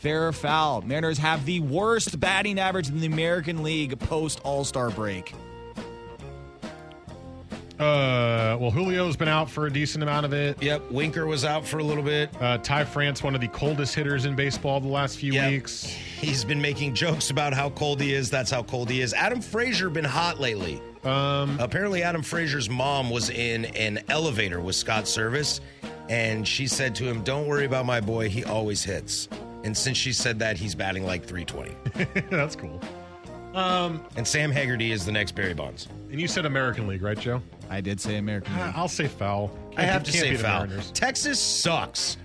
Fair 0.00 0.28
or 0.28 0.32
foul. 0.32 0.82
Mariners 0.82 1.18
have 1.18 1.44
the 1.44 1.58
worst 1.60 2.18
batting 2.20 2.58
average 2.58 2.88
in 2.88 3.00
the 3.00 3.06
American 3.06 3.62
League 3.64 3.98
post 4.00 4.40
All 4.44 4.64
Star 4.64 4.90
break. 4.90 5.32
Uh, 7.78 8.56
well, 8.60 8.72
Julio's 8.72 9.16
been 9.16 9.28
out 9.28 9.48
for 9.48 9.66
a 9.66 9.72
decent 9.72 10.02
amount 10.02 10.26
of 10.26 10.32
it. 10.32 10.60
Yep, 10.60 10.90
Winker 10.90 11.26
was 11.26 11.44
out 11.44 11.64
for 11.64 11.78
a 11.78 11.82
little 11.84 12.02
bit. 12.02 12.28
Uh, 12.40 12.58
Ty 12.58 12.84
France, 12.84 13.22
one 13.22 13.36
of 13.36 13.40
the 13.40 13.46
coldest 13.48 13.94
hitters 13.94 14.24
in 14.24 14.34
baseball 14.34 14.80
the 14.80 14.88
last 14.88 15.18
few 15.18 15.32
Yep. 15.34 15.50
weeks. 15.52 15.84
He's 15.84 16.44
been 16.44 16.60
making 16.60 16.96
jokes 16.96 17.30
about 17.30 17.54
how 17.54 17.70
cold 17.70 18.00
he 18.00 18.12
is. 18.14 18.30
That's 18.30 18.50
how 18.50 18.64
cold 18.64 18.90
he 18.90 19.00
is. 19.00 19.14
Adam 19.14 19.40
Frazier 19.40 19.90
been 19.90 20.04
hot 20.04 20.40
lately. 20.40 20.82
Um, 21.04 21.56
Apparently, 21.60 22.02
Adam 22.02 22.22
Frazier's 22.22 22.68
mom 22.68 23.10
was 23.10 23.30
in 23.30 23.66
an 23.66 24.00
elevator 24.08 24.60
with 24.60 24.74
Scott 24.74 25.04
Servais, 25.04 25.60
and 26.08 26.46
she 26.46 26.66
said 26.66 26.94
to 26.96 27.04
him, 27.04 27.22
"Don't 27.22 27.46
worry 27.46 27.64
about 27.64 27.86
my 27.86 28.00
boy. 28.00 28.28
He 28.28 28.44
always 28.44 28.82
hits." 28.84 29.28
And 29.64 29.76
since 29.76 29.96
she 29.98 30.12
said 30.12 30.38
that, 30.38 30.56
he's 30.56 30.74
batting 30.74 31.04
like 31.04 31.24
320. 31.24 32.26
That's 32.30 32.54
cool. 32.56 32.80
Um, 33.54 34.04
and 34.16 34.26
Sam 34.26 34.50
Haggerty 34.52 34.92
is 34.92 35.04
the 35.04 35.10
next 35.12 35.32
Barry 35.34 35.54
Bonds. 35.54 35.88
and 36.12 36.20
you 36.20 36.28
said 36.28 36.46
American 36.46 36.86
League, 36.86 37.02
right, 37.02 37.18
Joe? 37.18 37.42
I 37.68 37.80
did 37.80 38.00
say 38.00 38.16
American 38.18 38.54
Uh, 38.54 38.66
League. 38.66 38.74
I'll 38.76 38.88
say 38.88 39.08
foul. 39.08 39.50
I 39.76 39.82
have 39.82 40.04
to 40.04 40.12
say 40.12 40.36
foul. 40.36 40.68
Texas 40.94 41.40
sucks. 41.40 42.18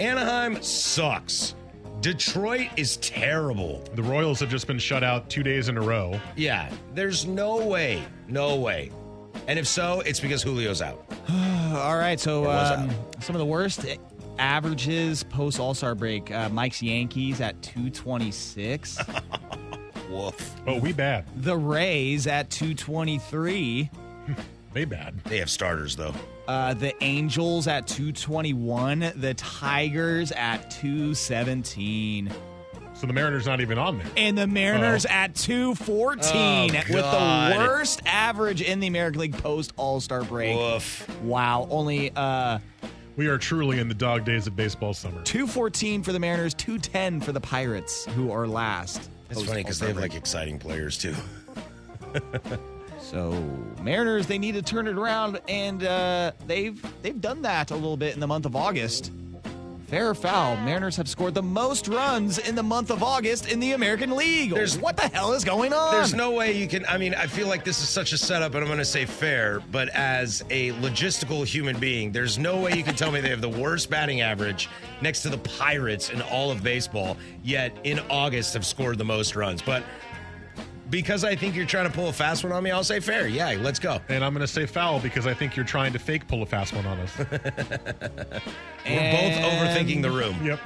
Anaheim 0.00 0.62
sucks. 0.62 1.54
Detroit 2.00 2.68
is 2.76 2.96
terrible. 2.96 3.84
The 3.94 4.02
Royals 4.02 4.40
have 4.40 4.48
just 4.50 4.66
been 4.66 4.78
shut 4.78 5.04
out 5.04 5.28
two 5.30 5.42
days 5.42 5.68
in 5.68 5.76
a 5.76 5.80
row. 5.80 6.18
Yeah, 6.36 6.72
there's 6.94 7.26
no 7.26 7.64
way, 7.66 8.02
no 8.28 8.56
way. 8.56 8.90
And 9.48 9.58
if 9.58 9.66
so, 9.66 10.00
it's 10.00 10.20
because 10.20 10.44
Julio's 10.44 10.80
out. 10.82 11.04
All 11.74 11.96
right, 11.96 12.18
so 12.20 12.44
Or 12.44 12.50
um, 12.50 12.90
some 13.20 13.34
of 13.34 13.40
the 13.40 13.46
worst 13.46 13.84
averages 14.38 15.22
post 15.24 15.58
All 15.60 15.74
Star 15.74 15.94
break. 15.94 16.30
Uh, 16.30 16.48
Mike's 16.48 16.82
Yankees 16.82 17.40
at 17.40 17.60
226. 17.62 18.98
Woof. 20.10 20.56
Oh, 20.66 20.78
we 20.78 20.92
bad. 20.92 21.24
the 21.42 21.56
Rays 21.56 22.26
at 22.26 22.50
223. 22.50 23.90
They 24.74 24.86
bad. 24.86 25.22
They 25.24 25.36
have 25.36 25.50
starters 25.50 25.96
though. 25.96 26.14
Uh, 26.48 26.72
the 26.72 26.94
Angels 27.04 27.66
at 27.66 27.86
221. 27.86 29.12
The 29.16 29.34
Tigers 29.34 30.32
at 30.32 30.70
217. 30.70 32.30
So 33.02 33.08
the 33.08 33.12
Mariners 33.14 33.46
not 33.46 33.60
even 33.60 33.78
on 33.78 33.98
there. 33.98 34.06
And 34.16 34.38
the 34.38 34.46
Mariners 34.46 35.04
Oh. 35.04 35.08
at 35.12 35.34
214 35.34 36.70
Oh, 36.70 36.74
with 36.88 37.02
the 37.02 37.54
worst 37.58 38.00
average 38.06 38.62
in 38.62 38.78
the 38.78 38.86
American 38.86 39.22
League 39.22 39.36
post 39.38 39.72
All 39.76 40.00
Star 40.00 40.22
break. 40.22 40.56
Woof. 40.56 41.08
Wow. 41.24 41.66
Only 41.68 42.12
uh, 42.14 42.60
We 43.16 43.26
are 43.26 43.38
truly 43.38 43.80
in 43.80 43.88
the 43.88 43.94
dog 43.94 44.24
days 44.24 44.46
of 44.46 44.54
baseball 44.54 44.94
summer. 44.94 45.20
214 45.24 46.04
for 46.04 46.12
the 46.12 46.20
Mariners, 46.20 46.54
210 46.54 47.20
for 47.22 47.32
the 47.32 47.40
Pirates, 47.40 48.04
who 48.14 48.30
are 48.30 48.46
last. 48.46 49.10
It's 49.30 49.42
funny 49.42 49.64
because 49.64 49.80
they 49.80 49.88
have 49.88 49.96
break. 49.96 50.12
like 50.12 50.16
exciting 50.20 50.60
players 50.60 50.96
too. 50.96 51.16
So 53.00 53.32
Mariners, 53.82 54.28
they 54.28 54.38
need 54.38 54.52
to 54.54 54.62
turn 54.62 54.86
it 54.86 54.96
around, 54.96 55.40
and 55.48 55.82
uh, 55.82 56.30
they've 56.46 56.80
they've 57.02 57.20
done 57.20 57.42
that 57.42 57.72
a 57.72 57.74
little 57.74 57.96
bit 57.96 58.14
in 58.14 58.20
the 58.20 58.28
month 58.28 58.46
of 58.46 58.54
August. 58.54 59.10
Fair 59.92 60.08
or 60.08 60.14
foul, 60.14 60.56
Mariners 60.56 60.96
have 60.96 61.06
scored 61.06 61.34
the 61.34 61.42
most 61.42 61.86
runs 61.86 62.38
in 62.38 62.54
the 62.54 62.62
month 62.62 62.90
of 62.90 63.02
August 63.02 63.52
in 63.52 63.60
the 63.60 63.72
American 63.72 64.16
League. 64.16 64.54
There's- 64.54 64.78
what 64.78 64.96
the 64.96 65.06
hell 65.08 65.34
is 65.34 65.44
going 65.44 65.74
on? 65.74 65.92
There's 65.94 66.14
no 66.14 66.30
way 66.30 66.52
you 66.52 66.66
can. 66.66 66.86
I 66.86 66.96
mean, 66.96 67.14
I 67.14 67.26
feel 67.26 67.46
like 67.46 67.62
this 67.62 67.82
is 67.82 67.90
such 67.90 68.14
a 68.14 68.16
setup, 68.16 68.54
and 68.54 68.62
I'm 68.62 68.68
going 68.68 68.78
to 68.78 68.86
say 68.86 69.04
fair, 69.04 69.60
but 69.70 69.90
as 69.90 70.42
a 70.48 70.70
logistical 70.80 71.44
human 71.46 71.78
being, 71.78 72.10
there's 72.10 72.38
no 72.38 72.58
way 72.58 72.74
you 72.74 72.82
can 72.82 72.94
tell 72.94 73.12
me 73.12 73.20
they 73.20 73.28
have 73.28 73.42
the 73.42 73.50
worst 73.50 73.90
batting 73.90 74.22
average 74.22 74.70
next 75.02 75.20
to 75.24 75.28
the 75.28 75.36
Pirates 75.36 76.08
in 76.08 76.22
all 76.22 76.50
of 76.50 76.62
baseball, 76.62 77.18
yet 77.44 77.76
in 77.84 78.00
August 78.08 78.54
have 78.54 78.64
scored 78.64 78.96
the 78.96 79.04
most 79.04 79.36
runs. 79.36 79.60
But 79.60 79.82
because 80.92 81.24
I 81.24 81.34
think 81.34 81.56
you're 81.56 81.66
trying 81.66 81.86
to 81.88 81.92
pull 81.92 82.08
a 82.08 82.12
fast 82.12 82.44
one 82.44 82.52
on 82.52 82.62
me, 82.62 82.70
I'll 82.70 82.84
say 82.84 83.00
fair. 83.00 83.26
Yeah, 83.26 83.56
let's 83.60 83.78
go. 83.80 83.98
And 84.10 84.22
I'm 84.22 84.32
going 84.34 84.46
to 84.46 84.52
say 84.52 84.66
foul 84.66 85.00
because 85.00 85.26
I 85.26 85.32
think 85.34 85.56
you're 85.56 85.64
trying 85.64 85.92
to 85.94 85.98
fake 85.98 86.28
pull 86.28 86.42
a 86.42 86.46
fast 86.46 86.74
one 86.74 86.84
on 86.86 86.98
us. 87.00 87.18
We're 87.18 87.26
both 89.12 89.34
overthinking 89.42 90.02
the 90.02 90.10
room. 90.10 90.36
yep. 90.44 90.60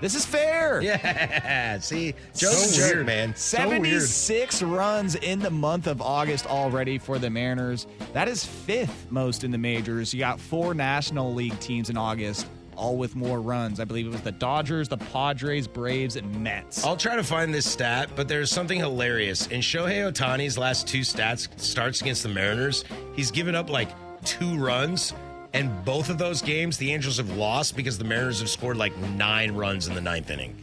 This 0.00 0.14
is 0.14 0.24
fair. 0.24 0.80
Yeah, 0.82 1.78
see, 1.80 2.14
Joe's 2.36 2.76
So 2.76 2.84
a 2.84 2.86
jerk, 2.86 2.94
weird. 2.96 3.06
man. 3.06 3.34
So 3.34 3.66
weird. 3.68 4.02
76 4.02 4.62
runs 4.62 5.14
in 5.16 5.40
the 5.40 5.50
month 5.50 5.88
of 5.88 6.00
August 6.00 6.46
already 6.46 6.98
for 6.98 7.18
the 7.18 7.28
Mariners. 7.30 7.86
That 8.12 8.28
is 8.28 8.44
fifth 8.44 9.06
most 9.10 9.42
in 9.42 9.50
the 9.50 9.58
majors. 9.58 10.12
You 10.14 10.20
got 10.20 10.38
four 10.38 10.72
National 10.74 11.34
League 11.34 11.58
teams 11.58 11.90
in 11.90 11.96
August, 11.96 12.46
all 12.78 12.96
with 12.96 13.16
more 13.16 13.40
runs. 13.40 13.80
I 13.80 13.84
believe 13.84 14.06
it 14.06 14.12
was 14.12 14.22
the 14.22 14.32
Dodgers, 14.32 14.88
the 14.88 14.96
Padres, 14.96 15.66
Braves, 15.66 16.16
and 16.16 16.42
Mets. 16.42 16.84
I'll 16.84 16.96
try 16.96 17.16
to 17.16 17.24
find 17.24 17.52
this 17.52 17.70
stat, 17.70 18.10
but 18.14 18.28
there's 18.28 18.50
something 18.50 18.78
hilarious. 18.78 19.48
In 19.48 19.60
Shohei 19.60 20.10
Ohtani's 20.10 20.56
last 20.56 20.86
two 20.86 21.00
stats 21.00 21.48
starts 21.60 22.00
against 22.00 22.22
the 22.22 22.28
Mariners, 22.28 22.84
he's 23.14 23.30
given 23.30 23.54
up 23.54 23.68
like 23.68 23.88
two 24.24 24.56
runs, 24.56 25.12
and 25.52 25.84
both 25.84 26.08
of 26.08 26.18
those 26.18 26.40
games 26.40 26.78
the 26.78 26.92
Angels 26.92 27.16
have 27.16 27.36
lost 27.36 27.76
because 27.76 27.98
the 27.98 28.04
Mariners 28.04 28.40
have 28.40 28.50
scored 28.50 28.76
like 28.76 28.96
nine 28.96 29.52
runs 29.52 29.88
in 29.88 29.94
the 29.94 30.00
ninth 30.00 30.30
inning. 30.30 30.56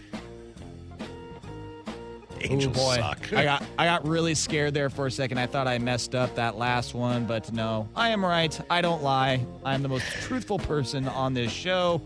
The 2.40 2.54
Ooh, 2.66 2.70
boy. 2.70 2.96
suck. 2.96 3.34
I 3.34 3.44
got 3.44 3.64
I 3.78 3.86
got 3.86 4.08
really 4.08 4.36
scared 4.36 4.74
there 4.74 4.90
for 4.90 5.08
a 5.08 5.12
second. 5.12 5.38
I 5.40 5.48
thought 5.48 5.68
I 5.68 5.78
messed 5.80 6.16
up 6.16 6.36
that 6.36 6.58
last 6.58 6.94
one, 6.94 7.26
but 7.26 7.52
no. 7.54 7.88
I 7.96 8.10
am 8.10 8.24
right. 8.24 8.60
I 8.70 8.82
don't 8.82 9.02
lie. 9.04 9.46
I'm 9.64 9.82
the 9.82 9.90
most 9.90 10.06
truthful 10.22 10.60
person 10.60 11.08
on 11.08 11.34
this 11.34 11.52
show. 11.52 12.02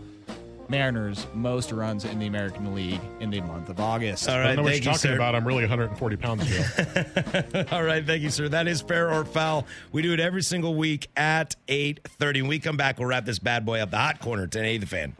Mariners 0.68 1.26
most 1.34 1.72
runs 1.72 2.04
in 2.04 2.20
the 2.20 2.26
American 2.28 2.72
League 2.76 3.00
in 3.18 3.30
the 3.30 3.40
month 3.40 3.68
of 3.70 3.80
August. 3.80 4.28
All 4.28 4.36
I 4.36 4.38
right, 4.38 4.46
don't 4.46 4.56
know 4.58 4.62
what 4.62 4.68
you're 4.70 4.76
you, 4.76 4.84
talking 4.84 4.98
sir. 5.00 5.14
about. 5.16 5.34
I'm 5.34 5.44
really 5.44 5.62
140 5.64 6.16
pounds 6.16 6.46
ago. 6.48 7.64
All 7.72 7.82
right, 7.82 8.06
thank 8.06 8.22
you, 8.22 8.30
sir. 8.30 8.48
That 8.48 8.68
is 8.68 8.80
fair 8.80 9.10
or 9.12 9.24
foul. 9.24 9.66
We 9.90 10.00
do 10.02 10.12
it 10.12 10.20
every 10.20 10.42
single 10.44 10.76
week 10.76 11.08
at 11.16 11.56
8.30. 11.66 12.42
When 12.42 12.46
we 12.48 12.60
come 12.60 12.76
back, 12.76 13.00
we'll 13.00 13.08
wrap 13.08 13.24
this 13.24 13.40
bad 13.40 13.66
boy 13.66 13.80
up. 13.80 13.90
The 13.90 13.98
hot 13.98 14.20
corner, 14.20 14.42
1080 14.42 14.78
the 14.78 14.86
fan. 14.86 15.16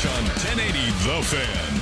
Harrison 0.00 0.10
on 0.10 0.24
1080 0.24 0.78
The 1.04 1.22
Fan. 1.26 1.80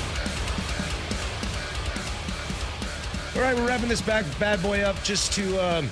All 3.37 3.43
right, 3.43 3.57
we're 3.57 3.69
wrapping 3.69 3.89
this 3.89 4.01
back 4.03 4.25
bad 4.41 4.61
boy 4.63 4.81
up. 4.81 5.01
Just 5.05 5.33
to 5.35 5.57
um, 5.59 5.89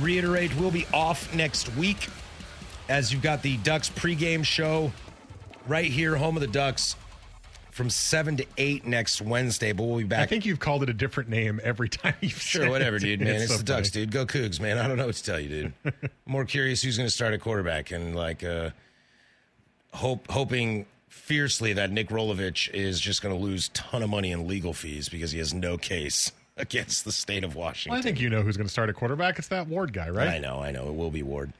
reiterate, 0.00 0.54
we'll 0.56 0.70
be 0.70 0.86
off 0.94 1.34
next 1.34 1.74
week 1.76 2.08
as 2.88 3.12
you've 3.12 3.22
got 3.22 3.42
the 3.42 3.58
Ducks 3.58 3.90
pregame 3.90 4.44
show 4.44 4.90
right 5.66 5.90
here, 5.90 6.16
home 6.16 6.36
of 6.36 6.40
the 6.40 6.46
Ducks, 6.46 6.96
from 7.70 7.90
seven 7.90 8.36
to 8.38 8.46
eight 8.56 8.86
next 8.86 9.20
Wednesday. 9.20 9.72
But 9.72 9.84
we'll 9.84 9.98
be 9.98 10.04
back. 10.04 10.20
I 10.20 10.26
think 10.26 10.46
you've 10.46 10.60
called 10.60 10.82
it 10.82 10.88
a 10.88 10.94
different 10.94 11.28
name 11.28 11.60
every 11.62 11.88
time 11.90 12.14
you've 12.22 12.40
Sure, 12.40 12.62
said 12.62 12.70
whatever, 12.70 12.96
it. 12.96 13.00
dude, 13.00 13.20
man. 13.20 13.42
It's, 13.42 13.50
so 13.52 13.58
the 13.58 13.64
Ducks, 13.64 13.90
dude. 13.90 14.10
Go 14.10 14.24
Cougs, 14.24 14.60
man. 14.60 14.78
I 14.78 14.88
don't 14.88 14.96
know 14.96 15.06
what 15.06 15.16
to 15.16 15.22
tell 15.24 15.40
you, 15.40 15.48
dude. 15.84 15.94
More 16.26 16.46
curious 16.46 16.80
who's 16.82 16.96
going 16.96 17.06
to 17.06 17.14
start 17.14 17.34
at 17.34 17.40
quarterback 17.42 17.90
and 17.90 18.16
like 18.16 18.42
uh, 18.42 18.70
hope 19.92 20.30
hoping 20.30 20.86
fiercely 21.14 21.72
that 21.72 21.90
Nick 21.90 22.08
Rolovich 22.08 22.68
is 22.74 23.00
just 23.00 23.22
going 23.22 23.34
to 23.36 23.40
lose 23.42 23.68
ton 23.70 24.02
of 24.02 24.10
money 24.10 24.30
in 24.32 24.46
legal 24.46 24.72
fees 24.74 25.08
because 25.08 25.30
he 25.32 25.38
has 25.38 25.54
no 25.54 25.78
case 25.78 26.32
against 26.56 27.04
the 27.04 27.12
state 27.12 27.44
of 27.44 27.54
Washington. 27.54 27.92
Well, 27.92 28.00
I 28.00 28.02
think 28.02 28.20
you 28.20 28.28
know 28.28 28.42
who's 28.42 28.56
going 28.56 28.66
to 28.66 28.72
start 28.72 28.88
at 28.88 28.94
quarterback. 28.96 29.38
It's 29.38 29.48
that 29.48 29.66
Ward 29.68 29.92
guy, 29.92 30.10
right? 30.10 30.28
I 30.28 30.38
know, 30.38 30.60
I 30.62 30.70
know. 30.70 30.88
It 30.88 30.94
will 30.94 31.10
be 31.10 31.22
Ward. 31.22 31.52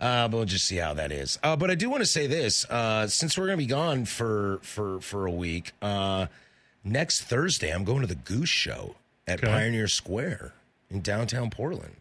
Uh, 0.00 0.26
but 0.28 0.36
we'll 0.38 0.46
just 0.46 0.64
see 0.64 0.76
how 0.76 0.92
that 0.94 1.12
is. 1.12 1.38
Uh, 1.42 1.54
but 1.54 1.70
I 1.70 1.76
do 1.76 1.88
want 1.88 2.02
to 2.02 2.06
say 2.06 2.26
this: 2.26 2.64
uh, 2.68 3.06
since 3.06 3.38
we're 3.38 3.46
going 3.46 3.58
to 3.58 3.62
be 3.64 3.68
gone 3.68 4.04
for 4.06 4.58
for 4.62 5.00
for 5.00 5.26
a 5.26 5.30
week, 5.30 5.70
uh, 5.80 6.26
next 6.82 7.22
Thursday 7.22 7.70
I'm 7.70 7.84
going 7.84 8.00
to 8.00 8.06
the 8.08 8.16
Goose 8.16 8.48
Show 8.48 8.96
at 9.28 9.38
Okay. 9.42 9.46
Pioneer 9.52 9.86
Square 9.86 10.52
in 10.90 11.00
downtown 11.00 11.48
Portland. 11.48 11.94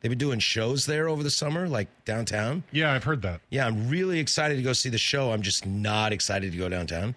They've 0.00 0.10
been 0.10 0.18
doing 0.18 0.38
shows 0.38 0.86
there 0.86 1.08
over 1.08 1.22
the 1.22 1.30
summer, 1.30 1.68
like 1.68 1.88
downtown. 2.04 2.62
Yeah, 2.70 2.92
I've 2.92 3.04
heard 3.04 3.22
that. 3.22 3.40
Yeah, 3.50 3.66
I'm 3.66 3.88
really 3.88 4.18
excited 4.20 4.56
to 4.56 4.62
go 4.62 4.72
see 4.72 4.88
the 4.88 4.98
show. 4.98 5.32
I'm 5.32 5.42
just 5.42 5.66
not 5.66 6.12
excited 6.12 6.52
to 6.52 6.58
go 6.58 6.68
downtown. 6.68 7.14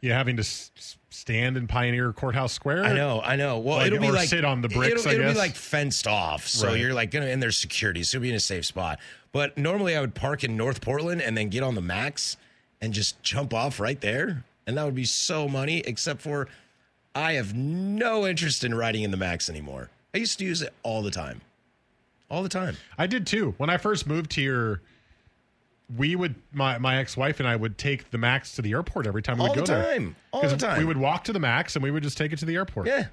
Yeah, 0.00 0.16
having 0.16 0.36
to 0.36 0.40
s- 0.42 0.70
stand 1.10 1.56
in 1.56 1.66
Pioneer 1.68 2.12
Courthouse 2.12 2.52
Square. 2.52 2.84
I 2.84 2.92
know, 2.92 3.20
I 3.22 3.36
know. 3.36 3.58
Well, 3.58 3.78
Like, 3.78 3.88
it'll 3.88 4.00
be 4.00 4.08
or 4.08 4.12
like 4.12 4.28
sit 4.28 4.44
on 4.44 4.60
the 4.62 4.68
bricks. 4.68 5.04
It'll, 5.04 5.12
it'll 5.20 5.32
be 5.32 5.38
like 5.38 5.54
fenced 5.54 6.06
off, 6.06 6.46
so 6.48 6.68
Right. 6.68 6.80
you're 6.80 6.94
like 6.94 7.10
gonna 7.10 7.26
and 7.26 7.42
there's 7.42 7.56
security, 7.56 8.02
so 8.02 8.16
you'll 8.16 8.22
be 8.22 8.30
in 8.30 8.34
a 8.34 8.40
safe 8.40 8.64
spot. 8.64 8.98
But 9.32 9.56
normally 9.58 9.96
I 9.96 10.00
would 10.00 10.14
park 10.14 10.42
in 10.44 10.56
North 10.56 10.80
Portland 10.80 11.22
and 11.22 11.36
then 11.36 11.48
get 11.50 11.62
on 11.62 11.74
the 11.74 11.80
max 11.80 12.36
and 12.80 12.92
just 12.92 13.22
jump 13.22 13.54
off 13.54 13.78
right 13.78 14.00
there, 14.00 14.44
and 14.66 14.76
that 14.76 14.84
would 14.84 14.94
be 14.96 15.04
so 15.04 15.48
money. 15.48 15.80
Except 15.86 16.20
for 16.20 16.48
I 17.14 17.34
have 17.34 17.54
no 17.54 18.26
interest 18.26 18.64
in 18.64 18.74
riding 18.74 19.02
in 19.04 19.10
the 19.12 19.16
max 19.16 19.48
anymore. 19.50 19.90
I 20.14 20.18
used 20.18 20.38
to 20.40 20.44
use 20.44 20.62
it 20.62 20.72
all 20.82 21.02
the 21.02 21.10
time, 21.12 21.42
all 22.32 22.42
the 22.42 22.48
time. 22.48 22.76
I 22.98 23.06
did 23.06 23.26
too. 23.26 23.54
When 23.58 23.70
I 23.70 23.76
first 23.76 24.06
moved 24.06 24.32
here, 24.32 24.80
we 25.96 26.16
would 26.16 26.34
my 26.52 26.78
my 26.78 26.96
ex 26.96 27.16
wife 27.16 27.38
and 27.38 27.48
I 27.48 27.54
would 27.54 27.76
take 27.76 28.10
the 28.10 28.18
Max 28.18 28.54
to 28.56 28.62
the 28.62 28.72
airport 28.72 29.06
every 29.06 29.22
time 29.22 29.36
we 29.36 29.42
All 29.44 29.50
would 29.50 29.58
go 29.58 29.66
the 29.66 29.72
there. 29.72 29.92
time. 29.94 30.16
All 30.32 30.40
'Cause 30.40 30.52
the 30.52 30.56
time. 30.56 30.78
We 30.78 30.84
would 30.86 30.96
walk 30.96 31.24
to 31.24 31.32
the 31.32 31.38
Max 31.38 31.76
and 31.76 31.82
we 31.82 31.90
would 31.90 32.02
just 32.02 32.16
take 32.16 32.32
it 32.32 32.38
to 32.38 32.46
the 32.46 32.54
airport. 32.56 32.86
Yeah. 32.86 33.06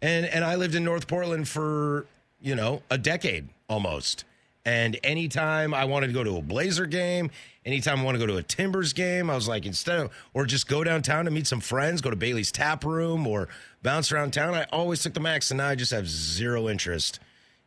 And 0.00 0.24
and 0.26 0.44
I 0.44 0.54
lived 0.54 0.76
in 0.76 0.84
North 0.84 1.08
Portland 1.08 1.48
for, 1.48 2.06
you 2.40 2.54
know, 2.54 2.82
a 2.90 2.96
decade 2.96 3.48
almost. 3.68 4.24
And 4.64 4.96
anytime 5.02 5.74
I 5.74 5.84
wanted 5.86 6.06
to 6.06 6.12
go 6.12 6.22
to 6.22 6.36
a 6.36 6.42
Blazer 6.42 6.86
game, 6.86 7.32
anytime 7.66 7.98
I 7.98 8.04
want 8.04 8.14
to 8.14 8.20
go 8.20 8.26
to 8.28 8.36
a 8.36 8.44
Timbers 8.44 8.92
game, 8.92 9.28
I 9.28 9.34
was 9.34 9.48
like, 9.48 9.66
instead 9.66 9.98
of, 9.98 10.12
or 10.34 10.46
just 10.46 10.68
go 10.68 10.84
downtown 10.84 11.24
to 11.24 11.32
meet 11.32 11.48
some 11.48 11.58
friends, 11.60 12.00
go 12.00 12.10
to 12.10 12.16
Bailey's 12.16 12.52
Tap 12.52 12.84
Room 12.84 13.26
or 13.26 13.48
bounce 13.82 14.12
around 14.12 14.32
town, 14.32 14.54
I 14.54 14.66
always 14.70 15.02
took 15.02 15.14
the 15.14 15.20
Max. 15.20 15.50
And 15.50 15.58
now 15.58 15.66
I 15.66 15.74
just 15.74 15.90
have 15.90 16.06
zero 16.08 16.68
interest 16.68 17.18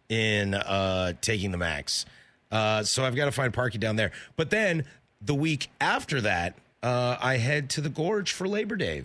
in 0.09 0.53
uh, 0.53 1.13
taking 1.21 1.51
the 1.51 1.57
Max. 1.57 2.05
Uh, 2.51 2.83
so 2.83 3.03
I've 3.03 3.15
got 3.15 3.25
to 3.25 3.31
find 3.31 3.53
parking 3.53 3.79
down 3.79 3.95
there. 3.95 4.11
But 4.35 4.49
then 4.49 4.85
the 5.21 5.35
week 5.35 5.69
after 5.81 6.21
that, 6.21 6.55
uh, 6.83 7.17
I 7.19 7.37
head 7.37 7.69
to 7.71 7.81
the 7.81 7.89
Gorge 7.89 8.31
for 8.31 8.47
Labor 8.47 8.75
Day. 8.75 9.03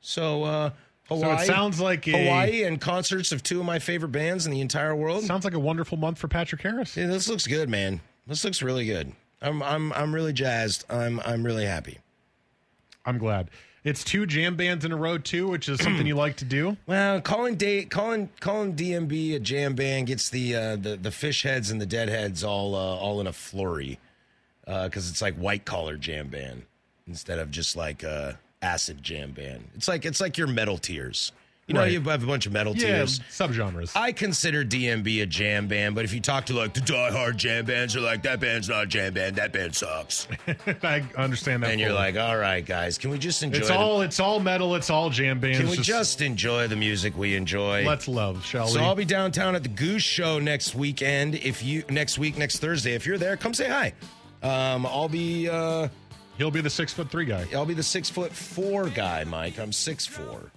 So, 0.00 0.44
uh, 0.44 0.70
Hawaii. 1.08 1.44
sounds 1.46 1.80
like 1.80 2.06
a- 2.08 2.12
Hawaii 2.24 2.64
and 2.64 2.80
concerts 2.80 3.32
of 3.32 3.42
two 3.42 3.60
of 3.60 3.66
my 3.66 3.78
favorite 3.78 4.10
bands 4.12 4.46
in 4.46 4.52
the 4.52 4.60
entire 4.60 4.94
world. 4.94 5.24
Sounds 5.24 5.44
like 5.44 5.54
a 5.54 5.58
wonderful 5.60 5.96
month 5.96 6.18
for 6.18 6.28
Patrick 6.28 6.60
Harris. 6.62 6.96
Yeah, 6.96 7.06
this 7.06 7.28
looks 7.28 7.46
good, 7.46 7.68
man. 7.68 8.00
This 8.26 8.44
looks 8.44 8.62
really 8.62 8.84
good. 8.84 9.12
I'm 9.40 9.62
I'm 9.62 9.92
I'm 9.92 10.12
really 10.14 10.32
jazzed. 10.32 10.84
I'm 10.90 11.20
I'm 11.20 11.44
really 11.44 11.64
happy. 11.64 11.98
I'm 13.06 13.16
glad. 13.18 13.48
It's 13.88 14.04
two 14.04 14.26
jam 14.26 14.54
bands 14.54 14.84
in 14.84 14.92
a 14.92 14.96
row 14.96 15.16
too, 15.16 15.48
which 15.48 15.66
is 15.68 15.80
something 15.80 16.06
you 16.06 16.14
like 16.14 16.36
to 16.36 16.44
do. 16.44 16.76
Well, 16.86 17.22
calling 17.22 17.56
day 17.56 17.84
calling 17.86 18.28
calling 18.38 18.74
DMB 18.74 19.36
a 19.36 19.38
jam 19.38 19.74
band 19.74 20.08
gets 20.08 20.28
the 20.28 20.54
uh, 20.54 20.76
the 20.76 20.96
the 20.96 21.08
Phish 21.08 21.42
heads 21.42 21.70
and 21.70 21.80
the 21.80 21.86
deadheads 21.86 22.44
all 22.44 22.74
uh, 22.74 22.78
all 22.78 23.20
in 23.20 23.26
a 23.26 23.32
flurry 23.32 23.98
because 24.66 25.08
it's 25.08 25.22
like 25.22 25.34
white 25.36 25.64
collar 25.64 25.96
jam 25.96 26.28
band 26.28 26.64
instead 27.06 27.38
of 27.38 27.50
just 27.50 27.76
like 27.76 28.04
uh, 28.04 28.32
acid 28.60 29.02
jam 29.02 29.32
band. 29.32 29.64
It's 29.74 29.88
like 29.88 30.04
it's 30.04 30.20
like 30.20 30.36
your 30.36 30.48
metal 30.48 30.76
tiers. 30.76 31.32
You 31.68 31.74
know, 31.74 31.80
Right. 31.80 31.92
you 31.92 32.00
have 32.00 32.22
a 32.22 32.26
bunch 32.26 32.46
of 32.46 32.52
metal 32.52 32.74
Yeah, 32.74 32.96
tiers. 33.04 33.20
subgenres. 33.30 33.92
I 33.94 34.10
consider 34.12 34.64
DMB 34.64 35.20
a 35.20 35.26
jam 35.26 35.66
band, 35.68 35.94
but 35.94 36.04
if 36.06 36.14
you 36.14 36.20
talk 36.20 36.46
to 36.46 36.54
like 36.54 36.72
the 36.72 36.80
diehard 36.80 37.36
jam 37.36 37.66
bands, 37.66 37.92
they're 37.92 38.02
like, 38.02 38.22
that 38.22 38.40
band's 38.40 38.70
not 38.70 38.84
a 38.84 38.86
jam 38.86 39.12
band. 39.12 39.36
That 39.36 39.52
band 39.52 39.74
sucks. 39.74 40.26
I 40.82 41.04
understand 41.16 41.62
that. 41.62 41.70
and 41.72 41.78
you're 41.78 41.92
like, 41.92 42.16
all 42.16 42.38
right, 42.38 42.64
guys, 42.64 42.96
can 42.96 43.10
we 43.10 43.18
just 43.18 43.42
enjoy? 43.42 43.58
it's 43.58 43.68
the- 43.68 43.76
all 43.76 44.00
it's 44.00 44.18
all 44.18 44.40
metal. 44.40 44.74
It's 44.76 44.88
all 44.88 45.10
jam 45.10 45.40
bands. 45.40 45.58
can 45.58 45.68
we 45.68 45.76
just 45.76 46.22
enjoy 46.22 46.68
the 46.68 46.76
music 46.76 47.14
we 47.18 47.34
enjoy? 47.36 47.84
let's 47.84 48.08
love, 48.08 48.42
shall 48.46 48.66
So 48.66 48.74
we? 48.74 48.78
So 48.80 48.84
I'll 48.86 48.94
be 48.94 49.04
downtown 49.04 49.54
at 49.54 49.62
the 49.62 49.68
Goose 49.68 50.02
Show 50.02 50.38
next 50.38 50.74
weekend. 50.74 51.34
If 51.34 51.62
you 51.62 51.84
next 51.90 52.18
week, 52.18 52.38
next 52.38 52.60
Thursday, 52.60 52.94
if 52.94 53.04
you're 53.04 53.18
there, 53.18 53.36
come 53.36 53.52
say 53.52 53.68
hi. 53.68 53.92
Um, 54.42 54.86
I'll 54.86 55.08
be. 55.10 55.50
Uh, 55.50 55.88
He'll 56.38 56.50
be 56.52 56.60
the 56.60 56.70
six 56.70 56.92
foot 56.94 57.10
three 57.10 57.24
guy. 57.26 57.46
I'll 57.52 57.66
be 57.66 57.74
the 57.74 57.82
six 57.82 58.08
foot 58.08 58.32
four 58.32 58.88
guy, 58.88 59.24
Mike. 59.24 59.58
I'm 59.58 59.72
six 59.72 60.06
four. 60.06 60.50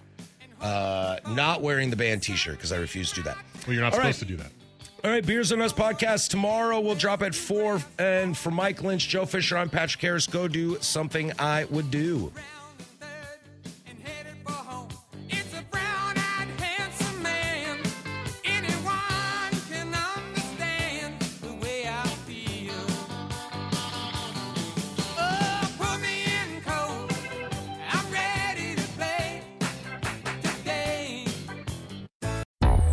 Uh, 0.62 1.18
not 1.30 1.60
wearing 1.60 1.90
the 1.90 1.96
band 1.96 2.22
T-shirt 2.22 2.56
because 2.56 2.72
I 2.72 2.76
refuse 2.76 3.10
to 3.10 3.16
do 3.16 3.22
that. 3.24 3.36
Well, 3.66 3.74
you're 3.74 3.82
not 3.82 3.92
All 3.92 3.98
supposed 3.98 4.22
right. 4.22 4.28
to 4.28 4.36
do 4.36 4.42
that. 4.42 4.52
All 5.04 5.10
right, 5.10 5.26
Beers 5.26 5.50
on 5.50 5.60
Us 5.60 5.72
podcast 5.72 6.28
tomorrow. 6.28 6.78
We'll 6.78 6.94
drop 6.94 7.22
at 7.22 7.34
four. 7.34 7.80
And 7.98 8.36
for 8.38 8.52
Mike 8.52 8.82
Lynch, 8.82 9.08
Joe 9.08 9.26
Fisher, 9.26 9.56
I'm 9.58 9.68
Patrick 9.68 10.00
Harris. 10.00 10.28
Go 10.28 10.46
do 10.46 10.78
something 10.80 11.32
I 11.40 11.64
would 11.64 11.90
do. 11.90 12.32